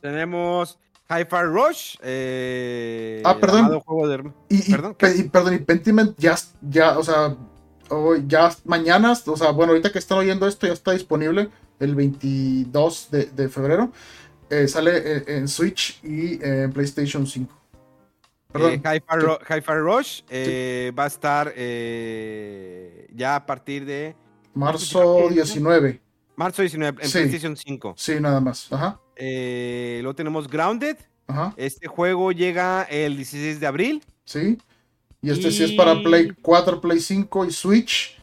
Tenemos 0.00 0.78
Hi-Fi 1.10 1.42
Rush. 1.42 1.96
Eh, 2.02 3.22
ah, 3.26 3.36
perdón. 3.38 3.82
y, 4.48 4.70
¿Perdón? 4.70 4.96
Y, 5.16 5.22
perdón, 5.24 5.54
y 5.54 5.58
Pentiment 5.58 6.16
ya, 6.18 6.34
ya, 6.62 6.98
o 6.98 7.02
sea, 7.02 7.36
hoy, 7.90 8.24
ya 8.26 8.54
mañana, 8.64 9.12
o 9.26 9.36
sea, 9.36 9.50
bueno, 9.50 9.72
ahorita 9.72 9.92
que 9.92 9.98
están 9.98 10.18
oyendo 10.18 10.46
esto 10.48 10.66
ya 10.66 10.72
está 10.72 10.92
disponible 10.92 11.50
el 11.80 11.94
22 11.94 13.08
de, 13.10 13.48
febrero. 13.48 13.92
Eh, 14.50 14.68
sale 14.68 15.24
en 15.26 15.48
Switch 15.48 16.02
y 16.04 16.38
en 16.44 16.72
PlayStation 16.72 17.26
5. 17.26 17.64
Perdón. 18.54 18.80
Eh, 18.84 19.02
Hi-Fi 19.48 19.72
Rush 19.72 20.20
eh, 20.30 20.92
va 20.96 21.04
a 21.04 21.06
estar 21.08 21.52
eh, 21.56 23.08
ya 23.12 23.34
a 23.34 23.44
partir 23.44 23.84
de. 23.84 24.14
Marzo 24.54 25.28
19. 25.28 26.00
Marzo 26.36 26.62
19, 26.62 27.04
en 27.04 27.10
PlayStation 27.10 27.56
5. 27.56 27.94
Sí, 27.96 28.20
nada 28.20 28.40
más. 28.40 28.72
Ajá. 28.72 29.00
luego 29.18 30.14
tenemos 30.14 30.48
Grounded. 30.48 30.96
Ajá. 31.26 31.52
Este 31.56 31.88
juego 31.88 32.30
llega 32.30 32.84
el 32.84 33.16
16 33.16 33.58
de 33.58 33.66
abril. 33.66 34.04
Sí. 34.24 34.56
Y 35.20 35.30
este 35.30 35.50
sí 35.50 35.64
es 35.64 35.72
para 35.72 36.00
Play 36.00 36.30
4, 36.40 36.80
Play 36.80 37.00
5 37.00 37.46
y 37.46 37.50
Switch. 37.50 38.22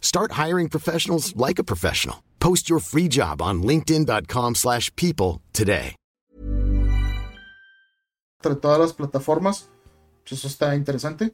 Start 0.00 0.32
hiring 0.32 0.68
professionals 0.68 1.34
like 1.34 1.58
a 1.58 1.64
professional. 1.64 2.24
Post 2.40 2.68
your 2.68 2.80
free 2.80 3.08
job 3.08 3.40
on 3.40 3.62
linkedin.com/people 3.62 5.40
today. 5.54 5.94
entre 8.42 8.56
todas 8.56 8.78
las 8.78 8.92
plataformas. 8.92 9.68
Pues 10.22 10.32
eso 10.32 10.48
está 10.48 10.74
interesante. 10.74 11.32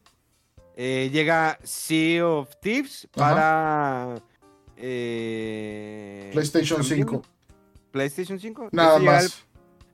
Eh, 0.77 1.09
llega 1.12 1.59
Sea 1.62 2.27
of 2.27 2.51
Thieves 2.61 3.09
para 3.12 4.21
eh, 4.77 6.31
PlayStation 6.33 6.83
5. 6.83 7.23
PlayStation 7.93 8.39
5. 8.39 8.69
Nada 8.73 8.99
más. 8.99 9.45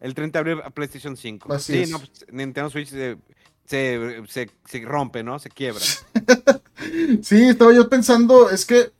El, 0.00 0.14
30 0.14 0.42
de 0.42 0.50
abril 0.50 0.64
a 0.64 0.70
PlayStation 0.70 1.16
5. 1.16 1.58
sí, 1.60 1.84
no, 1.88 1.98
pues, 1.98 2.26
Nintendo 2.32 2.70
Switch 2.70 2.90
se, 3.66 4.22
se, 4.28 4.80
rompe, 4.84 5.22
¿no? 5.22 5.38
Se 5.38 5.48
quiebra. 5.48 5.84
sí, 7.22 7.48
estaba 7.48 7.72
yo 7.72 7.88
pensando, 7.88 8.50
es 8.50 8.66
que 8.66 8.92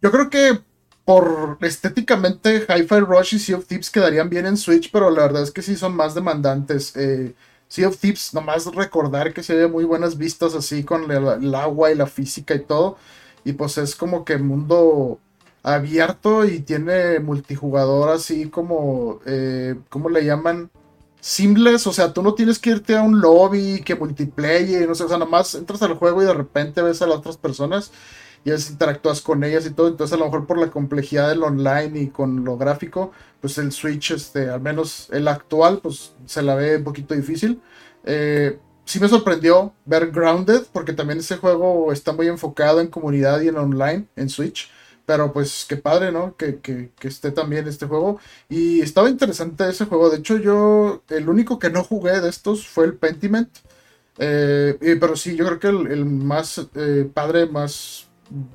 yo 0.00 0.10
creo 0.10 0.30
que 0.30 0.60
por 1.04 1.56
estéticamente 1.62 2.66
Hi-Fi 2.68 3.00
Rush 3.00 3.34
y 3.34 3.38
Sea 3.38 3.56
of 3.56 3.66
Thieves 3.66 3.90
quedarían 3.90 4.28
bien 4.28 4.44
en 4.44 4.58
Switch, 4.58 4.90
pero 4.92 5.10
la 5.10 5.22
verdad 5.22 5.42
es 5.42 5.50
que 5.50 5.62
sí 5.62 5.74
son 5.74 5.96
más 5.96 6.14
demandantes. 6.14 6.94
Eh, 6.96 7.34
sea 7.66 7.88
of 7.88 7.98
Thieves, 7.98 8.34
nomás 8.34 8.66
recordar 8.66 9.32
que 9.32 9.42
se 9.42 9.54
ve 9.54 9.68
muy 9.68 9.84
buenas 9.84 10.18
vistas 10.18 10.54
así 10.54 10.84
con 10.84 11.10
el, 11.10 11.54
agua 11.54 11.90
y 11.90 11.94
la 11.94 12.06
física 12.06 12.54
y 12.54 12.60
todo. 12.60 12.98
Y 13.44 13.54
pues 13.54 13.78
es 13.78 13.96
como 13.96 14.24
que 14.24 14.36
mundo 14.36 15.18
abierto 15.62 16.44
y 16.44 16.60
tiene 16.60 17.20
multijugador 17.20 18.10
así 18.10 18.48
como, 18.50 19.20
eh, 19.26 19.76
¿cómo 19.88 20.10
le 20.10 20.24
llaman? 20.24 20.70
Simples, 21.20 21.86
o 21.86 21.92
sea, 21.92 22.12
tú 22.12 22.22
no 22.22 22.34
tienes 22.34 22.58
que 22.58 22.70
irte 22.70 22.96
a 22.96 23.02
un 23.02 23.20
lobby 23.20 23.82
que 23.84 23.96
multiplayer, 23.96 24.88
no 24.88 24.94
sé, 24.94 25.04
o 25.04 25.08
sea, 25.08 25.18
nomás 25.18 25.54
entras 25.54 25.82
al 25.82 25.94
juego 25.94 26.22
y 26.22 26.26
de 26.26 26.34
repente 26.34 26.80
ves 26.80 27.02
a 27.02 27.06
las 27.06 27.18
otras 27.18 27.36
personas 27.36 27.90
y 28.44 28.50
a 28.50 28.56
interactúas 28.56 29.20
con 29.20 29.42
ellas 29.44 29.66
y 29.66 29.70
todo. 29.70 29.88
Entonces, 29.88 30.14
a 30.14 30.18
lo 30.18 30.26
mejor 30.26 30.46
por 30.46 30.58
la 30.58 30.70
complejidad 30.70 31.28
del 31.28 31.42
online 31.42 32.00
y 32.00 32.08
con 32.08 32.44
lo 32.44 32.56
gráfico, 32.56 33.12
pues 33.40 33.58
el 33.58 33.72
Switch, 33.72 34.12
este, 34.12 34.48
al 34.48 34.60
menos 34.60 35.08
el 35.12 35.28
actual, 35.28 35.80
pues 35.82 36.12
se 36.26 36.42
la 36.42 36.54
ve 36.54 36.76
un 36.76 36.84
poquito 36.84 37.14
difícil. 37.14 37.60
Eh, 38.04 38.58
sí 38.84 39.00
me 39.00 39.08
sorprendió 39.08 39.74
ver 39.84 40.10
Grounded, 40.10 40.62
porque 40.72 40.92
también 40.92 41.18
ese 41.18 41.36
juego 41.36 41.92
está 41.92 42.12
muy 42.12 42.28
enfocado 42.28 42.80
en 42.80 42.88
comunidad 42.88 43.40
y 43.40 43.48
en 43.48 43.56
online, 43.56 44.06
en 44.16 44.28
Switch. 44.28 44.70
Pero 45.08 45.32
pues 45.32 45.64
qué 45.66 45.78
padre, 45.78 46.12
¿no? 46.12 46.36
Que, 46.36 46.58
que, 46.60 46.90
que, 47.00 47.08
esté 47.08 47.30
también 47.30 47.66
este 47.66 47.86
juego. 47.86 48.20
Y 48.50 48.82
estaba 48.82 49.08
interesante 49.08 49.66
ese 49.66 49.86
juego. 49.86 50.10
De 50.10 50.18
hecho, 50.18 50.36
yo, 50.36 51.02
el 51.08 51.30
único 51.30 51.58
que 51.58 51.70
no 51.70 51.82
jugué 51.82 52.20
de 52.20 52.28
estos 52.28 52.68
fue 52.68 52.84
el 52.84 52.92
Pentiment. 52.92 53.48
Eh, 54.18 54.76
pero 55.00 55.16
sí, 55.16 55.34
yo 55.34 55.46
creo 55.46 55.58
que 55.58 55.68
el, 55.68 56.04
más 56.04 56.60
eh, 56.74 57.10
padre, 57.14 57.46
más 57.46 58.08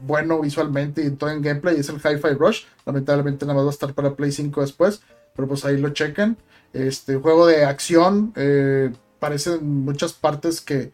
bueno 0.05 0.41
visualmente 0.41 1.03
y 1.03 1.09
todo 1.09 1.31
en 1.31 1.41
gameplay 1.41 1.79
es 1.79 1.89
el 1.89 1.95
Hi-Fi 1.95 2.35
Rush. 2.37 2.65
Lamentablemente 2.85 3.47
nada 3.47 3.55
más 3.55 3.65
va 3.65 3.69
a 3.69 3.73
estar 3.73 3.95
para 3.95 4.15
Play 4.15 4.31
5 4.31 4.61
después, 4.61 5.01
pero 5.35 5.47
pues 5.47 5.65
ahí 5.65 5.79
lo 5.79 5.89
chequen. 5.89 6.37
Este 6.71 7.15
juego 7.15 7.47
de 7.47 7.65
acción 7.65 8.31
eh, 8.35 8.91
parece 9.17 9.55
en 9.55 9.85
muchas 9.85 10.13
partes 10.13 10.61
que 10.61 10.91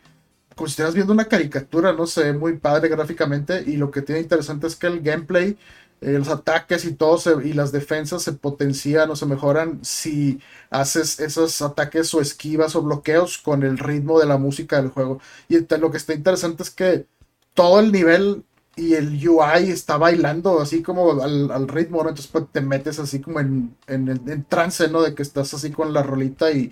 como 0.60 0.68
si 0.68 0.74
estuvieras 0.74 0.96
viendo 0.96 1.14
una 1.14 1.26
caricatura, 1.26 1.94
no 1.94 2.06
sé, 2.06 2.34
muy 2.34 2.58
padre 2.58 2.90
gráficamente 2.90 3.64
y 3.66 3.78
lo 3.78 3.92
que 3.92 4.02
tiene 4.02 4.20
interesante 4.20 4.68
es 4.68 4.76
que 4.76 4.88
el 4.88 5.00
gameplay 5.00 5.58
eh, 6.02 6.14
los 6.14 6.28
ataques 6.30 6.86
y 6.86 6.94
todo 6.94 7.42
y 7.42 7.54
las 7.54 7.72
defensas 7.72 8.24
se 8.24 8.34
potencian 8.34 9.10
o 9.10 9.16
se 9.16 9.26
mejoran 9.26 9.80
si 9.84 10.40
haces 10.70 11.20
esos 11.20 11.62
ataques 11.62 12.14
o 12.14 12.22
esquivas 12.22 12.76
o 12.76 12.82
bloqueos 12.82 13.38
con 13.38 13.64
el 13.64 13.78
ritmo 13.78 14.20
de 14.20 14.26
la 14.26 14.38
música 14.38 14.82
del 14.82 14.92
juego. 14.92 15.20
Y 15.48 15.60
lo 15.78 15.92
que 15.92 15.98
está 15.98 16.14
interesante 16.14 16.64
es 16.64 16.72
que 16.72 17.06
todo 17.54 17.80
el 17.80 17.92
nivel 17.92 18.44
y 18.78 18.94
el 18.96 19.28
UI 19.28 19.70
está 19.72 19.98
bailando 19.98 20.62
así 20.62 20.82
como 20.82 21.22
al, 21.22 21.68
ritmo, 21.68 22.02
¿no? 22.04 22.10
Entonces 22.10 22.32
pues, 22.32 22.46
te 22.52 22.62
metes 22.62 23.00
así 23.00 23.20
como 23.20 23.40
en, 23.42 23.76
en, 23.88 24.46
trance, 24.46 24.88
¿no? 24.88 25.02
De 25.02 25.14
que 25.14 25.24
estás 25.24 25.54
así 25.54 25.72
con 25.72 25.94
la 25.94 26.04
rolita 26.04 26.52
y 26.52 26.72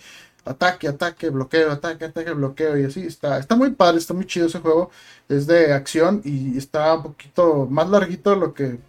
ataque, 0.49 0.87
ataque, 0.87 1.29
bloqueo, 1.29 1.71
ataque, 1.71 2.05
ataque, 2.05 2.31
bloqueo 2.31 2.77
y 2.77 2.85
así. 2.85 3.01
Está, 3.01 3.37
está 3.39 3.55
muy 3.55 3.71
padre, 3.71 3.97
está 3.97 4.13
muy 4.13 4.25
chido 4.25 4.47
ese 4.47 4.59
juego. 4.59 4.91
Es 5.29 5.47
de 5.47 5.73
acción 5.73 6.21
y 6.23 6.57
está 6.57 6.93
un 6.95 7.03
poquito 7.03 7.67
más 7.69 7.89
larguito 7.89 8.31
de 8.31 8.37
lo 8.37 8.53
que 8.53 8.79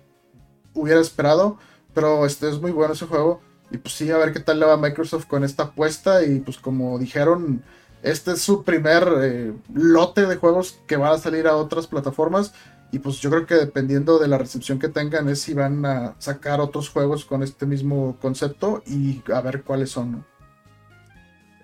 hubiera 0.75 1.01
esperado, 1.01 1.59
pero 1.95 2.27
este 2.27 2.49
es 2.49 2.61
muy 2.61 2.71
bueno 2.71 2.95
ese 2.95 3.07
juego. 3.07 3.41
Y 3.71 3.79
pues 3.79 3.95
sí, 3.95 4.11
a 4.11 4.19
ver 4.19 4.33
qué 4.33 4.41
tal 4.41 4.61
le 4.61 4.67
va 4.67 4.77
Microsoft 4.77 5.27
con 5.27 5.45
esta 5.45 5.65
apuesta. 5.65 6.25
Y 6.25 6.41
pues 6.41 6.59
como 6.59 6.99
dijeron, 6.99 7.63
este 8.03 8.33
es 8.33 8.43
su 8.43 8.65
primer 8.65 9.07
eh, 9.21 9.53
lote 9.75 10.27
de 10.27 10.37
juegos 10.37 10.79
que 10.87 10.97
van 10.97 11.13
a 11.13 11.19
salir 11.19 11.47
a 11.47 11.57
otras 11.57 11.87
plataformas. 11.87 12.55
Y 12.91 13.01
pues 13.01 13.19
yo 13.21 13.29
creo 13.31 13.47
que 13.47 13.55
dependiendo 13.55 14.19
de 14.19 14.29
la 14.29 14.39
recepción 14.39 14.79
que 14.79 14.89
tengan 14.89 15.29
es 15.29 15.43
si 15.43 15.53
van 15.53 15.85
a 15.85 16.15
sacar 16.19 16.61
otros 16.61 16.89
juegos 16.89 17.25
con 17.27 17.43
este 17.43 17.67
mismo 17.67 18.17
concepto 18.21 18.83
y 18.87 19.23
a 19.33 19.41
ver 19.43 19.63
cuáles 19.63 19.91
son. 19.91 20.25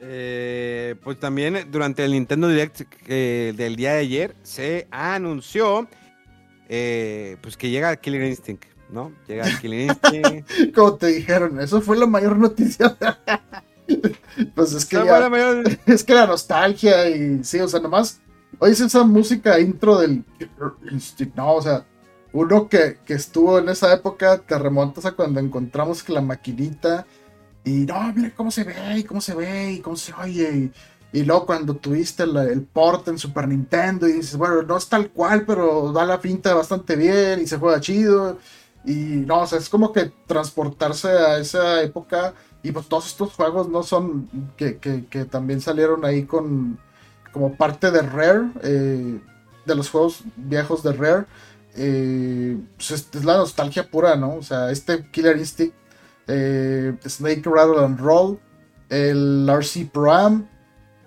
Eh, 0.07 0.97
pues 1.03 1.19
también 1.19 1.71
durante 1.71 2.05
el 2.05 2.13
Nintendo 2.13 2.49
Direct 2.49 2.83
eh, 3.07 3.55
del 3.57 3.77
día 3.77 3.95
de 3.95 4.01
ayer 4.01 4.37
se 4.43 4.87
anunció 4.91 5.89
pues 6.69 7.57
que 7.57 7.71
llega 7.71 7.97
Killer 7.97 8.25
Instinct. 8.25 8.75
¿no? 8.91 9.13
Llega 9.27 9.45
el 9.49 9.59
cliente. 9.59 10.45
Como 10.75 10.95
te 10.95 11.09
dijeron, 11.09 11.61
eso 11.61 11.81
fue 11.83 11.97
la 11.99 12.07
mayor 12.07 12.39
noticia. 12.39 12.97
pues 14.55 14.73
es 14.73 14.87
que, 14.87 14.97
es 15.87 16.05
que 16.05 16.15
la 16.15 16.27
nostalgia 16.27 17.09
y 17.11 17.45
sí, 17.45 17.61
o 17.61 17.69
sea, 17.69 17.81
nomás 17.81 18.21
oyes 18.59 18.81
esa 18.81 19.05
música 19.05 19.61
intro 19.61 19.99
del. 19.99 20.25
No, 21.35 21.55
o 21.55 21.63
sea, 21.63 21.85
uno 22.33 22.69
que, 22.69 22.99
estuvo 23.09 23.59
en 23.59 23.69
esa 23.69 23.93
época, 23.93 24.39
te 24.39 24.59
remontas 24.59 25.05
a 25.05 25.13
cuando 25.13 25.41
encontramos 25.41 26.09
la 26.09 26.21
maquinita 26.21 27.07
y 27.65 27.71
no, 27.87 28.13
mira 28.13 28.33
cómo 28.35 28.51
se 28.51 28.65
ve 28.65 28.99
y 28.99 29.05
cómo 29.05 29.21
se 29.21 29.35
ve 29.35 29.73
y 29.73 29.79
cómo 29.81 29.97
se 29.97 30.13
oye. 30.15 30.71
Y, 31.13 31.23
luego 31.23 31.47
cuando 31.47 31.77
tuviste 31.77 32.25
el, 32.25 32.37
el, 32.37 32.63
port 32.63 33.07
en 33.09 33.19
Super 33.19 33.47
Nintendo 33.47 34.09
y 34.09 34.15
dices, 34.15 34.37
bueno, 34.37 34.63
no 34.63 34.77
es 34.77 34.89
tal 34.89 35.11
cual, 35.11 35.45
pero 35.47 35.93
da 35.93 36.05
la 36.05 36.21
pinta 36.21 36.55
bastante 36.55 36.97
bien 36.97 37.41
y 37.41 37.47
se 37.47 37.59
juega 37.59 37.81
chido. 37.81 38.39
Y 38.85 38.93
no, 38.93 39.41
o 39.41 39.47
sea, 39.47 39.59
es 39.59 39.69
como 39.69 39.93
que 39.93 40.13
transportarse 40.27 41.09
a 41.09 41.39
esa 41.39 41.83
época. 41.83 42.35
Y 42.63 42.73
pues 42.73 42.87
todos 42.89 43.07
estos 43.07 43.33
juegos 43.33 43.69
no 43.69 43.83
son. 43.83 44.29
que, 44.57 44.79
que, 44.79 45.25
también 45.25 45.61
salieron 45.61 46.05
ahí 46.05 46.25
con. 46.25 46.79
como 47.33 47.57
parte 47.57 47.91
de 47.91 48.03
Rare. 48.03 48.51
Eh, 48.63 49.21
de 49.65 49.75
los 49.75 49.89
juegos 49.89 50.23
viejos 50.37 50.83
de 50.83 50.93
Rare. 50.93 51.27
Eh, 51.77 52.59
pues 52.77 52.91
es, 52.91 53.25
la 53.25 53.37
nostalgia 53.39 53.89
pura, 53.91 54.17
¿no? 54.17 54.37
O 54.37 54.43
sea, 54.43 54.71
este 54.71 55.11
Killer 55.11 55.37
Instinct. 55.37 55.75
Eh, 56.27 56.97
Snake 57.07 57.43
Rattle 57.45 57.85
and 57.85 58.01
Roll. 58.01 58.39
El 58.89 59.49
RC 59.49 59.91
Pro 59.93 60.13
Am. 60.13 60.49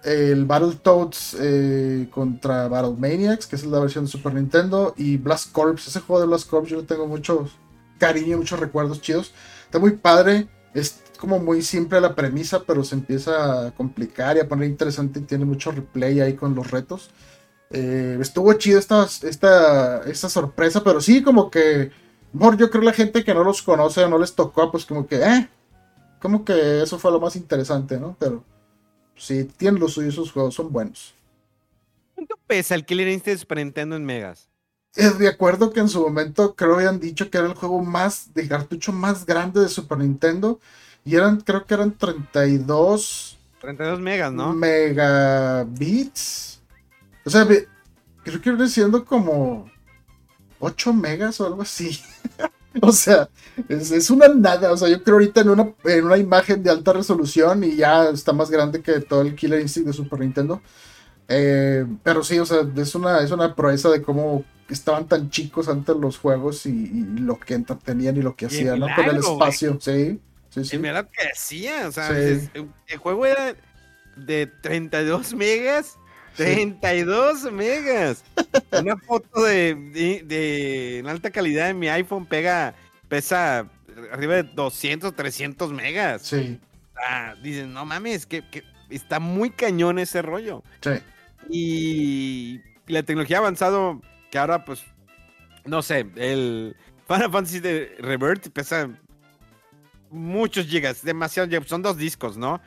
El 0.03 0.45
Battletoads 0.45 1.35
eh, 1.39 2.07
contra 2.11 2.67
Battle 2.67 2.95
Maniacs, 2.97 3.47
que 3.47 3.55
es 3.55 3.65
la 3.65 3.79
versión 3.79 4.05
de 4.05 4.11
Super 4.11 4.33
Nintendo, 4.33 4.93
y 4.95 5.17
Blast 5.17 5.51
Corps. 5.51 5.85
Ese 5.85 5.99
juego 5.99 6.21
de 6.21 6.27
Blast 6.27 6.49
Corps 6.49 6.67
yo 6.67 6.77
lo 6.77 6.83
tengo 6.83 7.07
muchos 7.07 7.57
cariño, 7.97 8.37
muchos 8.37 8.59
recuerdos 8.59 9.01
chidos. 9.01 9.33
Está 9.65 9.79
muy 9.79 9.91
padre. 9.91 10.47
Es 10.73 11.01
como 11.19 11.39
muy 11.39 11.61
simple 11.61 11.99
la 11.99 12.15
premisa, 12.15 12.63
pero 12.65 12.83
se 12.83 12.95
empieza 12.95 13.67
a 13.67 13.71
complicar 13.71 14.37
y 14.37 14.39
a 14.39 14.47
poner 14.47 14.69
interesante 14.69 15.19
y 15.19 15.23
tiene 15.23 15.45
mucho 15.45 15.71
replay 15.71 16.19
ahí 16.21 16.35
con 16.35 16.55
los 16.55 16.71
retos. 16.71 17.09
Eh, 17.71 18.17
estuvo 18.21 18.53
chido 18.53 18.79
esta, 18.79 19.05
esta, 19.23 20.03
esta 20.03 20.29
sorpresa, 20.29 20.83
pero 20.83 21.01
sí, 21.01 21.21
como 21.21 21.49
que. 21.49 21.91
Mejor 22.33 22.57
yo 22.57 22.69
creo 22.69 22.83
la 22.83 22.93
gente 22.93 23.23
que 23.23 23.33
no 23.33 23.43
los 23.43 23.61
conoce 23.61 24.03
o 24.03 24.09
no 24.09 24.17
les 24.17 24.35
tocó, 24.35 24.71
pues 24.71 24.85
como 24.85 25.07
que, 25.07 25.17
eh, 25.17 25.49
como 26.19 26.43
que 26.43 26.81
eso 26.81 26.99
fue 26.99 27.11
lo 27.11 27.19
más 27.19 27.35
interesante, 27.35 27.99
¿no? 27.99 28.15
Pero 28.19 28.43
sí, 29.15 29.45
tienen 29.57 29.79
los 29.79 29.93
suyos, 29.93 30.13
esos 30.13 30.31
juegos 30.31 30.55
son 30.55 30.71
buenos. 30.71 31.13
¿Cuánto 32.15 32.37
pesa 32.47 32.75
el 32.75 32.85
Killer 32.85 33.07
Instinct 33.07 33.39
Super 33.41 33.57
Nintendo 33.57 33.95
en 33.95 34.05
megas? 34.05 34.49
de 34.97 35.27
acuerdo 35.27 35.71
que 35.71 35.79
en 35.79 35.89
su 35.89 36.01
momento 36.01 36.55
creo 36.55 36.71
que 36.71 36.77
habían 36.77 36.99
dicho 36.99 37.29
que 37.29 37.37
era 37.37 37.45
el 37.45 37.53
juego 37.53 37.83
más 37.83 38.33
de 38.33 38.47
cartucho 38.47 38.91
más 38.91 39.27
grande 39.27 39.61
de 39.61 39.69
Super 39.69 39.99
Nintendo. 39.99 40.59
Y 41.05 41.15
eran, 41.15 41.39
creo 41.41 41.65
que 41.65 41.75
eran 41.75 41.95
32. 41.95 43.37
32 43.61 43.99
megas, 43.99 44.33
¿no? 44.33 44.53
Megabits. 44.53 45.79
O 47.23 47.29
sea, 47.29 47.45
creo 47.45 48.41
que 48.41 48.49
viene 48.51 48.67
siendo 48.67 49.05
como 49.05 49.69
8 50.59 50.93
megas 50.93 51.39
o 51.39 51.45
algo 51.45 51.61
así. 51.61 52.01
o 52.81 52.91
sea, 52.91 53.29
es, 53.69 54.09
una 54.09 54.27
nada. 54.27 54.71
O 54.71 54.77
sea, 54.77 54.89
yo 54.89 55.03
creo 55.03 55.15
ahorita 55.15 55.41
en 55.41 55.49
una, 55.49 55.73
en 55.85 56.05
una 56.05 56.17
imagen 56.17 56.61
de 56.63 56.69
alta 56.69 56.93
resolución 56.93 57.63
y 57.63 57.75
ya 57.75 58.09
está 58.09 58.33
más 58.33 58.49
grande 58.49 58.81
que 58.81 58.99
todo 58.99 59.21
el 59.21 59.35
Killer 59.35 59.61
Instinct 59.61 59.87
de 59.87 59.93
Super 59.93 60.19
Nintendo. 60.19 60.61
Eh, 61.27 61.85
pero 62.03 62.23
sí, 62.23 62.39
o 62.39 62.45
sea, 62.45 62.59
es 62.75 62.95
una, 62.95 63.19
es 63.21 63.31
una 63.31 63.53
proeza 63.53 63.89
de 63.89 64.01
cómo 64.01 64.45
estaban 64.69 65.07
tan 65.07 65.29
chicos 65.29 65.67
antes 65.67 65.95
los 65.95 66.17
juegos 66.17 66.65
y, 66.65 66.89
lo 67.19 67.39
que 67.39 67.53
entretenían 67.53 68.17
y 68.17 68.21
lo 68.21 68.35
que 68.35 68.47
hacían, 68.47 68.79
¿no? 68.79 68.87
Con 68.95 69.05
el 69.05 69.17
espacio, 69.17 69.77
sí. 69.79 70.19
Sí, 70.49 70.63
sí. 70.63 70.79
que 70.79 71.29
hacía, 71.33 71.87
o 71.87 71.91
sea, 71.91 72.09
el, 72.17 72.71
juego 72.97 73.25
era 73.25 73.55
de 74.15 74.47
32 74.47 75.33
megas. 75.33 75.97
32 76.37 77.51
megas. 77.51 78.23
Una 78.71 78.95
foto 78.97 79.43
de, 79.43 79.75
de, 80.25 80.99
en 80.99 81.07
alta 81.07 81.31
calidad 81.31 81.69
en 81.69 81.79
mi 81.79 81.89
iPhone 81.89 82.25
pega, 82.25 82.75
pesa 83.09 83.69
arriba 84.11 84.35
de 84.35 84.43
200, 84.43 85.15
300 85.15 85.73
megas. 85.73 86.21
Sí. 86.21 86.59
dicen, 87.41 87.73
no 87.73 87.85
mames, 87.85 88.25
que, 88.25 88.47
que, 88.49 88.63
está 88.89 89.19
muy 89.19 89.49
cañón 89.49 89.99
ese 89.99 90.21
rollo. 90.21 90.63
Sí. 90.81 90.91
Y 91.49 92.61
la 92.87 93.03
tecnología 93.03 93.37
ha 93.37 93.39
avanzado 93.39 94.01
que 94.31 94.37
ahora, 94.37 94.63
pues, 94.63 94.83
no 95.65 95.81
sé, 95.81 96.07
el 96.15 96.75
Final 97.07 97.31
Fantasy 97.31 97.59
de 97.59 97.95
Revert 97.99 98.49
pesa 98.49 98.89
muchos 100.09 100.67
gigas, 100.67 101.03
demasiado, 101.03 101.49
son 101.65 101.81
dos 101.81 101.97
discos, 101.97 102.37
¿no? 102.37 102.61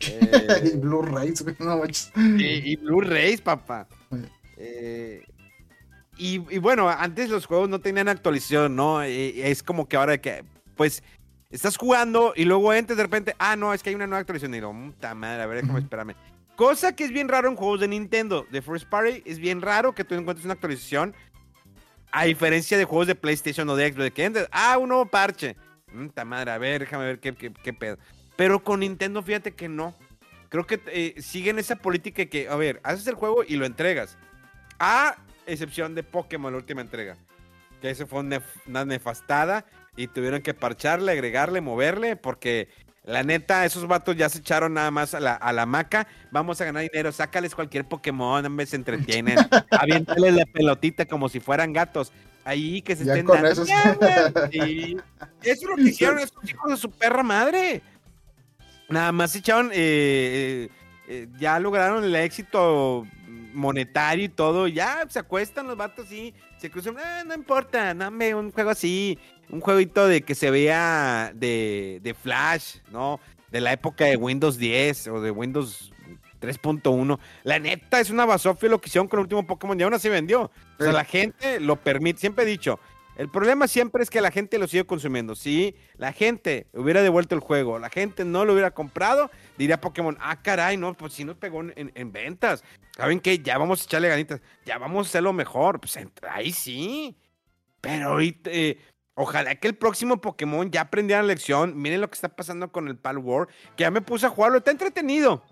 Eh, 0.00 0.70
y 0.74 0.76
Blu-rays, 0.76 1.44
no 1.58 1.82
y, 1.86 2.72
y 2.72 2.76
Blu-rays, 2.76 3.40
papá. 3.40 3.88
Eh, 4.56 5.22
y, 6.18 6.38
bueno, 6.58 6.88
antes 6.88 7.28
los 7.28 7.46
juegos 7.46 7.68
no 7.68 7.78
tenían 7.78 8.08
actualización, 8.08 8.74
¿no? 8.74 9.02
es 9.02 9.62
como 9.62 9.86
que 9.86 9.96
ahora 9.96 10.18
que, 10.18 10.44
pues, 10.74 11.02
estás 11.50 11.76
jugando 11.76 12.32
y 12.34 12.44
luego 12.44 12.72
entras 12.72 12.96
de 12.96 13.02
repente, 13.02 13.34
ah, 13.38 13.56
no, 13.56 13.74
es 13.74 13.82
que 13.82 13.90
hay 13.90 13.94
una 13.94 14.06
nueva 14.06 14.20
actualización. 14.20 14.54
Y 14.54 14.58
digo, 14.58 14.72
puta 14.72 15.14
madre, 15.14 15.42
a 15.42 15.46
ver, 15.46 15.62
déjame, 15.62 15.80
espérame. 15.80 16.14
Cosa 16.56 16.96
que 16.96 17.04
es 17.04 17.10
bien 17.10 17.28
raro 17.28 17.48
en 17.48 17.56
juegos 17.56 17.80
de 17.80 17.88
Nintendo. 17.88 18.46
De 18.50 18.62
First 18.62 18.88
Party 18.88 19.22
es 19.26 19.38
bien 19.38 19.60
raro 19.60 19.94
que 19.94 20.04
tú 20.04 20.14
encuentres 20.14 20.44
una 20.44 20.54
actualización. 20.54 21.14
A 22.12 22.24
diferencia 22.24 22.78
de 22.78 22.84
juegos 22.84 23.06
de 23.08 23.14
PlayStation 23.14 23.68
o 23.68 23.76
de 23.76 23.88
Xbox, 23.88 24.04
de 24.04 24.10
que 24.10 24.24
entres, 24.24 24.48
ah, 24.50 24.78
un 24.78 24.88
nuevo 24.88 25.04
parche. 25.04 25.54
Puta 25.92 26.24
madre, 26.24 26.50
a 26.52 26.58
ver, 26.58 26.80
déjame 26.80 27.04
ver 27.04 27.20
qué, 27.20 27.34
qué, 27.34 27.72
pedo. 27.74 27.98
Pero 28.36 28.62
con 28.62 28.80
Nintendo, 28.80 29.22
fíjate 29.22 29.54
que 29.54 29.68
no. 29.68 29.94
Creo 30.48 30.66
que 30.66 30.80
eh, 30.86 31.20
siguen 31.20 31.58
esa 31.58 31.76
política 31.76 32.22
de 32.22 32.28
que, 32.28 32.48
a 32.48 32.56
ver, 32.56 32.80
haces 32.84 33.06
el 33.06 33.14
juego 33.14 33.42
y 33.46 33.56
lo 33.56 33.66
entregas. 33.66 34.16
A 34.78 35.16
excepción 35.46 35.94
de 35.94 36.02
Pokémon, 36.02 36.52
la 36.52 36.58
última 36.58 36.82
entrega. 36.82 37.16
Que 37.80 37.90
ese 37.90 38.06
fue 38.06 38.20
una 38.20 38.84
nefastada 38.84 39.64
y 39.96 40.06
tuvieron 40.08 40.42
que 40.42 40.54
parcharle, 40.54 41.12
agregarle, 41.12 41.60
moverle, 41.60 42.16
porque 42.16 42.68
la 43.04 43.22
neta, 43.22 43.64
esos 43.64 43.86
vatos 43.86 44.16
ya 44.16 44.28
se 44.28 44.38
echaron 44.38 44.74
nada 44.74 44.90
más 44.90 45.14
a 45.14 45.20
la, 45.20 45.34
a 45.34 45.52
la 45.52 45.64
maca. 45.64 46.06
Vamos 46.30 46.60
a 46.60 46.64
ganar 46.64 46.82
dinero. 46.82 47.12
Sácales 47.12 47.54
cualquier 47.54 47.86
Pokémon, 47.86 48.44
hombre, 48.44 48.66
se 48.66 48.76
entretienen. 48.76 49.38
Aviéntales 49.70 50.34
la 50.34 50.44
pelotita 50.46 51.06
como 51.06 51.28
si 51.28 51.40
fueran 51.40 51.72
gatos. 51.72 52.12
Ahí 52.44 52.82
que 52.82 52.94
se 52.94 53.04
estén 53.04 53.26
dando. 53.26 53.48
Eso, 53.48 53.62
eso 54.52 55.00
es 55.42 55.62
lo 55.62 55.76
que 55.76 55.82
hicieron 55.82 56.18
estos 56.18 56.48
hijos 56.48 56.70
de 56.70 56.76
su 56.76 56.90
perra 56.90 57.22
madre. 57.22 57.82
Nada 58.88 59.12
más 59.12 59.34
echaron. 59.34 59.70
Eh, 59.72 59.74
eh, 59.74 60.68
eh, 61.08 61.28
ya 61.38 61.60
lograron 61.60 62.02
el 62.02 62.14
éxito 62.16 63.06
monetario 63.52 64.24
y 64.24 64.28
todo. 64.28 64.68
Ya 64.68 65.04
se 65.08 65.18
acuestan 65.18 65.66
los 65.66 65.76
vatos 65.76 66.10
y 66.10 66.34
se 66.58 66.70
cruzan. 66.70 66.96
no 67.26 67.34
importa, 67.34 67.94
dame 67.94 68.34
un 68.34 68.50
juego 68.50 68.70
así 68.70 69.18
un 69.50 69.60
jueguito 69.60 70.06
de 70.08 70.22
que 70.22 70.34
se 70.34 70.50
vea 70.50 71.32
de, 71.34 72.00
de 72.02 72.14
Flash, 72.14 72.78
¿no? 72.90 73.20
De 73.50 73.60
la 73.60 73.72
época 73.72 74.04
de 74.04 74.16
Windows 74.16 74.58
10 74.58 75.08
o 75.08 75.20
de 75.20 75.30
Windows 75.30 75.92
3.1. 76.40 77.18
La 77.44 77.58
neta 77.58 78.00
es 78.00 78.10
una 78.10 78.24
basofia 78.24 78.68
lo 78.68 78.80
que 78.80 78.88
hicieron 78.88 79.08
con 79.08 79.20
el 79.20 79.22
último 79.22 79.46
Pokémon 79.46 79.78
y 79.78 79.82
aún 79.82 79.94
así 79.94 80.08
vendió. 80.08 80.50
O 80.78 80.82
sea, 80.82 80.92
la 80.92 81.04
gente 81.04 81.60
lo 81.60 81.76
permite. 81.76 82.20
Siempre 82.20 82.44
he 82.44 82.48
dicho, 82.48 82.80
El 83.16 83.30
problema 83.30 83.66
siempre 83.66 84.02
es 84.02 84.10
que 84.10 84.20
la 84.20 84.30
gente 84.30 84.58
lo 84.58 84.68
sigue 84.68 84.84
consumiendo. 84.84 85.34
Si 85.34 85.74
la 85.96 86.12
gente 86.12 86.66
hubiera 86.74 87.02
devuelto 87.02 87.34
el 87.34 87.40
juego, 87.40 87.78
la 87.78 87.88
gente 87.88 88.24
no 88.26 88.44
lo 88.44 88.52
hubiera 88.52 88.72
comprado, 88.72 89.30
diría 89.56 89.80
Pokémon, 89.80 90.18
ah, 90.20 90.42
caray, 90.42 90.76
no, 90.76 90.92
pues 90.94 91.14
si 91.14 91.24
no 91.24 91.34
pegó 91.34 91.62
en, 91.62 92.12
ventas. 92.12 92.62
¿Saben 92.94 93.20
qué? 93.20 93.38
Ya 93.38 93.56
vamos 93.56 93.80
a 93.80 93.84
echarle 93.84 94.08
ganitas, 94.08 94.40
ya 94.66 94.76
vamos 94.78 95.06
a 95.06 95.08
hacerlo 95.08 95.32
mejor. 95.32 95.80
Pues 95.80 95.98
ahí 96.30 96.52
sí. 96.52 97.16
Pero 97.80 98.10
ahorita, 98.10 98.50
eh, 98.52 98.78
ojalá 99.14 99.54
que 99.54 99.68
el 99.68 99.76
próximo 99.76 100.20
Pokémon 100.20 100.70
ya 100.70 100.82
aprendiera 100.82 101.22
la 101.22 101.28
lección. 101.28 101.80
Miren 101.80 102.02
lo 102.02 102.10
que 102.10 102.14
está 102.14 102.28
pasando 102.28 102.70
con 102.70 102.86
el 102.88 102.96
Pal 102.96 103.16
War, 103.16 103.48
que 103.76 103.82
ya 103.84 103.90
me 103.90 104.02
puse 104.02 104.26
a 104.26 104.30
jugarlo, 104.30 104.58
está 104.58 104.72
entretenido. 104.72 105.42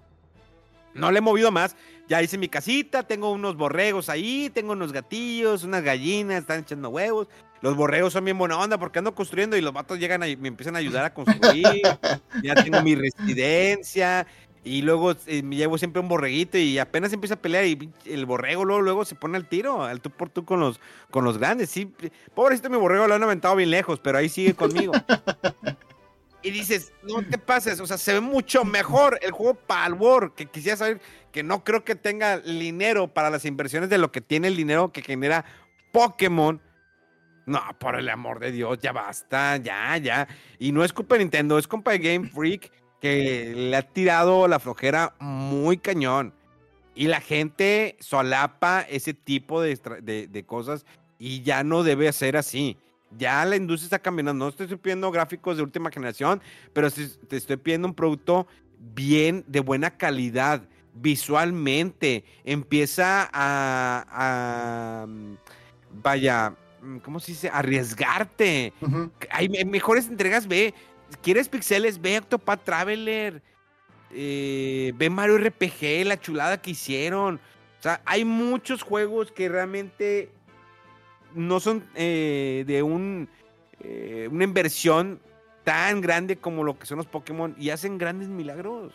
No 0.93 1.11
le 1.11 1.19
he 1.19 1.23
movido 1.23 1.51
más. 1.51 1.77
Ya 2.07 2.21
hice 2.23 2.37
mi 2.37 2.49
casita, 2.49 3.03
tengo 3.03 3.33
unos 3.33 3.57
borregos 3.57 4.09
ahí, 4.09 4.51
tengo 4.53 4.73
unos 4.73 4.93
gatillos, 4.93 5.65
unas 5.65 5.83
gallinas, 5.83 6.41
están 6.41 6.61
echando 6.61 6.91
huevos. 6.91 7.29
Los 7.63 7.77
borregos 7.77 8.13
son 8.13 8.27
bien 8.27 8.37
buena 8.37 8.59
onda 8.59 8.77
porque 8.77 8.99
ando 8.99 9.15
construyendo 9.15 9.57
y 9.57 9.63
los 9.63 9.73
vatos 9.73 9.99
llegan 9.99 10.23
y 10.29 10.37
me 10.37 10.49
empiezan 10.49 10.77
a 10.77 10.81
ayudar 10.81 11.05
a 11.07 11.15
construir. 11.15 11.81
ya 12.43 12.55
tengo 12.63 12.83
mi 12.83 12.95
residencia. 12.95 14.27
Y 14.65 14.83
luego 14.83 15.13
eh, 15.27 15.43
me 15.43 15.57
llevo 15.57 15.77
siempre 15.77 16.01
un 16.01 16.09
borreguito 16.09 16.57
y 16.57 16.79
apenas 16.79 17.13
empieza 17.13 17.35
a 17.35 17.41
pelear 17.41 17.67
y 17.67 17.91
el 18.07 18.25
borrego 18.25 18.65
luego, 18.65 18.81
luego 18.81 19.05
se 19.05 19.15
pone 19.15 19.37
al 19.37 19.47
tiro, 19.47 19.83
al 19.85 20.01
tú 20.01 20.11
por 20.11 20.31
tú 20.31 20.47
con 20.47 20.59
los, 20.61 20.81
con 21.11 21.25
los 21.25 21.37
grandes. 21.37 21.71
Sí, 21.71 21.91
pobrecito 22.35 22.71
mi 22.71 22.79
borrego 22.79 23.07
lo 23.07 23.15
han 23.15 23.23
aventado 23.23 23.57
bien 23.57 23.71
lejos, 23.71 24.01
pero 24.01 24.19
ahí 24.19 24.29
sigue 24.29 24.55
conmigo. 24.55 24.93
y 26.45 26.51
dices, 26.51 26.93
no 27.03 27.25
te 27.25 27.39
pases, 27.39 27.81
o 27.81 27.87
sea, 27.87 27.97
se 27.97 28.13
ve 28.13 28.21
mucho 28.21 28.67
mejor 28.67 29.19
el 29.23 29.31
juego 29.31 29.55
Palwar, 29.55 30.35
que 30.35 30.45
quisiera 30.45 30.77
saber 30.77 31.01
que 31.33 31.43
no 31.43 31.65
creo 31.65 31.85
que 31.85 31.95
tenga 31.95 32.39
dinero 32.39 33.09
para 33.09 33.31
las 33.31 33.47
inversiones 33.47 33.89
de 33.89 33.97
lo 33.97 34.13
que 34.13 34.21
tiene 34.21 34.49
el 34.49 34.57
dinero 34.57 34.93
que 34.93 35.01
genera 35.01 35.47
Pokémon. 35.91 36.61
No, 37.47 37.61
por 37.79 37.97
el 37.97 38.11
amor 38.11 38.41
de 38.41 38.53
Dios, 38.53 38.79
ya 38.79 38.93
basta, 38.93 39.57
ya, 39.57 39.97
ya. 39.97 40.29
Y 40.59 40.73
no 40.73 40.85
es 40.85 40.93
culpa 40.93 41.15
de 41.15 41.21
Nintendo, 41.21 41.59
es 41.59 41.67
culpa 41.67 41.93
de 41.93 41.99
Game 41.99 42.29
Freak 42.29 42.71
que 43.01 43.55
le 43.57 43.77
ha 43.77 43.83
tirado 43.83 44.47
la 44.47 44.59
flojera 44.59 45.15
muy 45.21 45.79
cañón. 45.79 46.35
Y 46.95 47.07
la 47.09 47.23
gente 47.23 47.97
solapa 48.01 48.83
ese 48.83 49.15
tipo 49.15 49.63
de, 49.63 50.29
de 50.29 50.45
cosas 50.45 50.85
y 51.19 51.43
ya 51.43 51.65
no 51.65 51.83
debe 51.85 52.13
ser 52.13 52.37
así 52.37 52.77
ya 53.19 53.45
la 53.45 53.57
industria 53.57 53.87
está 53.87 53.99
cambiando. 53.99 54.33
No 54.35 54.49
estoy 54.49 54.67
pidiendo 54.77 55.11
gráficos 55.11 55.57
de 55.57 55.63
última 55.63 55.91
generación, 55.91 56.41
pero 56.73 56.91
te 56.91 57.37
estoy 57.37 57.57
pidiendo 57.57 57.89
un 57.89 57.95
producto 57.95 58.47
bien, 58.95 59.45
de 59.47 59.61
buena 59.61 59.97
calidad, 59.97 60.63
visualmente. 60.95 62.25
Empieza 62.45 63.29
a, 63.33 65.07
vaya, 66.03 66.55
¿cómo 67.03 67.21
se 67.21 67.33
dice? 67.33 67.51
Arriesgarte. 67.53 68.73
Hay 69.31 69.49
mejores 69.65 70.09
entregas, 70.09 70.47
ve. 70.47 70.75
¿Quieres 71.23 71.49
pixeles? 71.49 72.01
Ve 72.01 72.19
Octopath 72.19 72.65
Traveler. 72.65 73.43
Eh, 74.11 74.93
ve 74.97 75.11
Mario 75.11 75.39
RPG, 75.39 76.05
la 76.05 76.19
chulada 76.19 76.61
que 76.61 76.71
hicieron. 76.73 77.41
O 77.79 77.83
sea, 77.83 78.01
hay 78.05 78.25
muchos 78.25 78.83
juegos 78.83 79.33
que 79.33 79.49
realmente 79.49 80.31
no 81.35 81.61
son 81.61 81.85
eh, 81.95 82.65
de 82.67 82.83
un, 82.83 83.29
eh, 83.81 84.29
una 84.31 84.45
inversión 84.45 85.21
tan 85.65 86.01
grande 86.01 86.37
como 86.37 86.63
lo 86.63 86.79
que 86.79 86.87
son 86.87 86.99
los 86.99 87.07
Pokémon 87.07 87.55
y 87.59 87.71
hacen 87.71 87.99
grandes 87.99 88.29
milagros. 88.29 88.93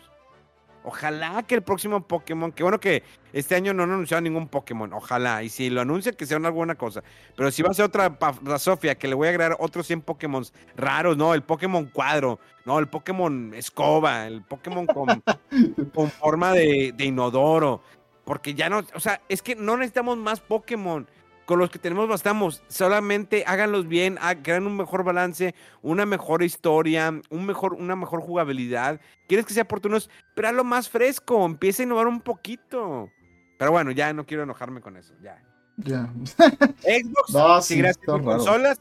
Ojalá 0.82 1.42
que 1.42 1.56
el 1.56 1.62
próximo 1.62 2.00
Pokémon, 2.06 2.52
que 2.52 2.62
bueno 2.62 2.80
que 2.80 3.02
este 3.34 3.54
año 3.54 3.74
no 3.74 3.82
han 3.82 3.90
anunciado 3.90 4.22
ningún 4.22 4.48
Pokémon, 4.48 4.90
ojalá, 4.94 5.42
y 5.42 5.50
si 5.50 5.68
lo 5.68 5.82
anuncian 5.82 6.14
que 6.14 6.24
sea 6.24 6.38
una 6.38 6.48
buena 6.48 6.74
cosa, 6.74 7.02
pero 7.36 7.50
si 7.50 7.62
va 7.62 7.68
a 7.68 7.74
ser 7.74 7.84
otra 7.84 8.18
para 8.18 8.58
Sofía, 8.58 8.94
que 8.94 9.06
le 9.06 9.14
voy 9.14 9.26
a 9.26 9.30
agregar 9.30 9.56
otros 9.60 9.86
100 9.86 10.00
Pokémon 10.00 10.42
raros, 10.76 11.18
¿no? 11.18 11.34
El 11.34 11.42
Pokémon 11.42 11.84
cuadro, 11.84 12.38
¿no? 12.64 12.78
El 12.78 12.88
Pokémon 12.88 13.52
escoba, 13.54 14.26
el 14.26 14.42
Pokémon 14.42 14.86
con, 14.86 15.22
con 15.94 16.10
forma 16.10 16.54
de, 16.54 16.94
de 16.96 17.04
inodoro, 17.04 17.82
porque 18.24 18.54
ya 18.54 18.70
no, 18.70 18.82
o 18.94 19.00
sea, 19.00 19.20
es 19.28 19.42
que 19.42 19.56
no 19.56 19.76
necesitamos 19.76 20.16
más 20.16 20.40
Pokémon 20.40 21.06
con 21.50 21.58
los 21.58 21.68
que 21.68 21.80
tenemos 21.80 22.08
bastamos. 22.08 22.62
Solamente 22.68 23.42
háganlos 23.44 23.88
bien, 23.88 24.20
crean 24.44 24.68
un 24.68 24.76
mejor 24.76 25.02
balance, 25.02 25.52
una 25.82 26.06
mejor 26.06 26.44
historia, 26.44 27.12
un 27.28 27.44
mejor, 27.44 27.74
una 27.74 27.96
mejor 27.96 28.20
jugabilidad. 28.20 29.00
¿Quieres 29.26 29.46
que 29.46 29.54
sea 29.54 29.64
oportuno? 29.64 29.98
Pero 30.36 30.46
hazlo 30.46 30.62
más 30.62 30.88
fresco, 30.88 31.44
empieza 31.44 31.82
a 31.82 31.86
innovar 31.86 32.06
un 32.06 32.20
poquito. 32.20 33.10
Pero 33.58 33.72
bueno, 33.72 33.90
ya 33.90 34.12
no 34.12 34.24
quiero 34.26 34.44
enojarme 34.44 34.80
con 34.80 34.96
eso, 34.96 35.12
ya. 35.20 35.42
Ya. 35.78 36.08
Xbox 36.84 37.32
no, 37.32 37.60
sigue 37.62 37.94
siendo 37.94 38.22
consolas. 38.22 38.80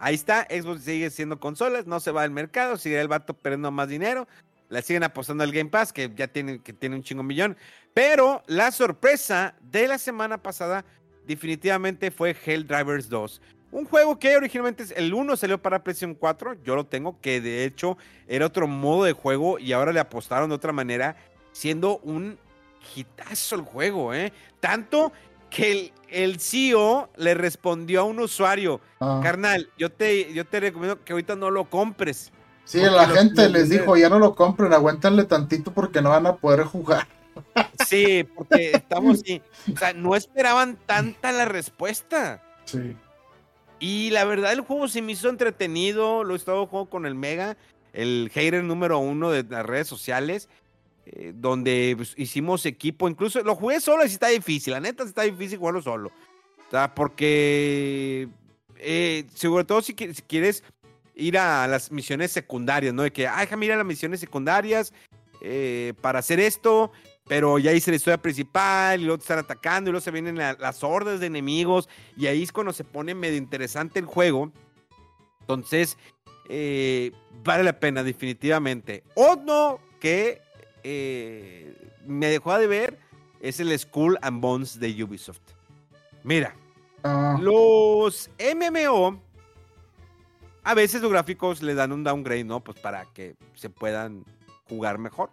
Ahí 0.00 0.16
está, 0.16 0.44
Xbox 0.50 0.82
sigue 0.82 1.10
siendo 1.10 1.38
consolas, 1.38 1.86
no 1.86 2.00
se 2.00 2.10
va 2.10 2.24
al 2.24 2.32
mercado, 2.32 2.78
sigue 2.78 3.00
el 3.00 3.06
vato 3.06 3.32
perdiendo 3.32 3.70
más 3.70 3.88
dinero. 3.88 4.26
La 4.70 4.82
siguen 4.82 5.04
apostando 5.04 5.44
al 5.44 5.52
Game 5.52 5.70
Pass, 5.70 5.92
que 5.92 6.12
ya 6.16 6.26
tiene, 6.26 6.64
que 6.64 6.72
tiene 6.72 6.96
un 6.96 7.04
chingo 7.04 7.22
millón. 7.22 7.56
Pero 7.94 8.42
la 8.48 8.72
sorpresa 8.72 9.54
de 9.62 9.86
la 9.86 9.98
semana 9.98 10.42
pasada 10.42 10.84
definitivamente 11.28 12.10
fue 12.10 12.34
Helldivers 12.44 13.08
2. 13.08 13.40
Un 13.70 13.84
juego 13.84 14.18
que 14.18 14.34
originalmente 14.34 14.84
el 14.96 15.12
1 15.12 15.36
salió 15.36 15.60
para 15.60 15.84
PlayStation 15.84 16.14
4, 16.14 16.56
yo 16.64 16.74
lo 16.74 16.86
tengo, 16.86 17.20
que 17.20 17.40
de 17.42 17.64
hecho 17.64 17.98
era 18.26 18.46
otro 18.46 18.66
modo 18.66 19.04
de 19.04 19.12
juego 19.12 19.58
y 19.58 19.72
ahora 19.72 19.92
le 19.92 20.00
apostaron 20.00 20.48
de 20.48 20.56
otra 20.56 20.72
manera, 20.72 21.16
siendo 21.52 21.98
un 21.98 22.38
hitazo 22.96 23.56
el 23.56 23.62
juego, 23.62 24.14
¿eh? 24.14 24.32
Tanto 24.58 25.12
que 25.50 25.70
el, 25.70 25.92
el 26.08 26.40
CEO 26.40 27.10
le 27.16 27.34
respondió 27.34 28.00
a 28.00 28.04
un 28.04 28.18
usuario, 28.20 28.80
ah. 29.00 29.20
carnal, 29.22 29.68
yo 29.76 29.92
te, 29.92 30.32
yo 30.32 30.46
te 30.46 30.60
recomiendo 30.60 31.04
que 31.04 31.12
ahorita 31.12 31.36
no 31.36 31.50
lo 31.50 31.68
compres. 31.68 32.32
Sí, 32.64 32.80
la 32.80 33.06
gente 33.06 33.48
les 33.50 33.68
dijo, 33.68 33.96
ya 33.96 34.08
no 34.08 34.18
lo 34.18 34.34
compren, 34.34 34.72
aguántenle 34.72 35.24
tantito 35.24 35.72
porque 35.72 36.00
no 36.00 36.10
van 36.10 36.26
a 36.26 36.36
poder 36.36 36.64
jugar. 36.64 37.06
Sí, 37.86 38.24
porque 38.34 38.72
estamos. 38.72 39.20
o 39.20 39.76
sea, 39.76 39.92
no 39.94 40.14
esperaban 40.14 40.76
tanta 40.86 41.32
la 41.32 41.44
respuesta. 41.44 42.42
Sí. 42.64 42.96
Y 43.80 44.10
la 44.10 44.24
verdad, 44.24 44.52
el 44.52 44.60
juego 44.60 44.88
se 44.88 45.02
me 45.02 45.12
hizo 45.12 45.28
entretenido. 45.28 46.24
Lo 46.24 46.34
he 46.34 46.36
estado 46.36 46.66
jugando 46.66 46.90
con 46.90 47.06
el 47.06 47.14
Mega, 47.14 47.56
el 47.92 48.30
hater 48.32 48.62
número 48.64 48.98
uno 48.98 49.30
de 49.30 49.44
las 49.44 49.64
redes 49.64 49.88
sociales. 49.88 50.48
Eh, 51.10 51.32
donde 51.34 51.94
pues, 51.96 52.12
hicimos 52.18 52.66
equipo, 52.66 53.08
incluso 53.08 53.42
lo 53.42 53.54
jugué 53.54 53.80
solo 53.80 54.04
y 54.04 54.08
sí 54.08 54.14
está 54.14 54.28
difícil, 54.28 54.74
la 54.74 54.80
neta 54.80 55.04
está 55.04 55.22
difícil 55.22 55.58
jugarlo 55.58 55.80
solo. 55.80 56.10
O 56.66 56.70
sea, 56.70 56.94
porque 56.94 58.28
eh, 58.76 59.24
sobre 59.34 59.64
todo 59.64 59.80
si, 59.80 59.94
quieres 59.94 60.64
ir 61.14 61.38
a 61.38 61.66
las 61.66 61.90
misiones 61.90 62.32
secundarias, 62.32 62.92
¿no? 62.92 63.04
De 63.04 63.10
que, 63.10 63.26
ay, 63.26 63.46
déjame 63.46 63.66
ir 63.66 63.72
a 63.72 63.76
las 63.76 63.86
misiones 63.86 64.20
secundarias 64.20 64.92
eh, 65.40 65.94
para 66.02 66.18
hacer 66.18 66.40
esto, 66.40 66.92
pero 67.28 67.58
ya 67.58 67.72
hice 67.72 67.90
la 67.90 67.96
historia 67.96 68.20
principal 68.20 69.00
y 69.00 69.04
luego 69.04 69.18
te 69.18 69.24
están 69.24 69.38
atacando 69.38 69.90
y 69.90 69.92
luego 69.92 70.02
se 70.02 70.10
vienen 70.10 70.36
las 70.36 70.82
hordas 70.82 71.20
de 71.20 71.26
enemigos 71.26 71.88
y 72.16 72.26
ahí 72.26 72.42
es 72.42 72.52
cuando 72.52 72.72
se 72.72 72.84
pone 72.84 73.14
medio 73.14 73.36
interesante 73.36 73.98
el 73.98 74.06
juego. 74.06 74.50
Entonces, 75.40 75.98
eh, 76.48 77.12
vale 77.44 77.64
la 77.64 77.78
pena 77.78 78.02
definitivamente. 78.02 79.04
Otro 79.14 79.80
que 80.00 80.40
eh, 80.82 81.74
me 82.06 82.28
dejó 82.28 82.56
de 82.58 82.66
ver 82.66 82.98
es 83.40 83.60
el 83.60 83.78
Skull 83.78 84.18
and 84.22 84.40
Bones 84.40 84.80
de 84.80 85.04
Ubisoft. 85.04 85.40
Mira, 86.24 86.54
ah. 87.04 87.36
los 87.40 88.30
MMO 88.38 89.20
a 90.64 90.74
veces 90.74 91.00
los 91.00 91.10
gráficos 91.10 91.62
le 91.62 91.74
dan 91.74 91.92
un 91.92 92.04
downgrade, 92.04 92.44
¿no? 92.44 92.60
Pues 92.60 92.78
para 92.78 93.06
que 93.06 93.36
se 93.54 93.70
puedan 93.70 94.24
jugar 94.68 94.98
mejor. 94.98 95.30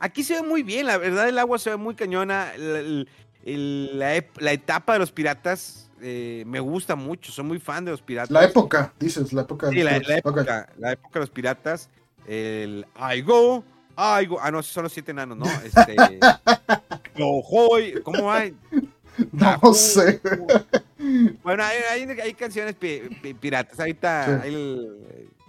Aquí 0.00 0.22
se 0.22 0.34
ve 0.34 0.42
muy 0.42 0.62
bien, 0.62 0.86
la 0.86 0.98
verdad 0.98 1.28
el 1.28 1.38
agua 1.38 1.58
se 1.58 1.70
ve 1.70 1.76
muy 1.76 1.94
cañona. 1.94 2.52
la, 2.56 4.14
etapa 4.52 4.92
de 4.92 4.98
los 4.98 5.12
piratas 5.12 5.90
eh, 6.00 6.44
me 6.46 6.60
gusta 6.60 6.94
mucho, 6.94 7.32
soy 7.32 7.44
muy 7.44 7.58
fan 7.58 7.84
de 7.84 7.90
los 7.90 8.02
piratas. 8.02 8.30
La 8.30 8.44
época, 8.44 8.92
dices, 8.98 9.32
la 9.32 9.42
época. 9.42 9.70
Sí, 9.70 9.82
la, 9.82 9.96
época, 9.96 10.68
la 10.78 10.92
época 10.92 11.14
de 11.14 11.20
los 11.20 11.30
piratas. 11.30 11.88
El 12.26 12.86
I 12.96 13.22
go, 13.22 13.64
I 13.96 14.26
go. 14.26 14.38
Ah, 14.40 14.50
no, 14.50 14.62
son 14.62 14.84
los 14.84 14.92
siete 14.92 15.10
enanos, 15.10 15.38
¿no? 15.38 15.46
Este. 15.64 15.96
¿cómo 18.04 18.30
hay? 18.30 18.54
No 19.32 19.74
sé. 19.74 20.20
Bueno, 21.42 21.64
hay, 21.64 22.02
hay, 22.02 22.34
canciones 22.34 22.76
piratas. 23.40 23.80
Ahorita 23.80 24.42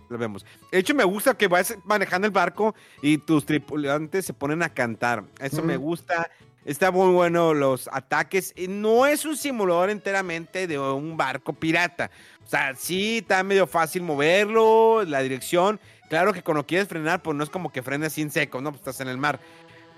lo 0.10 0.18
vemos. 0.18 0.46
De 0.72 0.80
hecho, 0.80 0.94
me 0.94 1.04
gusta 1.04 1.36
que 1.36 1.48
vas 1.48 1.78
manejando 1.86 2.28
el 2.28 2.34
barco 2.34 2.76
y 3.02 3.18
tus 3.18 3.46
tripulantes 3.46 4.26
se 4.26 4.34
ponen 4.34 4.64
a 4.64 4.70
cantar. 4.70 5.24
Eso 5.40 5.64
me 5.64 5.78
gusta. 5.78 6.30
Está 6.66 6.92
muy 6.92 7.12
bueno 7.14 7.54
los 7.54 7.90
ataques. 7.92 8.54
No 8.68 9.06
es 9.06 9.26
un 9.26 9.38
simulador 9.38 9.90
enteramente 9.90 10.68
de 10.68 10.78
un 10.78 11.16
barco 11.16 11.54
pirata. 11.54 12.12
O 12.46 12.50
sea, 12.50 12.76
sí 12.76 13.20
está 13.20 13.44
medio 13.44 13.66
fácil 13.68 14.02
moverlo, 14.02 15.04
la 15.06 15.22
dirección. 15.22 15.80
Claro 16.10 16.34
que 16.34 16.42
cuando 16.42 16.66
quieres 16.66 16.88
frenar, 16.88 17.22
pues 17.22 17.38
no 17.38 17.44
es 17.44 17.50
como 17.50 17.72
que 17.72 17.84
frenes 17.84 18.14
sin 18.14 18.32
seco, 18.32 18.62
¿no? 18.62 18.72
Pues 18.72 18.82
estás 18.82 19.00
en 19.02 19.08
el 19.08 19.18
mar. 19.18 19.40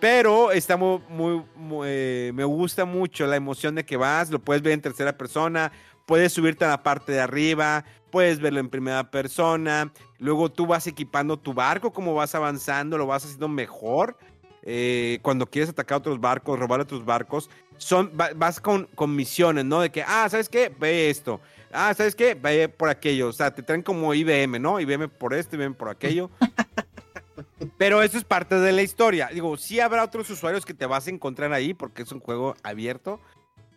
Pero 0.02 0.52
está 0.52 0.78
muy, 0.78 1.00
muy, 1.10 1.44
eh, 1.86 2.32
me 2.34 2.44
gusta 2.44 2.86
mucho 2.86 3.28
la 3.28 3.36
emoción 3.36 3.76
de 3.76 3.86
que 3.86 3.98
vas, 3.98 4.32
lo 4.32 4.40
puedes 4.40 4.64
ver 4.64 4.74
en 4.74 4.82
tercera 4.82 5.16
persona, 5.16 5.72
puedes 6.12 6.34
subirte 6.34 6.66
a 6.66 6.68
la 6.68 6.84
parte 6.84 7.14
de 7.14 7.22
arriba, 7.22 7.86
puedes 8.10 8.42
verlo 8.42 8.60
en 8.60 8.68
primera 8.68 9.10
persona, 9.10 9.94
luego 10.20 10.52
tú 10.52 10.68
vas 10.68 10.86
equipando 10.86 11.40
tu 11.40 11.54
barco, 11.54 11.94
como 11.94 12.14
vas 12.14 12.36
avanzando, 12.36 12.98
lo 12.98 13.08
vas 13.08 13.24
haciendo 13.24 13.48
mejor. 13.48 14.18
Eh, 14.64 15.20
cuando 15.22 15.46
quieres 15.46 15.70
atacar 15.70 15.96
a 15.96 16.00
otros 16.00 16.20
barcos, 16.20 16.60
robar 16.60 16.82
a 16.82 16.84
otros 16.84 17.06
barcos, 17.06 17.50
son, 17.78 18.12
vas 18.36 18.60
con, 18.60 18.90
con 18.94 19.16
misiones, 19.16 19.64
¿no? 19.64 19.80
De 19.80 19.90
que, 19.90 20.04
ah, 20.06 20.28
¿sabes 20.30 20.50
qué? 20.50 20.70
Ve 20.78 21.10
esto. 21.10 21.40
Ah, 21.72 21.94
¿sabes 21.94 22.14
qué? 22.14 22.34
Ve 22.34 22.68
por 22.68 22.90
aquello. 22.90 23.30
O 23.30 23.34
sea, 23.34 23.56
te 23.56 23.64
traen 23.64 23.82
como 23.82 24.14
IBM, 24.14 24.60
¿no? 24.60 24.82
IBM 24.82 25.08
por 25.08 25.34
esto, 25.34 25.56
IBM 25.56 25.76
por 25.76 25.88
aquello. 25.88 26.30
Pero 27.78 28.02
eso 28.02 28.18
es 28.18 28.26
parte 28.26 28.56
de 28.56 28.74
la 28.74 28.82
historia. 28.82 29.30
Digo, 29.34 29.56
sí 29.56 29.80
habrá 29.80 30.04
otros 30.04 30.30
usuarios 30.30 30.66
que 30.66 30.74
te 30.74 30.86
vas 30.86 31.08
a 31.08 31.10
encontrar 31.10 31.54
ahí 31.54 31.74
porque 31.74 32.02
es 32.02 32.12
un 32.12 32.20
juego 32.20 32.54
abierto. 32.64 33.22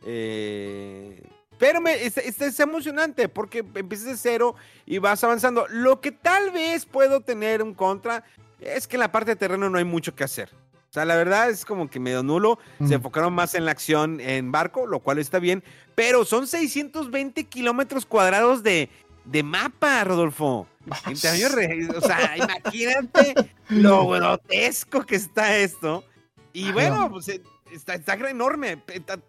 Eh, 0.04 1.22
pero 1.58 1.80
me, 1.80 2.04
es, 2.04 2.16
es, 2.16 2.60
emocionante 2.60 3.28
porque 3.28 3.64
empiezas 3.74 4.06
de 4.06 4.16
cero 4.16 4.54
y 4.86 4.98
vas 4.98 5.22
avanzando. 5.24 5.66
Lo 5.68 6.00
que 6.00 6.12
tal 6.12 6.50
vez 6.50 6.86
puedo 6.86 7.20
tener 7.20 7.62
un 7.62 7.74
contra 7.74 8.24
es 8.60 8.86
que 8.86 8.96
en 8.96 9.00
la 9.00 9.12
parte 9.12 9.32
de 9.32 9.36
terreno 9.36 9.70
no 9.70 9.78
hay 9.78 9.84
mucho 9.84 10.14
que 10.14 10.24
hacer. 10.24 10.50
O 10.90 10.92
sea, 10.94 11.04
la 11.04 11.16
verdad 11.16 11.50
es 11.50 11.64
como 11.64 11.90
que 11.90 11.98
medio 11.98 12.22
nulo. 12.22 12.58
Se 12.86 12.94
enfocaron 12.94 13.34
más 13.34 13.54
en 13.54 13.64
la 13.64 13.72
acción 13.72 14.20
en 14.20 14.52
barco, 14.52 14.86
lo 14.86 15.00
cual 15.00 15.18
está 15.18 15.40
bien. 15.40 15.64
Pero 15.96 16.24
son 16.24 16.46
620 16.46 17.44
kilómetros 17.44 18.06
cuadrados 18.06 18.62
de, 18.62 18.88
de 19.24 19.42
mapa, 19.42 20.04
Rodolfo. 20.04 20.68
o 20.86 21.16
sea, 21.16 21.36
imagínate 22.36 23.34
lo 23.70 24.06
grotesco 24.06 25.04
que 25.04 25.16
está 25.16 25.56
esto. 25.56 26.04
Y 26.52 26.70
bueno, 26.70 27.10
pues 27.10 27.28
eh, 27.28 27.42
está, 27.72 27.94
está 27.94 28.14
enorme, 28.14 28.80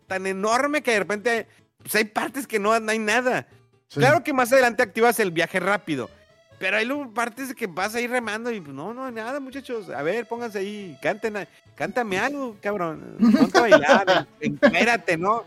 tan 0.06 0.28
enorme 0.28 0.84
que 0.84 0.92
de 0.92 1.00
repente 1.00 1.48
pues, 1.86 1.94
hay 1.94 2.06
partes 2.06 2.48
que 2.48 2.58
no, 2.58 2.74
hay 2.74 2.98
nada. 2.98 3.46
Claro 3.94 4.24
que 4.24 4.34
más 4.34 4.52
adelante 4.52 4.82
activas 4.82 5.20
el 5.20 5.30
viaje 5.30 5.60
rápido. 5.60 6.10
Pero 6.58 6.78
hay 6.78 6.90
partes 7.14 7.54
que 7.54 7.68
vas 7.68 7.94
ahí 7.94 8.08
remando 8.08 8.50
y 8.50 8.60
pues, 8.60 8.74
no, 8.74 8.92
no, 8.92 9.12
nada, 9.12 9.40
muchachos. 9.40 9.92
A 9.92 10.02
ver, 10.02 10.28
pónganse 10.28 10.58
ahí, 10.58 10.98
canten, 11.00 11.48
cántame 11.76 12.18
algo, 12.18 12.58
cabrón. 12.60 13.18
Ponte 13.20 13.56
a 13.56 13.62
bailar, 13.62 14.28
encuérate, 14.40 15.16
¿no? 15.16 15.44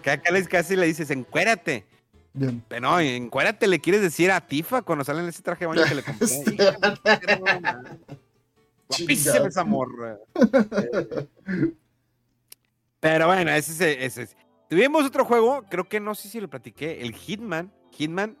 Que 0.00 0.12
acá 0.12 0.30
les 0.30 0.46
casi 0.46 0.76
le 0.76 0.86
dices, 0.86 1.10
encuérate. 1.10 1.84
Bien. 2.32 2.62
Pero 2.68 2.82
no, 2.82 3.00
encuérate 3.00 3.66
le 3.66 3.80
quieres 3.80 4.00
decir 4.02 4.30
a 4.30 4.40
Tifa 4.40 4.82
cuando 4.82 5.04
salen 5.04 5.26
ese 5.26 5.42
traje 5.42 5.64
de 5.64 5.66
baño 5.66 5.82
que 5.86 5.94
le 5.96 6.04
compré. 6.04 6.28
Guapísima 8.88 9.48
esa 9.48 9.64
morra. 9.64 10.18
Pero 13.00 13.26
bueno, 13.26 13.50
ese 13.50 13.72
es, 14.04 14.18
ese 14.18 14.36
Tuvimos 14.70 15.04
otro 15.04 15.24
juego, 15.24 15.64
creo 15.68 15.88
que 15.88 15.98
no 15.98 16.14
sé 16.14 16.28
si 16.28 16.40
lo 16.40 16.48
platiqué, 16.48 17.02
el 17.02 17.12
Hitman. 17.12 17.72
Hitman 17.90 18.38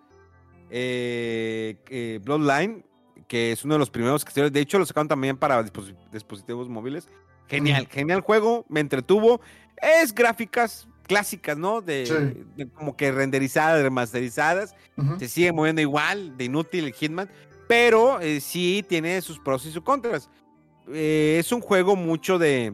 eh, 0.70 1.76
eh, 1.88 2.20
Bloodline, 2.22 2.84
que 3.26 3.50
es 3.50 3.64
uno 3.64 3.74
de 3.74 3.80
los 3.80 3.90
primeros 3.90 4.24
que 4.24 4.48
de 4.48 4.60
hecho 4.60 4.78
lo 4.78 4.86
sacaron 4.86 5.08
también 5.08 5.36
para 5.36 5.60
dispositivos 5.60 6.68
móviles. 6.68 7.08
Genial, 7.48 7.88
genial 7.88 8.20
juego, 8.20 8.64
me 8.68 8.78
entretuvo. 8.78 9.40
Es 9.82 10.14
gráficas 10.14 10.86
clásicas, 11.02 11.58
¿no? 11.58 11.80
De, 11.80 12.44
como 12.74 12.96
que 12.96 13.10
renderizadas, 13.10 13.82
remasterizadas. 13.82 14.76
Se 15.18 15.26
sigue 15.26 15.50
moviendo 15.50 15.82
igual, 15.82 16.36
de 16.36 16.44
inútil 16.44 16.84
el 16.84 16.92
Hitman, 16.92 17.28
pero 17.66 18.20
eh, 18.20 18.40
sí 18.40 18.84
tiene 18.88 19.20
sus 19.20 19.40
pros 19.40 19.66
y 19.66 19.72
sus 19.72 19.82
contras. 19.82 20.30
es 20.94 21.50
un 21.50 21.60
juego 21.60 21.96
mucho 21.96 22.38
de 22.38 22.72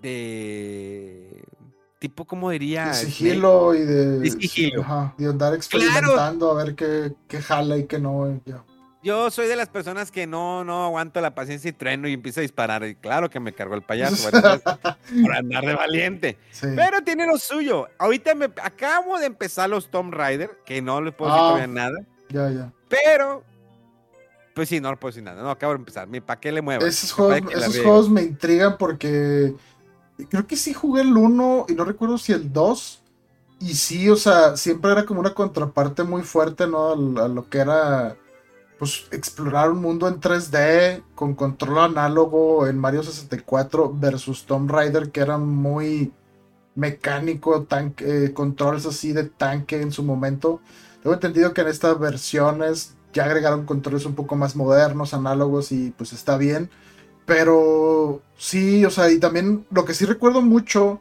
de 0.00 1.42
tipo, 1.98 2.24
¿cómo 2.24 2.50
diría? 2.50 2.88
De 2.88 2.94
sigilo 2.94 3.74
y 3.74 3.80
de, 3.80 4.30
sigilo. 4.30 4.84
de 5.16 5.26
andar 5.26 5.54
experimentando 5.54 6.50
a 6.50 6.64
ver 6.64 6.74
qué, 6.74 7.12
qué, 7.28 7.40
jala 7.40 7.76
y 7.78 7.84
qué 7.84 7.98
no. 7.98 8.40
Yo 9.02 9.30
soy 9.30 9.46
de 9.46 9.54
las 9.54 9.68
personas 9.68 10.10
que 10.10 10.26
no, 10.26 10.64
no 10.64 10.86
aguanto 10.86 11.20
la 11.20 11.34
paciencia 11.34 11.68
y 11.68 11.72
trueno 11.72 12.08
y 12.08 12.12
empiezo 12.12 12.40
a 12.40 12.42
disparar. 12.42 12.84
Y 12.84 12.96
claro 12.96 13.30
que 13.30 13.38
me 13.38 13.52
cargó 13.52 13.76
el 13.76 13.82
payaso 13.82 14.30
por 15.22 15.36
andar 15.36 15.64
de 15.64 15.74
valiente. 15.74 16.38
Pero 16.60 17.02
tiene 17.02 17.26
lo 17.26 17.38
suyo. 17.38 17.86
Ahorita 17.98 18.34
me 18.34 18.46
acabo 18.46 19.18
de 19.18 19.26
empezar 19.26 19.70
los 19.70 19.90
Tomb 19.90 20.12
Raider, 20.12 20.58
que 20.64 20.82
no 20.82 21.00
le 21.00 21.12
puedo 21.12 21.30
decir 21.30 21.44
ah, 21.44 21.48
todavía 21.48 21.66
nada. 21.68 21.98
Ya, 22.30 22.50
ya. 22.50 22.72
Pero 22.88 23.44
pues 24.56 24.70
sí, 24.70 24.80
no 24.80 24.90
le 24.90 24.96
puedo 24.96 25.10
decir 25.10 25.22
nada. 25.22 25.42
No, 25.42 25.50
acabo 25.50 25.74
de 25.74 25.80
empezar. 25.80 26.08
¿Para 26.24 26.40
qué 26.40 26.50
le 26.50 26.62
muevo? 26.62 26.84
Esos, 26.84 27.12
juegos, 27.12 27.52
esos 27.52 27.76
juegos, 27.76 28.08
me 28.08 28.22
intrigan 28.22 28.78
porque 28.78 29.54
creo 30.24 30.46
que 30.46 30.56
sí 30.56 30.72
jugué 30.72 31.02
el 31.02 31.16
1 31.16 31.66
y 31.68 31.74
no 31.74 31.84
recuerdo 31.84 32.18
si 32.18 32.32
el 32.32 32.52
2. 32.52 33.02
Y 33.60 33.74
sí, 33.74 34.08
o 34.10 34.16
sea, 34.16 34.56
siempre 34.56 34.92
era 34.92 35.06
como 35.06 35.20
una 35.20 35.34
contraparte 35.34 36.02
muy 36.04 36.22
fuerte, 36.22 36.66
¿no? 36.66 36.92
A, 36.92 37.28
lo 37.28 37.48
que 37.48 37.58
era, 37.58 38.16
pues, 38.78 39.06
explorar 39.10 39.70
un 39.70 39.80
mundo 39.80 40.08
en 40.08 40.20
3D 40.20 41.02
con 41.14 41.34
control 41.34 41.78
análogo 41.78 42.66
en 42.66 42.78
Mario 42.78 43.02
64 43.02 43.94
versus 43.94 44.44
Tomb 44.44 44.70
Raider, 44.70 45.10
que 45.10 45.20
era 45.20 45.38
muy 45.38 46.12
mecánico, 46.74 47.62
tanque, 47.64 48.26
eh, 48.26 48.34
controles 48.34 48.84
así 48.86 49.12
de 49.12 49.24
tanque 49.24 49.80
en 49.80 49.92
su 49.92 50.02
momento. 50.02 50.60
Tengo 51.02 51.14
entendido 51.14 51.54
que 51.54 51.62
en 51.62 51.68
estas 51.68 51.98
versiones 51.98 52.96
ya 53.14 53.24
agregaron 53.24 53.64
controles 53.64 54.04
un 54.04 54.14
poco 54.14 54.36
más 54.36 54.54
modernos, 54.56 55.14
análogos 55.14 55.72
y 55.72 55.92
pues 55.92 56.12
está 56.12 56.36
bien. 56.36 56.70
Pero 57.26 58.22
sí, 58.38 58.84
o 58.84 58.90
sea, 58.90 59.10
y 59.10 59.18
también 59.18 59.66
lo 59.70 59.84
que 59.84 59.94
sí 59.94 60.04
recuerdo 60.06 60.42
mucho 60.42 61.00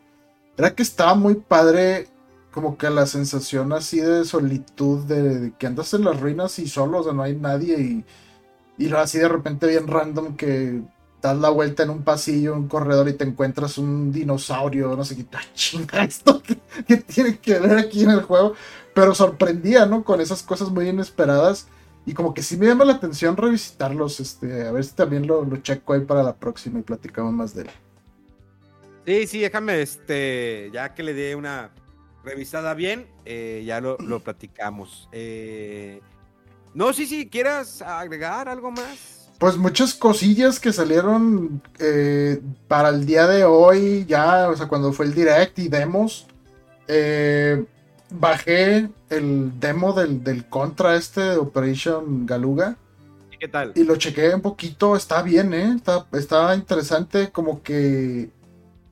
era 0.57 0.73
que 0.73 0.83
estaba 0.83 1.15
muy 1.15 1.35
padre 1.35 2.07
como 2.51 2.77
que 2.77 2.89
la 2.89 3.05
sensación 3.05 3.73
así 3.73 3.99
de 3.99 4.25
solitud, 4.25 5.03
de, 5.05 5.53
que 5.59 5.67
andas 5.67 5.93
en 5.93 6.05
las 6.05 6.19
ruinas 6.19 6.57
y 6.59 6.67
solo, 6.67 6.99
o 6.99 7.03
sea, 7.03 7.13
no 7.13 7.21
hay 7.21 7.35
nadie 7.35 7.77
y, 7.79 8.05
y 8.77 8.93
así 8.93 9.19
de 9.19 9.27
repente 9.27 9.67
bien 9.67 9.87
random 9.87 10.35
que 10.37 10.81
das 11.21 11.37
la 11.37 11.49
vuelta 11.49 11.83
en 11.83 11.89
un 11.89 12.03
pasillo, 12.03 12.53
un 12.53 12.67
corredor 12.67 13.09
y 13.09 13.13
te 13.13 13.25
encuentras 13.25 13.77
un 13.77 14.11
dinosaurio, 14.11 14.95
no 14.95 15.03
sé 15.03 15.17
qué, 15.17 15.25
ah, 15.33 15.41
chinga 15.53 16.03
esto, 16.05 16.41
¿qué, 16.87 16.97
tiene 16.97 17.39
que 17.39 17.59
ver 17.59 17.77
aquí 17.77 18.03
en 18.03 18.11
el 18.11 18.21
juego? 18.21 18.53
Pero 18.93 19.13
sorprendía, 19.13 19.85
¿no? 19.85 20.03
Con 20.03 20.21
esas 20.21 20.41
cosas 20.41 20.69
muy 20.69 20.87
inesperadas. 20.87 21.67
Y 22.05 22.13
como 22.13 22.33
que 22.33 22.43
sí 22.43 22.55
me 22.57 22.67
llama 22.67 22.85
la 22.85 22.93
atención 22.93 23.35
revisitarlos, 23.35 24.19
este, 24.19 24.67
a 24.67 24.71
ver 24.71 24.83
si 24.83 24.93
también 24.93 25.25
lo, 25.25 25.43
lo 25.43 25.57
checo 25.57 25.93
ahí 25.93 26.01
para 26.01 26.21
la 26.21 26.35
próxima 26.35 26.79
y 26.79 26.83
platicamos 26.83 27.33
más 27.33 27.55
de 27.55 27.63
él. 27.63 27.69
Sí, 29.05 29.27
sí, 29.27 29.39
déjame, 29.39 29.81
este, 29.81 30.69
ya 30.73 30.93
que 30.93 31.03
le 31.03 31.13
dé 31.13 31.35
una 31.35 31.71
revisada 32.23 32.73
bien, 32.73 33.07
eh, 33.25 33.63
ya 33.65 33.81
lo, 33.81 33.97
lo 33.97 34.19
platicamos. 34.19 35.07
Eh, 35.11 36.01
no 36.73 36.91
sé 36.91 37.05
si 37.05 37.27
quieras 37.27 37.81
agregar 37.81 38.49
algo 38.49 38.71
más. 38.71 39.29
Pues 39.39 39.57
muchas 39.57 39.93
cosillas 39.93 40.59
que 40.59 40.71
salieron 40.71 41.61
eh, 41.79 42.41
para 42.67 42.89
el 42.89 43.05
día 43.05 43.27
de 43.27 43.43
hoy, 43.43 44.05
ya, 44.07 44.49
o 44.49 44.55
sea, 44.55 44.67
cuando 44.67 44.93
fue 44.93 45.05
el 45.05 45.13
direct 45.13 45.59
y 45.59 45.67
demos. 45.67 46.27
Eh, 46.87 47.65
bajé 48.09 48.89
el 49.09 49.59
demo 49.59 49.93
del, 49.93 50.45
contra 50.49 50.95
este 50.95 51.21
de 51.21 51.37
Operation 51.37 52.25
Galuga. 52.25 52.77
¿Y 53.31 53.37
qué 53.37 53.47
tal? 53.47 53.71
Y 53.75 53.83
lo 53.83 53.95
chequé 53.95 54.33
un 54.33 54.41
poquito, 54.41 54.95
está 54.95 55.21
bien, 55.21 55.53
¿eh? 55.53 55.77
Está, 56.13 56.55
interesante, 56.55 57.31
como 57.31 57.61
que... 57.61 58.29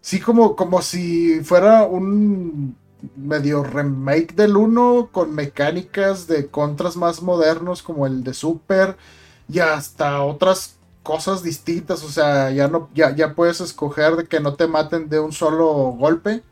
Sí, 0.02 0.20
como, 0.20 0.56
como 0.56 0.82
si 0.82 1.42
fuera 1.44 1.84
un 1.84 2.76
medio 3.16 3.64
remake 3.64 4.34
del 4.34 4.58
1 4.58 5.10
con 5.12 5.34
mecánicas 5.34 6.28
de 6.28 6.48
contras 6.48 6.96
más 6.96 7.22
modernos 7.22 7.84
como 7.84 8.06
el 8.06 8.24
de 8.24 8.34
Super 8.34 8.98
y 9.50 9.60
hasta 9.60 10.24
otras 10.24 10.76
cosas 11.04 11.44
distintas, 11.44 12.04
o 12.04 12.10
sea, 12.10 12.50
ya 12.52 12.70
no 12.70 12.90
ya, 12.94 13.14
ya 13.14 13.34
puedes 13.34 13.60
escoger 13.60 14.16
de 14.16 14.26
que 14.26 14.40
no 14.40 14.56
te 14.56 14.68
maten 14.68 15.10
de 15.10 15.20
un 15.20 15.34
solo 15.34 15.68
golpe 15.98 16.44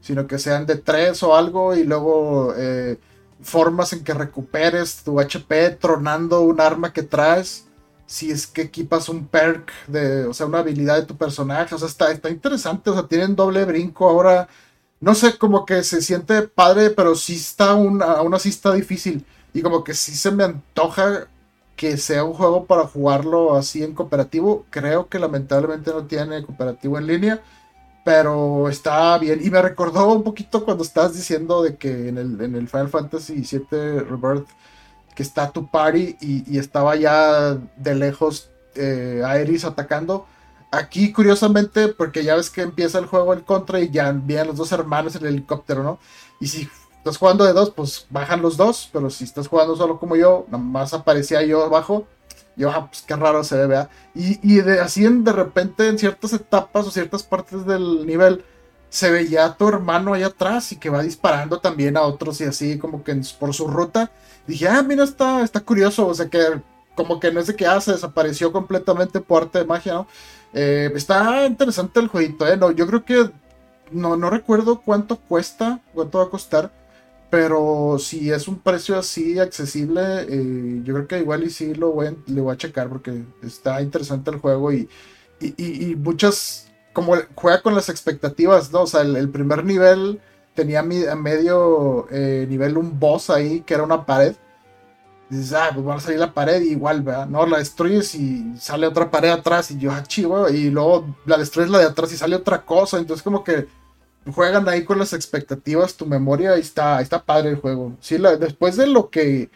sino 0.00 0.26
que 0.26 0.38
sean 0.38 0.66
de 0.66 0.76
tres 0.76 1.22
o 1.22 1.36
algo 1.36 1.74
y 1.74 1.84
luego 1.84 2.54
eh, 2.56 2.98
formas 3.40 3.92
en 3.92 4.04
que 4.04 4.14
recuperes 4.14 5.02
tu 5.04 5.20
HP 5.20 5.70
tronando 5.70 6.42
un 6.42 6.60
arma 6.60 6.92
que 6.92 7.02
traes. 7.02 7.66
Si 8.06 8.30
es 8.30 8.46
que 8.46 8.62
equipas 8.62 9.08
un 9.10 9.26
perk 9.26 9.70
de, 9.86 10.24
o 10.26 10.32
sea, 10.32 10.46
una 10.46 10.60
habilidad 10.60 10.96
de 10.96 11.06
tu 11.06 11.16
personaje, 11.16 11.74
o 11.74 11.78
sea, 11.78 11.88
está, 11.88 12.10
está 12.10 12.30
interesante, 12.30 12.88
o 12.90 12.94
sea, 12.94 13.06
tienen 13.06 13.36
doble 13.36 13.64
brinco 13.64 14.08
ahora. 14.08 14.48
No 15.00 15.14
sé, 15.14 15.36
como 15.38 15.66
que 15.66 15.84
se 15.84 16.02
siente 16.02 16.42
padre, 16.42 16.90
pero 16.90 17.14
sí 17.14 17.36
está, 17.36 17.74
una, 17.74 18.06
aún 18.12 18.34
así 18.34 18.48
está 18.48 18.72
difícil. 18.72 19.26
Y 19.52 19.62
como 19.62 19.84
que 19.84 19.94
sí 19.94 20.12
se 20.14 20.30
me 20.30 20.44
antoja 20.44 21.28
que 21.76 21.96
sea 21.98 22.24
un 22.24 22.34
juego 22.34 22.66
para 22.66 22.86
jugarlo 22.86 23.54
así 23.56 23.84
en 23.84 23.94
cooperativo. 23.94 24.66
Creo 24.70 25.08
que 25.08 25.18
lamentablemente 25.18 25.92
no 25.92 26.04
tiene 26.06 26.42
cooperativo 26.44 26.98
en 26.98 27.06
línea 27.06 27.42
pero 28.04 28.68
está 28.68 29.18
bien. 29.18 29.40
Y 29.42 29.50
me 29.50 29.60
recordó 29.62 30.12
un 30.12 30.22
poquito 30.22 30.64
cuando 30.64 30.82
estabas 30.84 31.14
diciendo 31.14 31.62
de 31.62 31.76
que 31.76 32.08
en 32.08 32.18
el, 32.18 32.40
en 32.40 32.54
el 32.54 32.68
Final 32.68 32.88
Fantasy 32.88 33.42
VII 33.42 34.00
Rebirth, 34.00 34.48
que 35.14 35.22
está 35.22 35.50
tu 35.50 35.66
party 35.66 36.16
y, 36.20 36.58
estaba 36.58 36.94
ya 36.94 37.54
de 37.76 37.94
lejos 37.94 38.50
eh, 38.76 39.22
Aeris 39.24 39.64
atacando. 39.64 40.26
Aquí, 40.70 41.12
curiosamente, 41.12 41.88
porque 41.88 42.22
ya 42.22 42.36
ves 42.36 42.50
que 42.50 42.62
empieza 42.62 42.98
el 42.98 43.06
juego 43.06 43.32
en 43.32 43.40
contra 43.40 43.80
y 43.80 43.90
ya 43.90 44.12
vienen 44.12 44.48
los 44.48 44.56
dos 44.56 44.70
hermanos 44.70 45.16
en 45.16 45.22
el 45.22 45.34
helicóptero, 45.34 45.82
¿no? 45.82 45.98
Y 46.40 46.46
si 46.46 46.68
estás 46.98 47.18
jugando 47.18 47.44
de 47.44 47.52
dos, 47.52 47.70
pues 47.70 48.06
bajan 48.10 48.42
los 48.42 48.56
dos, 48.56 48.88
pero 48.92 49.10
si 49.10 49.24
estás 49.24 49.48
jugando 49.48 49.74
solo 49.76 49.98
como 49.98 50.14
yo, 50.14 50.46
nada 50.50 50.62
más 50.62 50.94
aparecía 50.94 51.42
yo 51.42 51.64
abajo, 51.64 52.06
yo, 52.58 52.70
ah, 52.70 52.88
pues 52.88 53.02
qué 53.02 53.16
raro 53.16 53.44
se 53.44 53.56
ve, 53.56 53.66
¿verdad? 53.66 53.90
Y, 54.14 54.38
y 54.42 54.60
de, 54.60 54.80
así 54.80 55.06
en, 55.06 55.24
de 55.24 55.32
repente 55.32 55.88
en 55.88 55.98
ciertas 55.98 56.32
etapas 56.32 56.86
o 56.86 56.90
ciertas 56.90 57.22
partes 57.22 57.64
del 57.64 58.04
nivel, 58.04 58.44
se 58.90 59.10
veía 59.10 59.54
tu 59.54 59.68
hermano 59.68 60.14
allá 60.14 60.26
atrás 60.26 60.72
y 60.72 60.76
que 60.76 60.90
va 60.90 61.02
disparando 61.02 61.60
también 61.60 61.96
a 61.96 62.02
otros 62.02 62.40
y 62.40 62.44
así 62.44 62.78
como 62.78 63.04
que 63.04 63.20
por 63.38 63.54
su 63.54 63.68
ruta. 63.68 64.10
Dije, 64.46 64.68
ah, 64.68 64.82
mira, 64.82 65.04
está, 65.04 65.42
está 65.42 65.60
curioso, 65.60 66.06
o 66.06 66.14
sea 66.14 66.28
que 66.28 66.60
como 66.94 67.20
que 67.20 67.30
no 67.30 67.38
es 67.38 67.46
de 67.46 67.54
que 67.54 67.66
ah, 67.66 67.78
desapareció 67.78 68.50
completamente 68.50 69.20
por 69.20 69.44
arte 69.44 69.60
de 69.60 69.64
magia, 69.64 69.94
¿no? 69.94 70.08
Eh, 70.52 70.90
está 70.94 71.46
interesante 71.46 72.00
el 72.00 72.08
jueguito, 72.08 72.46
¿eh? 72.48 72.56
No, 72.56 72.72
yo 72.72 72.86
creo 72.86 73.04
que 73.04 73.30
no, 73.92 74.16
no 74.16 74.30
recuerdo 74.30 74.80
cuánto 74.80 75.16
cuesta, 75.16 75.80
cuánto 75.94 76.18
va 76.18 76.24
a 76.24 76.30
costar, 76.30 76.72
pero 77.30 77.98
si 77.98 78.30
es 78.30 78.48
un 78.48 78.58
precio 78.58 78.98
así 78.98 79.38
accesible, 79.38 80.00
eh, 80.28 80.80
yo 80.84 80.94
creo 80.94 81.08
que 81.08 81.18
igual 81.18 81.44
y 81.44 81.50
sí 81.50 81.74
lo 81.74 81.92
voy 81.92 82.16
le 82.26 82.40
voy 82.40 82.54
a 82.54 82.58
checar 82.58 82.88
porque 82.88 83.24
está 83.42 83.82
interesante 83.82 84.30
el 84.30 84.38
juego 84.38 84.72
y, 84.72 84.88
y, 85.40 85.94
muchas, 85.96 86.70
como 86.92 87.14
juega 87.34 87.62
con 87.62 87.74
las 87.74 87.88
expectativas, 87.88 88.72
¿no? 88.72 88.82
O 88.82 88.86
sea, 88.86 89.02
el, 89.02 89.28
primer 89.30 89.64
nivel 89.64 90.20
tenía 90.54 90.80
a 90.80 90.82
medio 90.82 92.08
eh, 92.10 92.46
nivel 92.48 92.76
un 92.76 92.98
boss 92.98 93.30
ahí 93.30 93.60
que 93.60 93.74
era 93.74 93.84
una 93.84 94.04
pared 94.04 94.34
dices, 95.30 95.52
ah, 95.52 95.70
pues 95.74 95.86
va 95.86 95.94
a 95.96 96.00
salir 96.00 96.18
la 96.18 96.32
pared 96.32 96.62
y 96.62 96.70
igual, 96.70 97.02
¿verdad? 97.02 97.26
No, 97.26 97.46
la 97.46 97.58
destruyes 97.58 98.14
y 98.14 98.56
sale 98.58 98.86
otra 98.86 99.10
pared 99.10 99.30
atrás 99.30 99.70
y 99.70 99.78
yo, 99.78 99.92
ah, 99.92 100.02
chivo, 100.02 100.48
y 100.48 100.70
luego 100.70 101.16
la 101.26 101.36
destruyes 101.36 101.70
la 101.70 101.78
de 101.78 101.84
atrás 101.84 102.12
y 102.12 102.16
sale 102.16 102.36
otra 102.36 102.64
cosa, 102.64 102.98
entonces 102.98 103.22
como 103.22 103.44
que 103.44 103.66
juegan 104.32 104.68
ahí 104.68 104.84
con 104.84 104.98
las 104.98 105.12
expectativas, 105.12 105.96
tu 105.96 106.06
memoria, 106.06 106.56
y 106.56 106.60
está, 106.60 107.00
está 107.00 107.24
padre 107.24 107.50
el 107.50 107.56
juego. 107.56 107.96
Sí, 108.00 108.18
después 108.38 108.76
de 108.76 108.86
lo 108.86 109.10
que 109.10 109.50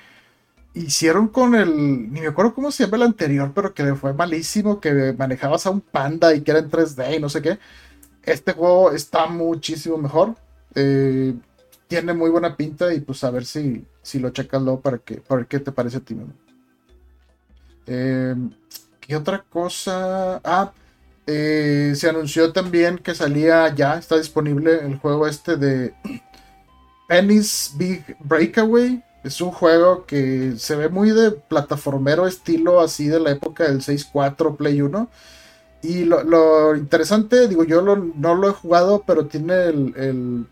hicieron 0.74 1.28
con 1.28 1.54
el, 1.54 2.12
ni 2.12 2.20
me 2.20 2.28
acuerdo 2.28 2.54
cómo 2.54 2.70
se 2.70 2.84
llama 2.84 2.96
el 2.96 3.02
anterior, 3.04 3.52
pero 3.54 3.74
que 3.74 3.94
fue 3.94 4.14
malísimo, 4.14 4.80
que 4.80 5.14
manejabas 5.16 5.66
a 5.66 5.70
un 5.70 5.80
panda 5.80 6.34
y 6.34 6.40
que 6.42 6.50
era 6.50 6.60
en 6.60 6.70
3D 6.70 7.16
y 7.16 7.20
no 7.20 7.28
sé 7.28 7.42
qué, 7.42 7.58
este 8.22 8.52
juego 8.52 8.92
está 8.92 9.26
muchísimo 9.26 9.98
mejor. 9.98 10.34
Eh, 10.74 11.34
tiene 11.88 12.14
muy 12.14 12.30
buena 12.30 12.56
pinta 12.56 12.94
y 12.94 13.00
pues 13.00 13.22
a 13.24 13.30
ver 13.30 13.44
si, 13.44 13.84
si 14.00 14.18
lo 14.18 14.30
checas 14.30 14.62
luego 14.62 14.80
para, 14.80 14.98
que, 14.98 15.16
para 15.16 15.44
qué 15.44 15.58
te 15.58 15.72
parece 15.72 15.98
a 15.98 16.00
ti. 16.00 16.16
Eh, 17.86 18.34
¿Qué 19.00 19.16
otra 19.16 19.42
cosa? 19.42 20.40
Ah, 20.44 20.72
eh, 21.26 21.92
se 21.96 22.08
anunció 22.08 22.52
también 22.52 22.98
que 22.98 23.14
salía 23.14 23.74
ya, 23.74 23.98
está 23.98 24.16
disponible 24.16 24.80
el 24.84 24.98
juego 24.98 25.26
este 25.26 25.56
de 25.56 25.94
Penny's 27.08 27.72
Big 27.76 28.16
Breakaway. 28.20 29.02
Es 29.24 29.40
un 29.40 29.52
juego 29.52 30.04
que 30.04 30.54
se 30.56 30.74
ve 30.74 30.88
muy 30.88 31.10
de 31.10 31.30
plataformero 31.30 32.26
estilo 32.26 32.80
así 32.80 33.06
de 33.06 33.20
la 33.20 33.30
época 33.30 33.64
del 33.64 33.80
6.4 33.80 34.56
Play 34.56 34.82
1. 34.82 35.08
Y 35.82 36.04
lo, 36.04 36.76
interesante, 36.76 37.48
digo, 37.48 37.64
yo 37.64 37.82
no 37.82 38.34
lo 38.34 38.48
he 38.48 38.52
jugado, 38.52 39.04
pero 39.06 39.26
tiene 39.26 39.66
el 39.66 40.46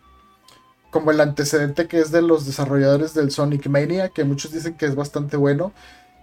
como 0.91 1.11
el 1.11 1.21
antecedente 1.21 1.87
que 1.87 2.01
es 2.01 2.11
de 2.11 2.23
los 2.23 2.47
desarrolladores 2.47 3.15
del 3.15 3.31
Sonic 3.31 3.69
Mania, 3.69 4.11
que 4.11 4.25
muchos 4.25 4.53
dicen 4.53 4.75
que 4.75 4.87
es 4.87 4.95
bastante 4.95 5.37
bueno. 5.37 5.73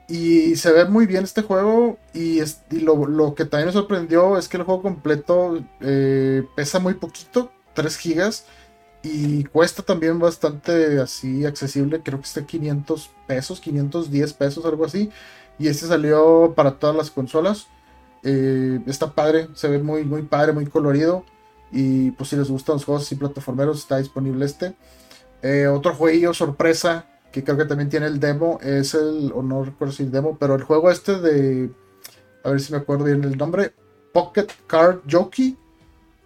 Y 0.08 0.56
se 0.56 0.72
ve 0.72 0.86
muy 0.86 1.06
bien 1.06 1.24
este 1.24 1.42
juego. 1.42 1.98
Y, 2.14 2.42
lo, 2.72 3.36
que 3.36 3.46
también 3.46 3.68
me 3.68 3.74
sorprendió 3.74 4.38
es 4.38 4.48
que 4.48 4.58
el 4.58 4.64
juego 4.64 4.82
completo 4.82 5.62
eh, 5.82 6.44
pesa 6.56 6.80
muy 6.80 6.94
poquito, 6.94 7.52
3 7.74 7.98
gigas. 7.98 8.46
Y 9.04 9.44
cuesta 9.46 9.84
también 9.84 10.20
bastante 10.20 11.00
así 11.00 11.46
accesible. 11.46 12.02
Creo 12.04 12.20
que 12.20 12.26
está 12.26 12.46
500 12.46 13.12
pesos, 13.28 13.60
510 13.60 14.34
pesos, 14.34 14.66
algo 14.66 14.86
así. 14.86 15.10
Y 15.60 15.68
este 15.68 15.88
salió 15.88 16.54
para 16.56 16.80
todas 16.80 16.96
las 16.96 17.12
consolas. 17.12 17.68
Eh, 18.24 18.80
está 18.88 19.14
padre, 19.14 19.50
se 19.54 19.68
ve 19.68 19.80
muy, 19.80 20.04
muy 20.04 20.24
padre, 20.24 20.54
muy 20.54 20.66
colorido. 20.68 21.26
Y 21.72 22.12
pues 22.12 22.30
si 22.30 22.38
les 22.38 22.50
gustan 22.50 22.76
los 22.76 22.86
juegos 22.86 23.04
así 23.04 23.16
plataformeros, 23.16 23.80
está 23.80 23.98
disponible 23.98 24.46
este. 24.46 24.76
Eh, 25.42 25.68
otro 25.68 25.94
jueguillo 25.94 26.34
sorpresa 26.34 27.06
que 27.38 27.44
creo 27.44 27.58
que 27.58 27.66
también 27.66 27.90
tiene 27.90 28.08
el 28.08 28.20
demo 28.20 28.60
es 28.62 28.94
el, 28.94 29.32
o 29.34 29.42
no 29.42 29.64
recuerdo 29.64 29.94
si 29.94 30.04
el 30.04 30.12
demo, 30.12 30.38
pero 30.40 30.56
el 30.56 30.64
juego 30.64 30.92
este 30.92 31.20
de, 31.20 31.70
a 32.44 32.50
ver 32.50 32.60
si 32.60 32.72
me 32.72 32.80
acuerdo 32.80 33.06
bien 33.06 33.24
el 33.24 33.38
nombre, 33.38 33.74
Pocket 34.14 34.48
Card 34.68 35.00
Jockey, 35.10 35.58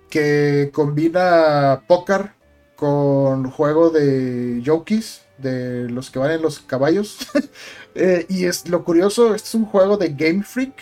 que 0.09 0.71
combina 0.73 1.83
póker 1.87 2.31
con 2.75 3.49
juego 3.51 3.89
de 3.89 4.61
jockeys, 4.65 5.21
de 5.37 5.89
los 5.89 6.09
que 6.09 6.19
van 6.19 6.31
en 6.31 6.41
los 6.41 6.59
caballos. 6.59 7.27
Eh, 7.93 8.25
y 8.29 8.45
es 8.45 8.69
lo 8.69 8.85
curioso, 8.85 9.35
este 9.35 9.49
es 9.49 9.55
un 9.55 9.65
juego 9.65 9.97
de 9.97 10.13
Game 10.13 10.43
Freak 10.43 10.75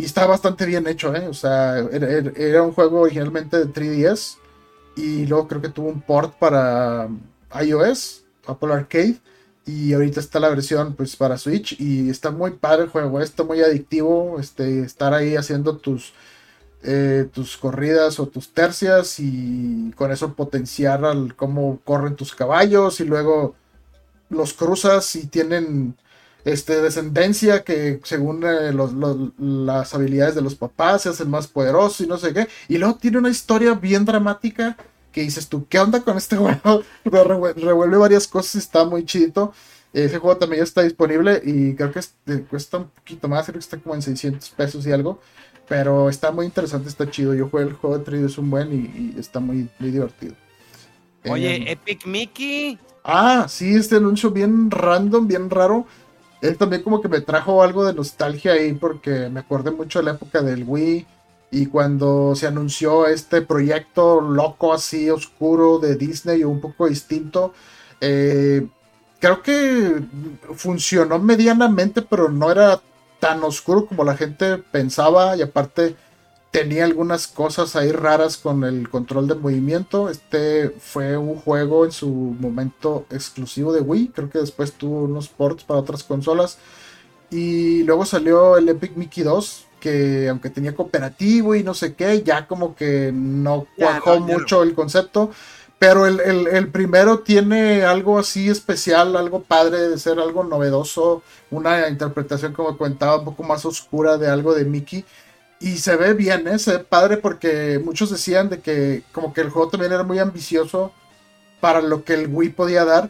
y 0.00 0.04
está 0.06 0.26
bastante 0.26 0.64
bien 0.64 0.86
hecho, 0.86 1.14
¿eh? 1.14 1.28
O 1.28 1.34
sea, 1.34 1.76
era, 1.76 2.62
un 2.62 2.72
juego 2.72 3.00
originalmente 3.02 3.58
de 3.58 3.66
3DS. 3.66 4.38
Y 4.96 5.26
luego 5.26 5.46
creo 5.46 5.60
que 5.60 5.68
tuvo 5.68 5.90
un 5.90 6.00
port 6.00 6.32
para 6.38 7.06
iOS, 7.62 8.19
Apple 8.46 8.72
Arcade. 8.72 9.18
Y 9.66 9.92
ahorita 9.92 10.20
está 10.20 10.40
la 10.40 10.48
versión 10.48 10.94
pues 10.94 11.16
para 11.16 11.38
Switch. 11.38 11.80
Y 11.80 12.10
está 12.10 12.30
muy 12.30 12.52
padre 12.52 12.84
el 12.84 12.88
juego, 12.90 13.20
¿eh? 13.20 13.24
está 13.24 13.44
muy 13.44 13.60
adictivo. 13.60 14.38
Este, 14.40 14.82
estar 14.82 15.14
ahí 15.14 15.36
haciendo 15.36 15.76
tus, 15.76 16.12
eh, 16.82 17.28
tus 17.32 17.56
corridas 17.56 18.18
o 18.20 18.26
tus 18.26 18.52
tercias. 18.52 19.20
Y 19.20 19.92
con 19.96 20.12
eso 20.12 20.34
potenciar 20.34 21.04
al, 21.04 21.36
cómo 21.36 21.80
corren 21.84 22.16
tus 22.16 22.34
caballos. 22.34 23.00
Y 23.00 23.04
luego 23.04 23.54
los 24.30 24.54
cruzas 24.54 25.16
y 25.16 25.26
tienen 25.26 25.96
este, 26.44 26.80
descendencia 26.80 27.64
que 27.64 28.00
según 28.04 28.42
eh, 28.44 28.72
las 29.38 29.94
habilidades 29.94 30.34
de 30.34 30.42
los 30.42 30.54
papás 30.54 31.02
se 31.02 31.10
hacen 31.10 31.28
más 31.28 31.46
poderosos 31.46 32.00
y 32.00 32.06
no 32.06 32.16
sé 32.16 32.32
qué. 32.32 32.48
Y 32.68 32.78
luego 32.78 32.96
tiene 32.96 33.18
una 33.18 33.30
historia 33.30 33.74
bien 33.74 34.04
dramática 34.04 34.76
que 35.12 35.22
dices 35.22 35.48
tú, 35.48 35.66
¿qué 35.68 35.78
onda 35.78 36.00
con 36.02 36.16
este 36.16 36.36
juego? 36.36 36.82
Revuelve 37.04 37.96
varias 37.96 38.26
cosas, 38.26 38.56
está 38.56 38.84
muy 38.84 39.04
chido. 39.04 39.52
Ese 39.92 40.18
juego 40.18 40.36
también 40.36 40.60
ya 40.60 40.64
está 40.64 40.82
disponible 40.82 41.42
y 41.44 41.74
creo 41.74 41.90
que 41.90 41.98
este, 41.98 42.42
cuesta 42.44 42.78
un 42.78 42.88
poquito 42.90 43.26
más, 43.26 43.46
creo 43.46 43.54
que 43.54 43.58
está 43.60 43.78
como 43.78 43.94
en 43.94 44.02
600 44.02 44.50
pesos 44.50 44.86
y 44.86 44.92
algo. 44.92 45.20
Pero 45.68 46.08
está 46.08 46.32
muy 46.32 46.46
interesante, 46.46 46.88
está 46.88 47.10
chido. 47.10 47.34
Yo 47.34 47.48
jugué 47.48 47.64
el 47.64 47.74
juego 47.74 47.98
de 47.98 48.04
3 48.04 48.22
es 48.22 48.38
un 48.38 48.50
buen 48.50 48.72
y, 48.72 49.18
está 49.18 49.40
muy, 49.40 49.68
muy 49.78 49.90
divertido. 49.90 50.34
Oye, 51.28 51.56
em, 51.56 51.68
Epic 51.68 52.06
Mickey. 52.06 52.78
Ah, 53.04 53.46
sí, 53.48 53.74
este 53.74 53.96
anuncio 53.96 54.30
bien 54.30 54.70
random, 54.70 55.26
bien 55.26 55.48
raro 55.50 55.86
él 56.40 56.56
también 56.56 56.82
como 56.82 57.00
que 57.00 57.08
me 57.08 57.20
trajo 57.20 57.62
algo 57.62 57.84
de 57.84 57.94
nostalgia 57.94 58.52
ahí 58.52 58.72
porque 58.72 59.28
me 59.28 59.40
acordé 59.40 59.70
mucho 59.70 59.98
de 59.98 60.06
la 60.06 60.12
época 60.12 60.42
del 60.42 60.64
Wii 60.66 61.06
y 61.50 61.66
cuando 61.66 62.34
se 62.36 62.46
anunció 62.46 63.06
este 63.06 63.42
proyecto 63.42 64.20
loco 64.20 64.72
así 64.72 65.10
oscuro 65.10 65.78
de 65.78 65.96
Disney 65.96 66.44
un 66.44 66.60
poco 66.60 66.86
distinto 66.86 67.52
eh, 68.00 68.66
creo 69.18 69.42
que 69.42 70.02
funcionó 70.54 71.18
medianamente 71.18 72.02
pero 72.02 72.28
no 72.28 72.50
era 72.50 72.80
tan 73.18 73.42
oscuro 73.44 73.86
como 73.86 74.04
la 74.04 74.16
gente 74.16 74.58
pensaba 74.58 75.36
y 75.36 75.42
aparte 75.42 75.96
tenía 76.50 76.84
algunas 76.84 77.28
cosas 77.28 77.76
ahí 77.76 77.92
raras 77.92 78.36
con 78.36 78.64
el 78.64 78.88
control 78.88 79.28
de 79.28 79.34
movimiento. 79.34 80.08
Este 80.08 80.70
fue 80.70 81.16
un 81.16 81.36
juego 81.36 81.84
en 81.84 81.92
su 81.92 82.08
momento 82.08 83.06
exclusivo 83.10 83.72
de 83.72 83.80
Wii. 83.80 84.08
Creo 84.08 84.30
que 84.30 84.38
después 84.38 84.72
tuvo 84.72 85.04
unos 85.04 85.28
ports 85.28 85.64
para 85.64 85.80
otras 85.80 86.02
consolas. 86.02 86.58
Y 87.30 87.84
luego 87.84 88.04
salió 88.04 88.56
el 88.56 88.68
Epic 88.68 88.96
Mickey 88.96 89.22
2, 89.22 89.66
que 89.80 90.28
aunque 90.28 90.50
tenía 90.50 90.74
cooperativo 90.74 91.54
y 91.56 91.64
no 91.64 91.74
sé 91.74 91.94
qué, 91.94 92.22
ya 92.22 92.46
como 92.46 92.76
que 92.76 93.10
no 93.12 93.66
cuajó 93.76 94.20
mucho 94.20 94.62
el 94.62 94.74
concepto. 94.74 95.30
Pero 95.80 96.06
el, 96.06 96.20
el, 96.20 96.68
primero 96.68 97.20
tiene 97.20 97.84
algo 97.84 98.18
así 98.18 98.50
especial, 98.50 99.16
algo 99.16 99.42
padre 99.42 99.88
de 99.88 99.98
ser 99.98 100.20
algo 100.20 100.44
novedoso, 100.44 101.22
una 101.50 101.88
interpretación 101.88 102.52
como 102.52 102.76
contaba 102.76 103.16
un 103.20 103.24
poco 103.24 103.42
más 103.44 103.64
oscura 103.64 104.18
de 104.18 104.28
algo 104.28 104.52
de 104.52 104.66
Mickey. 104.66 105.06
Y 105.58 105.78
se 105.78 105.96
ve 105.96 106.12
bien, 106.12 106.46
¿eh? 106.48 106.58
se 106.58 106.72
ve 106.72 106.78
padre 106.80 107.16
porque 107.16 107.80
muchos 107.82 108.10
decían 108.10 108.50
de 108.50 108.60
que 108.60 109.04
como 109.12 109.32
que 109.32 109.40
el 109.40 109.48
juego 109.48 109.70
también 109.70 109.92
era 109.92 110.02
muy 110.02 110.18
ambicioso 110.18 110.92
para 111.60 111.80
lo 111.80 112.04
que 112.04 112.12
el 112.12 112.28
Wii 112.28 112.50
podía 112.50 112.84
dar. 112.84 113.08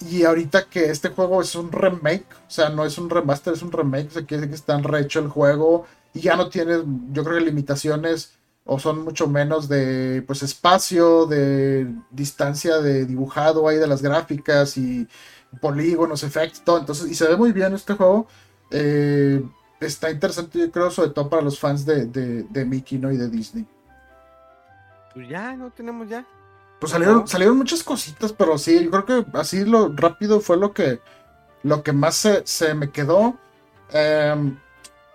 Y 0.00 0.24
ahorita 0.24 0.70
que 0.70 0.90
este 0.90 1.10
juego 1.10 1.42
es 1.42 1.54
un 1.54 1.70
remake, 1.70 2.26
o 2.48 2.50
sea, 2.50 2.70
no 2.70 2.86
es 2.86 2.96
un 2.96 3.10
remaster, 3.10 3.52
es 3.52 3.62
un 3.62 3.72
remake, 3.72 4.08
o 4.08 4.12
sea, 4.12 4.24
quiere 4.24 4.42
decir 4.42 4.50
que 4.50 4.56
están 4.56 4.84
rehecho 4.84 5.20
el 5.20 5.28
juego 5.28 5.86
y 6.16 6.20
ya 6.22 6.36
no 6.36 6.48
tiene, 6.48 6.82
yo 7.12 7.22
creo 7.22 7.38
que 7.38 7.44
limitaciones 7.44 8.32
o 8.64 8.78
son 8.78 9.04
mucho 9.04 9.28
menos 9.28 9.68
de 9.68 10.24
pues 10.26 10.42
espacio, 10.42 11.26
de 11.26 11.94
distancia 12.10 12.78
de 12.78 13.04
dibujado 13.04 13.68
ahí 13.68 13.76
de 13.76 13.86
las 13.86 14.02
gráficas 14.02 14.76
y 14.76 15.06
polígonos, 15.60 16.22
efectos, 16.22 16.64
todo. 16.64 16.78
Entonces, 16.78 17.10
y 17.10 17.14
se 17.14 17.28
ve 17.28 17.36
muy 17.36 17.52
bien 17.52 17.74
este 17.74 17.94
juego. 17.94 18.26
Eh, 18.70 19.42
está 19.80 20.10
interesante, 20.10 20.58
yo 20.58 20.70
creo, 20.70 20.90
sobre 20.90 21.10
todo 21.10 21.28
para 21.28 21.42
los 21.42 21.58
fans 21.58 21.84
de, 21.84 22.06
de, 22.06 22.64
Mickey 22.64 22.98
¿no? 22.98 23.12
y 23.12 23.16
de 23.16 23.28
Disney. 23.28 23.66
Pues 25.14 25.28
ya, 25.28 25.54
no 25.54 25.70
tenemos 25.70 26.08
ya. 26.08 26.26
Pues 26.80 26.92
salieron, 26.92 27.28
salieron 27.28 27.56
muchas 27.56 27.82
cositas, 27.82 28.32
pero 28.32 28.58
sí, 28.58 28.84
yo 28.84 28.90
creo 28.90 29.04
que 29.06 29.38
así 29.38 29.64
lo 29.64 29.94
rápido 29.94 30.40
fue 30.40 30.56
lo 30.56 30.72
que, 30.72 31.00
lo 31.62 31.82
que 31.82 31.92
más 31.92 32.26
se, 32.44 32.74
me 32.74 32.90
quedó. 32.90 33.38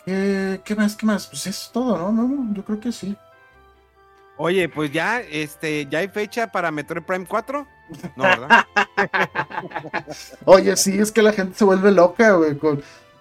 Em, 0.05 0.57
¿qué, 0.59 0.75
más? 0.75 0.95
¿Qué 0.95 1.05
más? 1.05 1.27
Pues 1.27 1.47
es 1.47 1.69
todo, 1.71 1.97
¿no? 1.97 2.11
¿no? 2.11 2.53
Yo 2.53 2.63
creo 2.63 2.79
que 2.79 2.91
sí. 2.91 3.15
Oye, 4.37 4.69
pues 4.69 4.91
ya, 4.91 5.21
este, 5.21 5.85
¿ya 5.85 5.99
hay 5.99 6.07
fecha 6.07 6.47
para 6.47 6.71
Metroid 6.71 7.03
Prime 7.03 7.25
4? 7.27 7.67
No, 8.15 8.23
¿verdad? 8.23 8.65
Oye, 10.45 10.75
sí, 10.77 10.97
es 10.97 11.11
que 11.11 11.21
la 11.21 11.33
gente 11.33 11.57
se 11.57 11.63
vuelve 11.63 11.91
loca, 11.91 12.31
güey. 12.31 12.57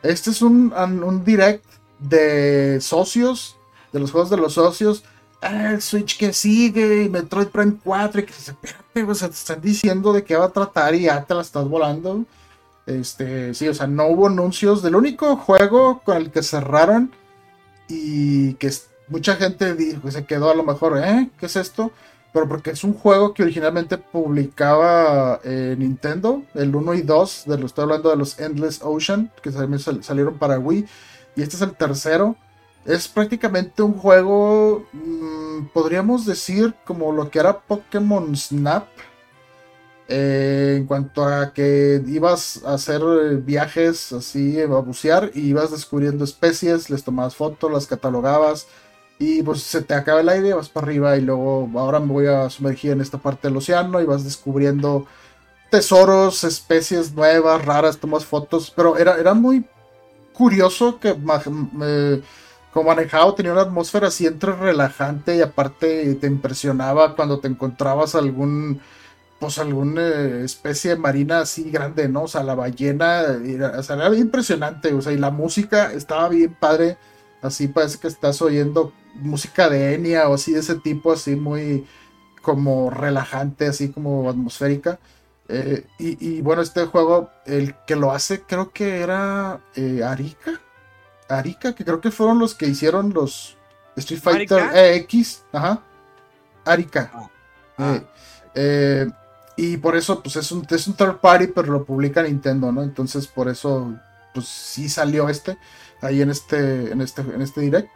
Este 0.02 0.30
es 0.30 0.40
un, 0.40 0.72
un 0.72 1.24
direct 1.24 1.64
de 1.98 2.80
socios, 2.80 3.58
de 3.92 4.00
los 4.00 4.12
juegos 4.12 4.30
de 4.30 4.38
los 4.38 4.54
socios. 4.54 5.04
Ah, 5.42 5.72
el 5.72 5.82
Switch 5.82 6.18
que 6.18 6.32
sigue, 6.32 7.04
y 7.04 7.08
Metroid 7.08 7.48
Prime 7.48 7.76
4, 7.82 8.20
y 8.20 8.24
que 8.24 8.32
se 8.32 8.52
espérate, 8.52 9.04
pues, 9.04 9.18
te 9.18 9.26
están 9.26 9.60
diciendo 9.60 10.12
de 10.12 10.24
qué 10.24 10.36
va 10.36 10.46
a 10.46 10.50
tratar 10.50 10.94
y 10.94 11.02
ya 11.02 11.22
te 11.24 11.34
la 11.34 11.42
estás 11.42 11.66
volando. 11.68 12.24
Este, 12.86 13.54
sí, 13.54 13.68
o 13.68 13.74
sea, 13.74 13.86
no 13.86 14.06
hubo 14.06 14.26
anuncios 14.26 14.82
del 14.82 14.96
único 14.96 15.36
juego 15.36 16.00
con 16.04 16.16
el 16.16 16.30
que 16.30 16.42
cerraron 16.42 17.12
y 17.88 18.54
que 18.54 18.70
mucha 19.08 19.36
gente 19.36 19.74
dijo, 19.74 20.10
se 20.10 20.24
quedó 20.24 20.50
a 20.50 20.54
lo 20.54 20.64
mejor, 20.64 20.98
¿eh? 20.98 21.30
¿Qué 21.38 21.46
es 21.46 21.56
esto? 21.56 21.92
Pero 22.32 22.48
porque 22.48 22.70
es 22.70 22.84
un 22.84 22.94
juego 22.94 23.34
que 23.34 23.42
originalmente 23.42 23.98
publicaba 23.98 25.40
eh, 25.42 25.74
Nintendo, 25.76 26.42
el 26.54 26.74
1 26.74 26.94
y 26.94 27.02
2, 27.02 27.44
de 27.46 27.58
lo 27.58 27.66
estoy 27.66 27.82
hablando 27.82 28.10
de 28.10 28.16
los 28.16 28.38
Endless 28.38 28.80
Ocean, 28.82 29.32
que 29.42 29.50
salieron 29.50 30.38
para 30.38 30.58
Wii, 30.58 30.86
y 31.36 31.42
este 31.42 31.56
es 31.56 31.62
el 31.62 31.74
tercero. 31.74 32.36
Es 32.84 33.08
prácticamente 33.08 33.82
un 33.82 33.94
juego, 33.94 34.86
mm, 34.92 35.66
podríamos 35.74 36.24
decir, 36.24 36.74
como 36.84 37.12
lo 37.12 37.30
que 37.30 37.40
era 37.40 37.58
Pokémon 37.58 38.34
Snap, 38.36 38.86
eh, 40.12 40.74
en 40.76 40.86
cuanto 40.86 41.24
a 41.24 41.52
que 41.52 42.02
ibas 42.08 42.62
a 42.66 42.74
hacer 42.74 43.00
viajes 43.44 44.12
así, 44.12 44.60
a 44.60 44.66
bucear, 44.66 45.30
y 45.34 45.42
ibas 45.42 45.70
descubriendo 45.70 46.24
especies, 46.24 46.90
les 46.90 47.04
tomabas 47.04 47.36
fotos, 47.36 47.70
las 47.70 47.86
catalogabas, 47.86 48.66
y 49.20 49.42
pues 49.44 49.62
se 49.62 49.82
te 49.82 49.94
acaba 49.94 50.20
el 50.20 50.28
aire, 50.28 50.52
vas 50.52 50.68
para 50.68 50.86
arriba 50.86 51.16
y 51.16 51.20
luego 51.20 51.70
ahora 51.76 52.00
me 52.00 52.12
voy 52.12 52.26
a 52.26 52.50
sumergir 52.50 52.90
en 52.90 53.00
esta 53.00 53.18
parte 53.18 53.46
del 53.46 53.58
océano 53.58 54.00
y 54.00 54.04
vas 54.06 54.24
descubriendo 54.24 55.06
tesoros, 55.70 56.42
especies 56.42 57.12
nuevas, 57.14 57.64
raras, 57.64 57.98
tomas 57.98 58.24
fotos, 58.24 58.72
pero 58.74 58.96
era, 58.96 59.16
era 59.16 59.34
muy 59.34 59.64
curioso 60.32 60.98
que 60.98 61.14
como 62.72 62.88
manejado 62.88 63.34
tenía 63.34 63.52
una 63.52 63.62
atmósfera 63.62 64.08
así 64.08 64.26
entre 64.26 64.52
relajante 64.56 65.36
y 65.36 65.42
aparte 65.42 66.14
te 66.16 66.26
impresionaba 66.26 67.14
cuando 67.14 67.38
te 67.38 67.46
encontrabas 67.46 68.16
algún 68.16 68.80
pues 69.40 69.58
alguna 69.58 70.06
especie 70.44 70.96
marina 70.96 71.40
así 71.40 71.70
grande, 71.70 72.08
¿no? 72.08 72.24
O 72.24 72.28
sea, 72.28 72.42
la 72.42 72.54
ballena, 72.54 73.22
era, 73.44 73.78
o 73.78 73.82
sea, 73.82 73.96
era 73.96 74.14
impresionante, 74.14 74.92
o 74.92 75.00
sea, 75.00 75.12
y 75.12 75.16
la 75.18 75.30
música 75.30 75.92
estaba 75.92 76.28
bien 76.28 76.54
padre, 76.54 76.98
así 77.40 77.66
parece 77.66 77.98
que 77.98 78.08
estás 78.08 78.42
oyendo 78.42 78.92
música 79.14 79.70
de 79.70 79.94
Enya 79.94 80.28
o 80.28 80.34
así 80.34 80.52
de 80.52 80.60
ese 80.60 80.76
tipo, 80.76 81.12
así 81.12 81.36
muy 81.36 81.86
como 82.42 82.90
relajante, 82.90 83.66
así 83.66 83.90
como 83.90 84.28
atmosférica. 84.28 84.98
Eh, 85.48 85.84
y, 85.98 86.40
bueno, 86.42 86.62
este 86.62 86.84
juego, 86.84 87.30
el 87.44 87.74
que 87.86 87.96
lo 87.96 88.12
hace, 88.12 88.42
creo 88.42 88.70
que 88.72 89.00
era 89.00 89.60
eh, 89.74 90.02
Arika. 90.04 90.60
Arika, 91.28 91.74
que 91.74 91.84
creo 91.84 92.00
que 92.00 92.10
fueron 92.10 92.38
los 92.38 92.54
que 92.54 92.66
hicieron 92.66 93.12
los 93.12 93.56
Street 93.96 94.20
Fighter 94.20 94.70
X. 94.74 95.44
Ajá. 95.52 95.82
Arika. 96.64 97.10
Ah, 97.76 98.00
eh, 98.54 99.08
ah. 99.10 99.19
Y 99.62 99.76
por 99.76 99.94
eso, 99.94 100.22
pues 100.22 100.36
es 100.36 100.50
un, 100.52 100.66
es 100.70 100.86
un 100.86 100.94
third 100.94 101.18
party, 101.18 101.48
pero 101.48 101.70
lo 101.70 101.84
publica 101.84 102.22
Nintendo, 102.22 102.72
¿no? 102.72 102.82
Entonces, 102.82 103.26
por 103.26 103.46
eso, 103.46 103.94
pues 104.32 104.46
sí 104.48 104.88
salió 104.88 105.28
este, 105.28 105.58
ahí 106.00 106.22
en 106.22 106.30
este, 106.30 106.90
en 106.90 107.02
este, 107.02 107.20
en 107.20 107.42
este 107.42 107.60
direct. 107.60 107.94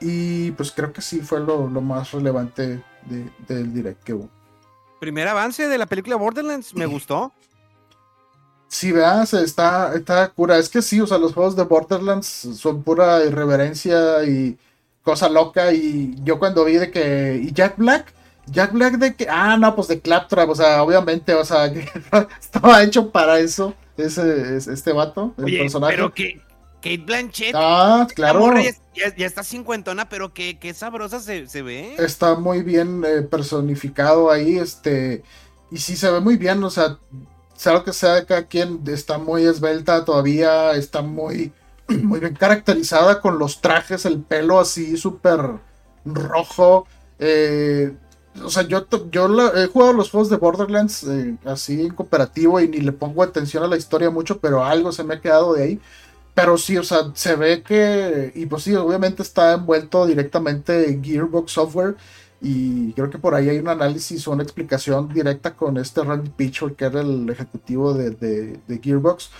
Y 0.00 0.52
pues 0.52 0.72
creo 0.72 0.94
que 0.94 1.02
sí 1.02 1.20
fue 1.20 1.40
lo, 1.40 1.68
más 1.68 2.12
relevante 2.12 2.82
del 3.46 3.74
direct 3.74 4.02
que 4.02 4.14
hubo. 4.14 4.30
Primer 4.98 5.28
avance 5.28 5.68
de 5.68 5.76
la 5.76 5.84
película 5.84 6.16
Borderlands, 6.16 6.74
me 6.74 6.86
gustó. 6.86 7.34
Sí, 8.68 8.90
veas, 8.90 9.34
está, 9.34 9.94
está 9.94 10.26
cura. 10.30 10.56
Es 10.56 10.70
que 10.70 10.80
sí, 10.80 11.02
o 11.02 11.06
sea, 11.06 11.18
los 11.18 11.34
juegos 11.34 11.54
de 11.54 11.64
Borderlands 11.64 12.26
son 12.26 12.82
pura 12.82 13.22
irreverencia 13.22 14.24
y 14.24 14.56
cosa 15.02 15.28
loca. 15.28 15.70
Y 15.70 16.14
yo 16.24 16.38
cuando 16.38 16.64
vi 16.64 16.76
de 16.76 16.90
que. 16.90 17.42
¿Y 17.44 17.52
Jack 17.52 17.76
Black? 17.76 18.23
Jack 18.46 18.72
Black 18.72 18.94
de 18.98 19.14
que. 19.14 19.26
Ah, 19.28 19.56
no, 19.56 19.74
pues 19.74 19.88
de 19.88 20.00
Claptrap, 20.00 20.48
o 20.48 20.54
sea, 20.54 20.82
obviamente, 20.82 21.34
o 21.34 21.44
sea, 21.44 21.66
estaba 22.40 22.82
hecho 22.82 23.10
para 23.10 23.38
eso. 23.38 23.74
Ese, 23.96 24.56
este 24.56 24.92
vato, 24.92 25.34
el 25.38 25.58
personaje. 25.58 25.94
Pero 25.94 26.12
que, 26.12 26.40
Kate 26.84 26.98
Blanchett. 26.98 27.54
Ah, 27.54 28.06
claro. 28.14 28.52
Ya, 28.94 29.26
está 29.26 29.42
cincuentona, 29.42 30.08
pero 30.08 30.34
qué, 30.34 30.58
qué 30.58 30.74
sabrosa 30.74 31.18
se, 31.18 31.62
ve. 31.62 31.94
Está 31.98 32.34
muy 32.34 32.62
bien 32.62 33.02
eh, 33.06 33.22
personificado 33.22 34.30
ahí, 34.30 34.58
este. 34.58 35.22
Y 35.70 35.78
sí 35.78 35.96
se 35.96 36.10
ve 36.10 36.20
muy 36.20 36.36
bien, 36.36 36.62
o 36.62 36.68
sea, 36.68 36.98
sea 37.56 37.72
lo 37.72 37.84
que 37.84 37.94
sea 37.94 38.26
cada 38.26 38.46
quien, 38.46 38.82
está 38.86 39.16
muy 39.16 39.44
esbelta 39.44 40.04
todavía, 40.04 40.72
está 40.72 41.00
muy, 41.00 41.52
muy 41.88 42.20
bien 42.20 42.34
caracterizada 42.34 43.22
con 43.22 43.38
los 43.38 43.62
trajes, 43.62 44.04
el 44.04 44.20
pelo 44.20 44.60
así 44.60 44.98
súper 44.98 45.40
rojo. 46.04 46.86
Eh, 47.18 47.96
o 48.42 48.50
sea, 48.50 48.64
yo, 48.64 48.86
yo 49.10 49.52
he 49.54 49.66
jugado 49.68 49.92
los 49.92 50.10
juegos 50.10 50.30
de 50.30 50.36
Borderlands 50.36 51.04
eh, 51.04 51.36
así 51.44 51.82
en 51.82 51.94
cooperativo 51.94 52.60
y 52.60 52.68
ni 52.68 52.78
le 52.78 52.92
pongo 52.92 53.22
atención 53.22 53.62
a 53.62 53.68
la 53.68 53.76
historia 53.76 54.10
mucho, 54.10 54.38
pero 54.40 54.64
algo 54.64 54.92
se 54.92 55.04
me 55.04 55.14
ha 55.14 55.20
quedado 55.20 55.54
de 55.54 55.62
ahí. 55.62 55.80
Pero 56.34 56.58
sí, 56.58 56.76
o 56.76 56.82
sea, 56.82 57.12
se 57.14 57.36
ve 57.36 57.62
que, 57.62 58.32
y 58.34 58.46
pues 58.46 58.64
sí, 58.64 58.74
obviamente 58.74 59.22
está 59.22 59.52
envuelto 59.54 60.04
directamente 60.06 60.90
en 60.90 61.02
Gearbox 61.04 61.52
Software. 61.52 61.96
Y 62.40 62.92
creo 62.92 63.08
que 63.08 63.18
por 63.18 63.34
ahí 63.34 63.48
hay 63.48 63.58
un 63.58 63.68
análisis 63.68 64.26
o 64.28 64.32
una 64.32 64.42
explicación 64.42 65.08
directa 65.08 65.54
con 65.56 65.78
este 65.78 66.02
Randy 66.02 66.30
Pitchford, 66.30 66.74
que 66.74 66.84
era 66.86 67.00
el 67.00 67.30
ejecutivo 67.30 67.94
de, 67.94 68.10
de, 68.10 68.80
Gearbox. 68.82 69.30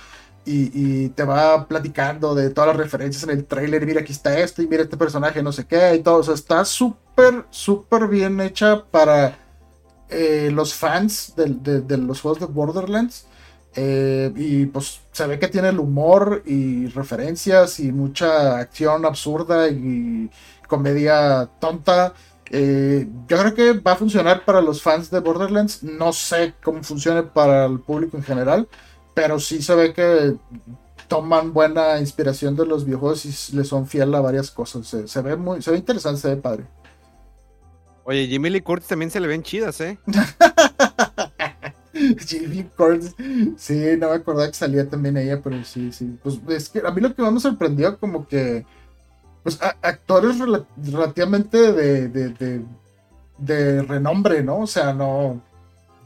Y, 0.46 1.08
te 1.10 1.24
va 1.24 1.66
platicando 1.66 2.34
de 2.34 2.50
todas 2.50 2.68
las 2.68 2.76
referencias 2.76 3.24
en 3.24 3.30
el 3.30 3.44
trailer. 3.46 3.86
Mira, 3.86 4.00
aquí 4.00 4.12
está 4.12 4.38
esto, 4.38 4.62
y 4.62 4.66
mira 4.66 4.82
este 4.82 4.96
personaje, 4.96 5.42
no 5.42 5.52
sé 5.52 5.66
qué, 5.66 5.94
y 5.94 6.00
todo. 6.00 6.18
O 6.18 6.22
sea, 6.22 6.34
está 6.34 6.64
súper, 6.64 7.44
súper 7.50 8.08
bien 8.08 8.40
hecha 8.40 8.84
para 8.84 9.38
eh, 10.10 10.50
los 10.52 10.74
fans 10.74 11.34
de, 11.36 11.80
de, 11.80 11.96
los 11.98 12.20
juegos 12.20 12.40
de 12.40 12.46
Borderlands. 12.46 13.26
Eh, 13.76 14.32
y 14.36 14.66
pues 14.66 15.00
se 15.10 15.26
ve 15.26 15.38
que 15.38 15.48
tiene 15.48 15.70
el 15.70 15.80
humor 15.80 16.42
y 16.46 16.86
referencias 16.88 17.80
y 17.80 17.90
mucha 17.90 18.58
acción 18.58 19.04
absurda 19.04 19.68
y 19.68 20.30
comedia 20.68 21.48
tonta. 21.60 22.14
Eh, 22.50 23.08
yo 23.26 23.38
creo 23.38 23.54
que 23.54 23.72
va 23.80 23.92
a 23.92 23.96
funcionar 23.96 24.44
para 24.44 24.60
los 24.60 24.82
fans 24.82 25.10
de 25.10 25.20
Borderlands. 25.20 25.82
No 25.82 26.12
sé 26.12 26.54
cómo 26.62 26.82
funcione 26.82 27.22
para 27.22 27.66
el 27.66 27.80
público 27.80 28.16
en 28.16 28.22
general, 28.22 28.68
pero 29.14 29.40
sí 29.40 29.62
se 29.62 29.74
ve 29.74 29.92
que 29.92 30.36
toman 31.08 31.52
buena 31.52 31.98
inspiración 32.00 32.56
de 32.56 32.66
los 32.66 32.84
videojuegos 32.84 33.24
y 33.24 33.56
le 33.56 33.64
son 33.64 33.86
fiel 33.86 34.14
a 34.14 34.20
varias 34.20 34.50
cosas. 34.50 34.86
Se, 34.86 35.22
ve 35.22 35.36
muy, 35.36 35.62
se 35.62 35.70
ve 35.70 35.78
interesante, 35.78 36.20
se 36.20 36.28
ve 36.28 36.36
padre. 36.36 36.64
Oye, 38.04 38.26
Jimmy 38.26 38.50
Lee 38.50 38.60
Curtis 38.60 38.88
también 38.88 39.10
se 39.10 39.20
le 39.20 39.28
ven 39.28 39.42
chidas, 39.42 39.80
¿eh? 39.80 39.98
Jamie 42.26 42.66
Curtis. 42.76 43.14
Sí, 43.56 43.96
no 43.98 44.10
me 44.10 44.16
acordaba 44.16 44.48
que 44.48 44.54
salía 44.54 44.88
también 44.88 45.16
ella, 45.16 45.40
pero 45.42 45.64
sí, 45.64 45.92
sí. 45.92 46.18
Pues 46.22 46.40
es 46.48 46.68
que 46.68 46.80
a 46.80 46.90
mí 46.90 47.00
lo 47.00 47.14
que 47.14 47.22
más 47.22 47.32
me 47.32 47.40
sorprendió, 47.40 47.98
como 47.98 48.26
que. 48.26 48.66
Pues 49.42 49.58
actores 49.60 50.36
relativamente 50.76 51.72
de, 51.72 52.08
de, 52.08 52.64
de, 53.36 53.82
renombre, 53.82 54.42
¿no? 54.42 54.60
O 54.60 54.66
sea, 54.66 54.94
no. 54.94 55.42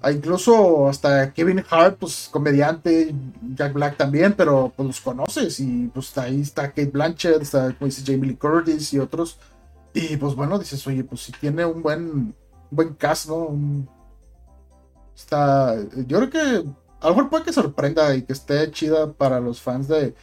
Incluso 0.07 0.89
hasta 0.89 1.33
Kevin 1.33 1.65
Hart, 1.69 1.97
pues 1.99 2.29
comediante, 2.31 3.13
Jack 3.55 3.73
Black 3.73 3.97
también, 3.97 4.33
pero 4.33 4.73
pues 4.77 4.87
los 4.87 5.01
conoces 5.01 5.59
y 5.59 5.91
pues 5.93 6.17
ahí 6.17 6.41
está 6.41 6.69
Kate 6.69 6.87
Blanchett, 6.87 7.43
está 7.43 7.73
como 7.73 7.87
dice 7.87 8.05
Jamie 8.07 8.31
Lee 8.31 8.37
Curtis 8.37 8.93
y 8.93 9.01
otros. 9.01 9.39
Y 9.93 10.17
pues 10.17 10.35
bueno, 10.37 10.59
dices, 10.59 10.87
oye, 10.87 11.03
pues 11.03 11.23
si 11.23 11.33
tiene 11.33 11.65
un 11.65 11.83
buen, 11.83 12.35
buen 12.71 12.95
cast, 12.95 13.29
¿no? 13.29 13.49
Está. 15.17 15.75
Yo 16.07 16.19
creo 16.19 16.31
que. 16.31 16.65
A 17.01 17.09
lo 17.09 17.15
mejor 17.15 17.31
puede 17.31 17.45
que 17.45 17.53
sorprenda 17.53 18.15
y 18.15 18.23
que 18.23 18.33
esté 18.33 18.71
chida 18.73 19.13
para 19.13 19.39
los 19.39 19.61
fans 19.61 19.87
de, 19.87 20.15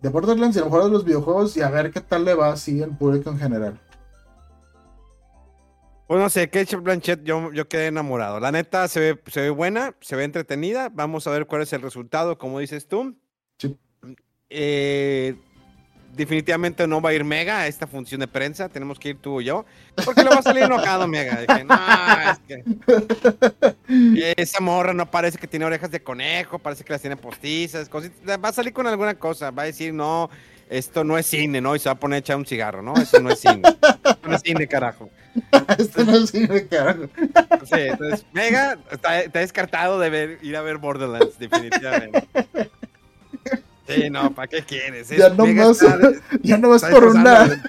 de 0.00 0.08
Borderlands 0.08 0.56
y 0.56 0.58
a 0.58 0.62
lo 0.62 0.70
mejor 0.70 0.84
de 0.84 0.90
los 0.90 1.04
videojuegos 1.04 1.54
y 1.56 1.60
a 1.60 1.68
ver 1.68 1.90
qué 1.90 2.00
tal 2.00 2.24
le 2.24 2.34
va 2.34 2.50
así 2.50 2.82
en 2.82 2.96
público 2.96 3.30
en 3.30 3.38
general. 3.38 3.78
Pues 6.06 6.20
no 6.20 6.28
sé, 6.28 6.50
Kate 6.50 6.76
Blanchett, 6.76 7.24
yo, 7.24 7.52
yo 7.52 7.66
quedé 7.66 7.86
enamorado. 7.86 8.38
La 8.38 8.52
neta 8.52 8.88
se 8.88 9.00
ve, 9.00 9.20
se 9.26 9.40
ve 9.40 9.50
buena, 9.50 9.94
se 10.00 10.16
ve 10.16 10.24
entretenida. 10.24 10.90
Vamos 10.92 11.26
a 11.26 11.30
ver 11.30 11.46
cuál 11.46 11.62
es 11.62 11.72
el 11.72 11.80
resultado, 11.80 12.36
como 12.36 12.58
dices 12.58 12.86
tú. 12.86 13.16
Sí. 13.58 13.76
Eh, 14.50 15.34
definitivamente 16.14 16.86
no 16.86 17.00
va 17.00 17.10
a 17.10 17.14
ir 17.14 17.24
Mega 17.24 17.60
a 17.60 17.66
esta 17.66 17.86
función 17.86 18.20
de 18.20 18.28
prensa, 18.28 18.68
tenemos 18.68 18.98
que 18.98 19.10
ir 19.10 19.18
tú 19.18 19.40
y 19.40 19.44
yo, 19.44 19.64
porque 20.04 20.22
le 20.22 20.30
va 20.30 20.36
a 20.36 20.42
salir 20.42 20.64
enojado 20.64 21.06
Mega. 21.08 21.40
Dije, 21.40 21.64
no, 21.64 21.74
es 22.30 22.38
que 22.46 24.34
esa 24.42 24.60
morra 24.60 24.94
no 24.94 25.10
parece 25.10 25.38
que 25.38 25.46
tiene 25.46 25.64
orejas 25.64 25.90
de 25.90 26.02
conejo, 26.02 26.58
parece 26.58 26.84
que 26.84 26.92
las 26.92 27.00
tiene 27.00 27.16
postizas, 27.16 27.88
cositas. 27.88 28.38
va 28.42 28.48
a 28.48 28.52
salir 28.52 28.72
con 28.72 28.86
alguna 28.86 29.14
cosa, 29.14 29.50
va 29.50 29.62
a 29.64 29.66
decir, 29.66 29.92
no, 29.92 30.30
esto 30.74 31.04
no 31.04 31.16
es 31.16 31.26
cine, 31.26 31.60
¿no? 31.60 31.76
Y 31.76 31.78
se 31.78 31.88
va 31.88 31.92
a 31.92 32.00
poner 32.00 32.16
a 32.16 32.18
echar 32.18 32.36
un 32.36 32.46
cigarro, 32.46 32.82
¿no? 32.82 32.94
Eso 32.96 33.20
no 33.20 33.30
es 33.30 33.38
cine. 33.38 33.62
Esto 34.04 34.28
no 34.28 34.34
es 34.34 34.42
cine, 34.42 34.66
carajo. 34.66 35.08
Esto 35.78 36.04
no 36.04 36.16
es 36.16 36.30
cine, 36.30 36.66
carajo. 36.66 37.04
Sí, 37.64 37.78
entonces, 37.78 38.26
Mega 38.32 38.76
está, 38.90 39.20
está 39.20 39.38
descartado 39.38 40.00
de 40.00 40.10
ver, 40.10 40.38
ir 40.42 40.56
a 40.56 40.62
ver 40.62 40.78
Borderlands, 40.78 41.38
definitivamente. 41.38 42.26
Sí, 43.86 44.10
no, 44.10 44.34
¿para 44.34 44.48
qué 44.48 44.62
quieres? 44.62 45.08
ya 45.10 45.28
no 45.28 45.46
más, 45.46 45.78
ya 46.42 46.58
no 46.58 46.70
más 46.70 46.84
por 46.84 47.04
una. 47.04 47.62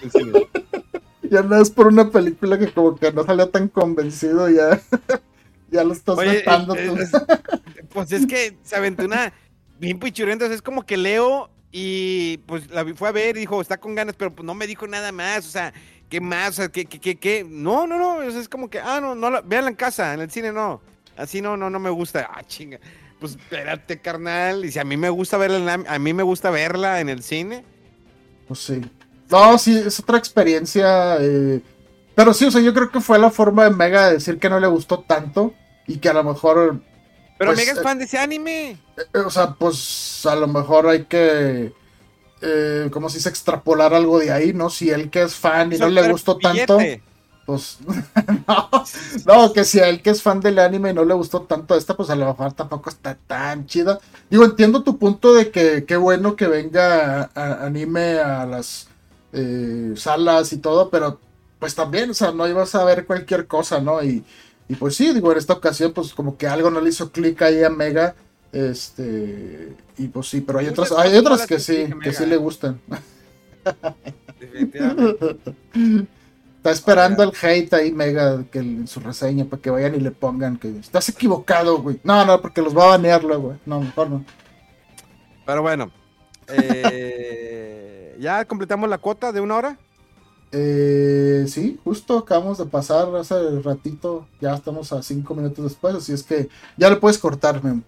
ya 1.22 1.42
no 1.44 1.62
es 1.62 1.70
por 1.70 1.88
una 1.88 2.10
película 2.10 2.58
que 2.58 2.72
como 2.72 2.96
que 2.96 3.12
no 3.12 3.24
salió 3.24 3.50
tan 3.50 3.68
convencido, 3.68 4.50
ya, 4.50 4.82
ya 5.70 5.84
lo 5.84 5.94
estás 5.94 6.16
matando 6.18 6.74
tú. 6.74 6.98
pues 7.90 8.12
es 8.12 8.26
que 8.26 8.58
se 8.64 8.76
aventó 8.76 9.06
una 9.06 9.32
bien 9.78 10.00
pichurenta, 10.00 10.46
es 10.48 10.62
como 10.64 10.86
que 10.86 10.98
Leo 10.98 11.52
y 11.78 12.38
pues 12.46 12.70
la 12.72 12.86
fue 12.96 13.10
a 13.10 13.12
ver 13.12 13.36
y 13.36 13.42
dijo, 13.42 13.60
está 13.60 13.78
con 13.78 13.96
ganas, 13.96 14.16
pero 14.18 14.34
pues 14.34 14.46
no 14.46 14.54
me 14.54 14.66
dijo 14.66 14.88
nada 14.88 15.12
más, 15.12 15.46
o 15.46 15.50
sea, 15.50 15.74
¿qué 16.08 16.22
más? 16.22 16.52
O 16.52 16.54
sea, 16.54 16.70
¿qué, 16.70 16.86
qué, 16.86 17.18
qué, 17.18 17.46
No, 17.46 17.86
no, 17.86 17.98
no, 17.98 18.22
es 18.22 18.48
como 18.48 18.70
que, 18.70 18.80
ah, 18.80 19.02
no, 19.02 19.14
no, 19.14 19.30
la, 19.30 19.42
véanla 19.42 19.72
en 19.72 19.76
casa, 19.76 20.14
en 20.14 20.22
el 20.22 20.32
cine 20.32 20.54
no. 20.54 20.80
Así 21.18 21.42
no, 21.42 21.58
no, 21.58 21.70
no 21.70 21.80
me 21.80 21.90
gusta. 21.90 22.30
Ah, 22.34 22.44
chinga 22.44 22.80
pues 23.20 23.34
espérate, 23.34 24.00
carnal. 24.00 24.64
Y 24.64 24.72
si 24.72 24.80
a 24.80 24.86
mí 24.86 24.96
me 24.96 25.10
gusta 25.10 25.38
verla, 25.38 25.84
a 25.86 26.00
mí 26.00 26.14
me 26.14 26.24
gusta 26.24 26.50
verla 26.50 27.02
en 27.02 27.10
el 27.10 27.24
cine. 27.24 27.66
Pues 28.48 28.60
sí. 28.62 28.82
No, 29.30 29.58
sí, 29.58 29.78
es 29.78 30.00
otra 30.00 30.18
experiencia. 30.18 31.18
Eh, 31.20 31.62
pero 32.14 32.34
sí, 32.34 32.46
o 32.46 32.52
sea, 32.52 32.62
yo 32.62 32.74
creo 32.74 32.90
que 32.90 33.02
fue 33.02 33.20
la 33.20 33.32
forma 33.32 33.66
de 33.66 33.72
Mega 33.72 34.08
de 34.08 34.14
decir 34.14 34.40
que 34.40 34.50
no 34.50 34.60
le 34.60 34.68
gustó 34.68 35.00
tanto 35.00 35.54
y 35.88 35.98
que 35.98 36.10
a 36.10 36.14
lo 36.14 36.24
mejor. 36.24 36.80
Pero 37.38 37.52
pues, 37.52 37.58
Mega 37.58 37.72
es 37.74 37.78
eh, 37.80 37.84
fan 37.84 38.00
de 38.00 38.06
ese 38.06 38.18
anime. 38.18 38.78
Eh, 38.98 39.20
o 39.20 39.30
sea, 39.30 39.54
pues 39.54 40.26
a 40.26 40.36
lo 40.36 40.48
mejor 40.48 40.88
hay 40.88 41.06
que. 41.06 41.74
como 42.92 43.10
si 43.10 43.20
se 43.20 43.30
extrapolar 43.30 43.94
algo 43.94 44.20
de 44.20 44.32
ahí, 44.32 44.54
¿no? 44.54 44.70
Si 44.70 44.90
él 44.90 45.10
que 45.10 45.24
es 45.24 45.36
fan 45.36 45.74
y 45.74 45.78
no 45.78 45.90
le 45.90 46.10
gustó 46.12 46.38
tanto 46.38 46.78
pues 47.46 47.78
no, 49.26 49.54
que 49.54 49.64
si 49.64 49.80
a 49.80 49.88
él 49.88 50.02
que 50.02 50.10
es 50.10 50.22
fan 50.22 50.40
del 50.40 50.58
anime 50.58 50.90
y 50.90 50.94
no 50.94 51.06
le 51.06 51.14
gustó 51.14 51.42
tanto 51.42 51.76
esta, 51.76 51.96
pues 51.96 52.10
a 52.10 52.16
lo 52.16 52.26
mejor 52.26 52.54
tampoco 52.54 52.90
está 52.90 53.16
tan 53.28 53.68
chida. 53.68 54.00
Digo, 54.30 54.44
entiendo 54.46 54.84
tu 54.84 54.98
punto 54.98 55.34
de 55.34 55.52
que 55.52 55.86
qué 55.86 55.96
bueno 55.96 56.36
que 56.36 56.48
venga 56.48 57.30
anime 57.36 58.20
a 58.20 58.46
las 58.46 58.88
eh, 59.32 59.94
salas 59.96 60.54
y 60.54 60.58
todo, 60.58 60.90
pero 60.90 61.20
pues 61.60 61.76
también, 61.76 62.10
o 62.10 62.14
sea, 62.14 62.32
no 62.32 62.48
ibas 62.48 62.74
a 62.74 62.84
ver 62.84 63.06
cualquier 63.06 63.46
cosa, 63.48 63.80
¿no? 63.80 64.04
Y, 64.04 64.24
y 64.68 64.76
pues 64.76 64.96
sí, 64.96 65.14
digo, 65.14 65.32
en 65.32 65.38
esta 65.38 65.54
ocasión, 65.54 65.94
pues 65.94 66.14
como 66.14 66.38
que 66.38 66.48
algo 66.48 66.72
no 66.72 66.82
le 66.82 66.90
hizo 66.90 67.12
clic 67.12 67.42
ahí 67.42 67.64
a 67.64 67.70
Mega. 67.70 68.16
Este, 68.52 69.76
y 69.98 70.08
pues 70.08 70.30
sí, 70.30 70.42
pero 70.42 70.60
hay 70.60 70.68
otras, 70.68 70.92
hay 70.94 71.16
otras 71.18 71.46
que 71.46 71.60
sí, 71.60 71.88
que 72.02 72.14
sí 72.14 72.26
le 72.26 72.38
gustan. 72.38 72.80
Definitivamente. 74.40 75.38
Está 76.58 76.72
esperando 76.72 77.22
el 77.22 77.32
hate 77.40 77.74
ahí, 77.74 77.92
Mega, 77.92 78.44
que 78.52 78.58
en 78.58 78.88
su 78.88 79.00
reseña, 79.00 79.46
para 79.46 79.62
que 79.62 79.70
vayan 79.70 79.94
y 79.94 80.00
le 80.00 80.10
pongan 80.10 80.58
que 80.58 80.70
estás 80.80 81.10
equivocado, 81.10 81.78
güey. 81.80 82.00
No, 82.04 82.26
no, 82.26 82.42
porque 82.42 82.62
los 82.62 82.76
va 82.76 82.86
a 82.86 82.90
banear 82.90 83.24
luego, 83.24 83.56
No, 83.68 83.82
mejor 83.82 84.10
no. 84.10 84.26
Pero 85.46 85.62
bueno, 85.62 85.92
eh, 86.48 88.16
¿ya 88.20 88.46
completamos 88.46 88.90
la 88.90 88.98
cuota 88.98 89.32
de 89.32 89.42
una 89.42 89.58
hora? 89.58 89.78
Eh, 90.52 91.46
sí, 91.48 91.80
justo 91.84 92.18
acabamos 92.18 92.58
de 92.58 92.66
pasar 92.66 93.14
hace 93.16 93.36
ratito, 93.62 94.28
ya 94.40 94.56
estamos 94.56 94.94
a 94.94 95.04
cinco 95.04 95.36
minutos 95.36 95.64
después, 95.66 95.96
así 95.96 96.14
es 96.14 96.24
que 96.24 96.50
ya 96.78 96.90
le 96.90 96.98
puedes 96.98 97.18
cortar, 97.18 97.64
Memo. 97.64 97.84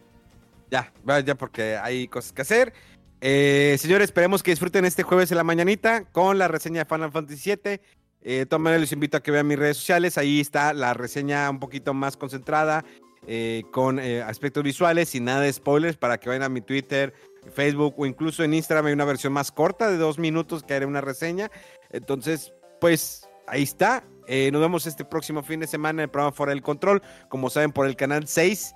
Ya, 0.69 0.91
ya 1.25 1.35
porque 1.35 1.77
hay 1.77 2.07
cosas 2.07 2.33
que 2.33 2.41
hacer. 2.41 2.73
Eh, 3.21 3.77
señores, 3.79 4.05
esperemos 4.05 4.43
que 4.43 4.51
disfruten 4.51 4.85
este 4.85 5.03
jueves 5.03 5.31
en 5.31 5.37
la 5.37 5.43
mañanita 5.43 6.03
con 6.05 6.37
la 6.37 6.47
reseña 6.47 6.83
de 6.83 6.85
Final 6.85 7.11
Fantasy 7.11 7.55
VII. 7.55 7.79
Eh, 8.21 8.45
les 8.79 8.91
invito 8.91 9.17
a 9.17 9.23
que 9.23 9.31
vean 9.31 9.47
mis 9.47 9.57
redes 9.57 9.77
sociales. 9.77 10.17
Ahí 10.17 10.39
está 10.39 10.73
la 10.73 10.93
reseña 10.93 11.49
un 11.49 11.59
poquito 11.59 11.93
más 11.93 12.17
concentrada, 12.17 12.83
eh, 13.25 13.63
con 13.71 13.99
aspectos 13.99 14.63
visuales 14.63 15.15
y 15.15 15.19
nada 15.19 15.41
de 15.41 15.53
spoilers 15.53 15.97
para 15.97 16.19
que 16.19 16.29
vayan 16.29 16.43
a 16.43 16.49
mi 16.49 16.61
Twitter, 16.61 17.13
Facebook 17.51 17.95
o 17.97 18.05
incluso 18.05 18.43
en 18.43 18.53
Instagram 18.53 18.87
hay 18.87 18.93
una 18.93 19.05
versión 19.05 19.33
más 19.33 19.51
corta 19.51 19.89
de 19.89 19.97
dos 19.97 20.19
minutos 20.19 20.63
que 20.63 20.73
haré 20.73 20.85
una 20.85 21.01
reseña. 21.01 21.49
Entonces, 21.89 22.53
pues 22.79 23.27
ahí 23.47 23.63
está. 23.63 24.03
nos 24.51 24.61
vemos 24.61 24.85
este 24.85 25.05
próximo 25.05 25.43
fin 25.43 25.59
de 25.59 25.67
semana 25.67 26.01
en 26.01 26.05
el 26.05 26.09
programa 26.09 26.31
Fuera 26.31 26.51
del 26.51 26.61
Control, 26.61 27.01
como 27.29 27.49
saben, 27.49 27.71
por 27.71 27.87
el 27.87 27.95
canal 27.95 28.27
6 28.27 28.75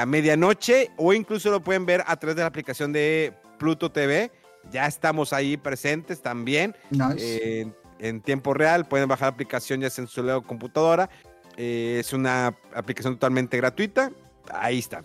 a 0.00 0.06
medianoche 0.06 0.90
o 0.96 1.12
incluso 1.12 1.50
lo 1.50 1.62
pueden 1.62 1.86
ver 1.86 2.02
a 2.06 2.16
través 2.16 2.34
de 2.36 2.42
la 2.42 2.48
aplicación 2.48 2.92
de 2.92 3.32
Pluto 3.58 3.92
TV. 3.92 4.32
Ya 4.72 4.86
estamos 4.86 5.32
ahí 5.32 5.56
presentes 5.56 6.20
también. 6.20 6.74
Nice 6.90 7.72
en 7.98 8.20
tiempo 8.20 8.54
real. 8.54 8.86
Pueden 8.86 9.08
bajar 9.08 9.28
la 9.28 9.34
aplicación 9.34 9.80
ya 9.80 9.90
sea 9.90 10.02
en 10.02 10.08
su 10.08 10.42
computadora. 10.46 11.08
Eh, 11.56 11.98
es 12.00 12.12
una 12.12 12.54
aplicación 12.74 13.14
totalmente 13.14 13.56
gratuita. 13.56 14.12
Ahí 14.52 14.78
está. 14.78 15.02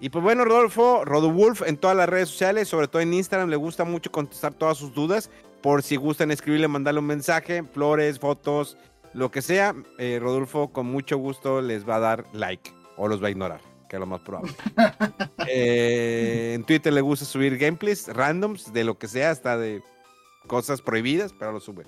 Y 0.00 0.10
pues 0.10 0.22
bueno, 0.22 0.44
Rodolfo, 0.44 1.04
Rodowulf 1.04 1.62
en 1.62 1.76
todas 1.76 1.96
las 1.96 2.08
redes 2.08 2.28
sociales, 2.28 2.68
sobre 2.68 2.86
todo 2.86 3.02
en 3.02 3.12
Instagram, 3.12 3.48
le 3.48 3.56
gusta 3.56 3.84
mucho 3.84 4.12
contestar 4.12 4.54
todas 4.54 4.78
sus 4.78 4.94
dudas. 4.94 5.30
Por 5.60 5.82
si 5.82 5.96
gustan 5.96 6.30
escribirle, 6.30 6.68
mandarle 6.68 7.00
un 7.00 7.06
mensaje, 7.06 7.64
flores, 7.64 8.20
fotos, 8.20 8.76
lo 9.12 9.30
que 9.30 9.42
sea. 9.42 9.74
Eh, 9.98 10.18
Rodolfo 10.20 10.68
con 10.72 10.86
mucho 10.86 11.18
gusto 11.18 11.60
les 11.60 11.88
va 11.88 11.96
a 11.96 12.00
dar 12.00 12.24
like 12.32 12.72
o 12.96 13.08
los 13.08 13.22
va 13.22 13.26
a 13.26 13.30
ignorar, 13.30 13.60
que 13.88 13.96
es 13.96 14.00
lo 14.00 14.06
más 14.06 14.20
probable. 14.20 14.52
Eh, 15.50 16.52
en 16.54 16.64
Twitter 16.64 16.92
le 16.92 17.00
gusta 17.00 17.24
subir 17.24 17.56
gameplays 17.56 18.06
randoms 18.08 18.70
de 18.74 18.84
lo 18.84 18.98
que 18.98 19.08
sea, 19.08 19.30
hasta 19.30 19.56
de 19.56 19.82
cosas 20.46 20.82
prohibidas, 20.82 21.32
pero 21.32 21.52
lo 21.52 21.60
sube. 21.60 21.84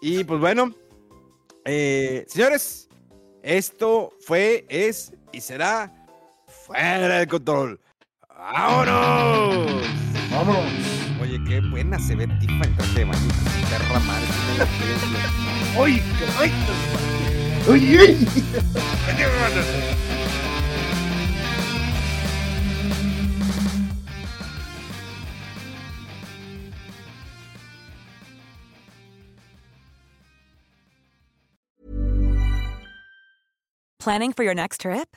Y 0.00 0.22
pues 0.22 0.38
bueno, 0.38 0.72
eh, 1.64 2.24
señores, 2.28 2.88
esto 3.42 4.12
fue, 4.20 4.64
es 4.68 5.12
y 5.32 5.40
será 5.40 6.03
fuera 6.64 7.18
de 7.18 7.26
control. 7.26 7.80
¡Vámonos! 8.28 9.82
¡Vámonos! 10.30 10.72
Oye, 11.20 11.38
qué 11.46 11.60
buena 11.60 11.98
se 11.98 12.14
ve 12.14 12.26
Tifa 12.40 12.64
en 12.64 12.76
traje 12.76 12.98
de 13.00 13.04
baño. 13.04 13.28
Perra 13.70 14.00
madre. 14.00 14.26
¡Ay! 15.78 16.02
¡Uy! 17.68 17.98
¡Uy! 17.98 18.28
Planning 33.98 34.34
for 34.34 34.44
your 34.44 34.54
next 34.54 34.82
trip? 34.82 35.16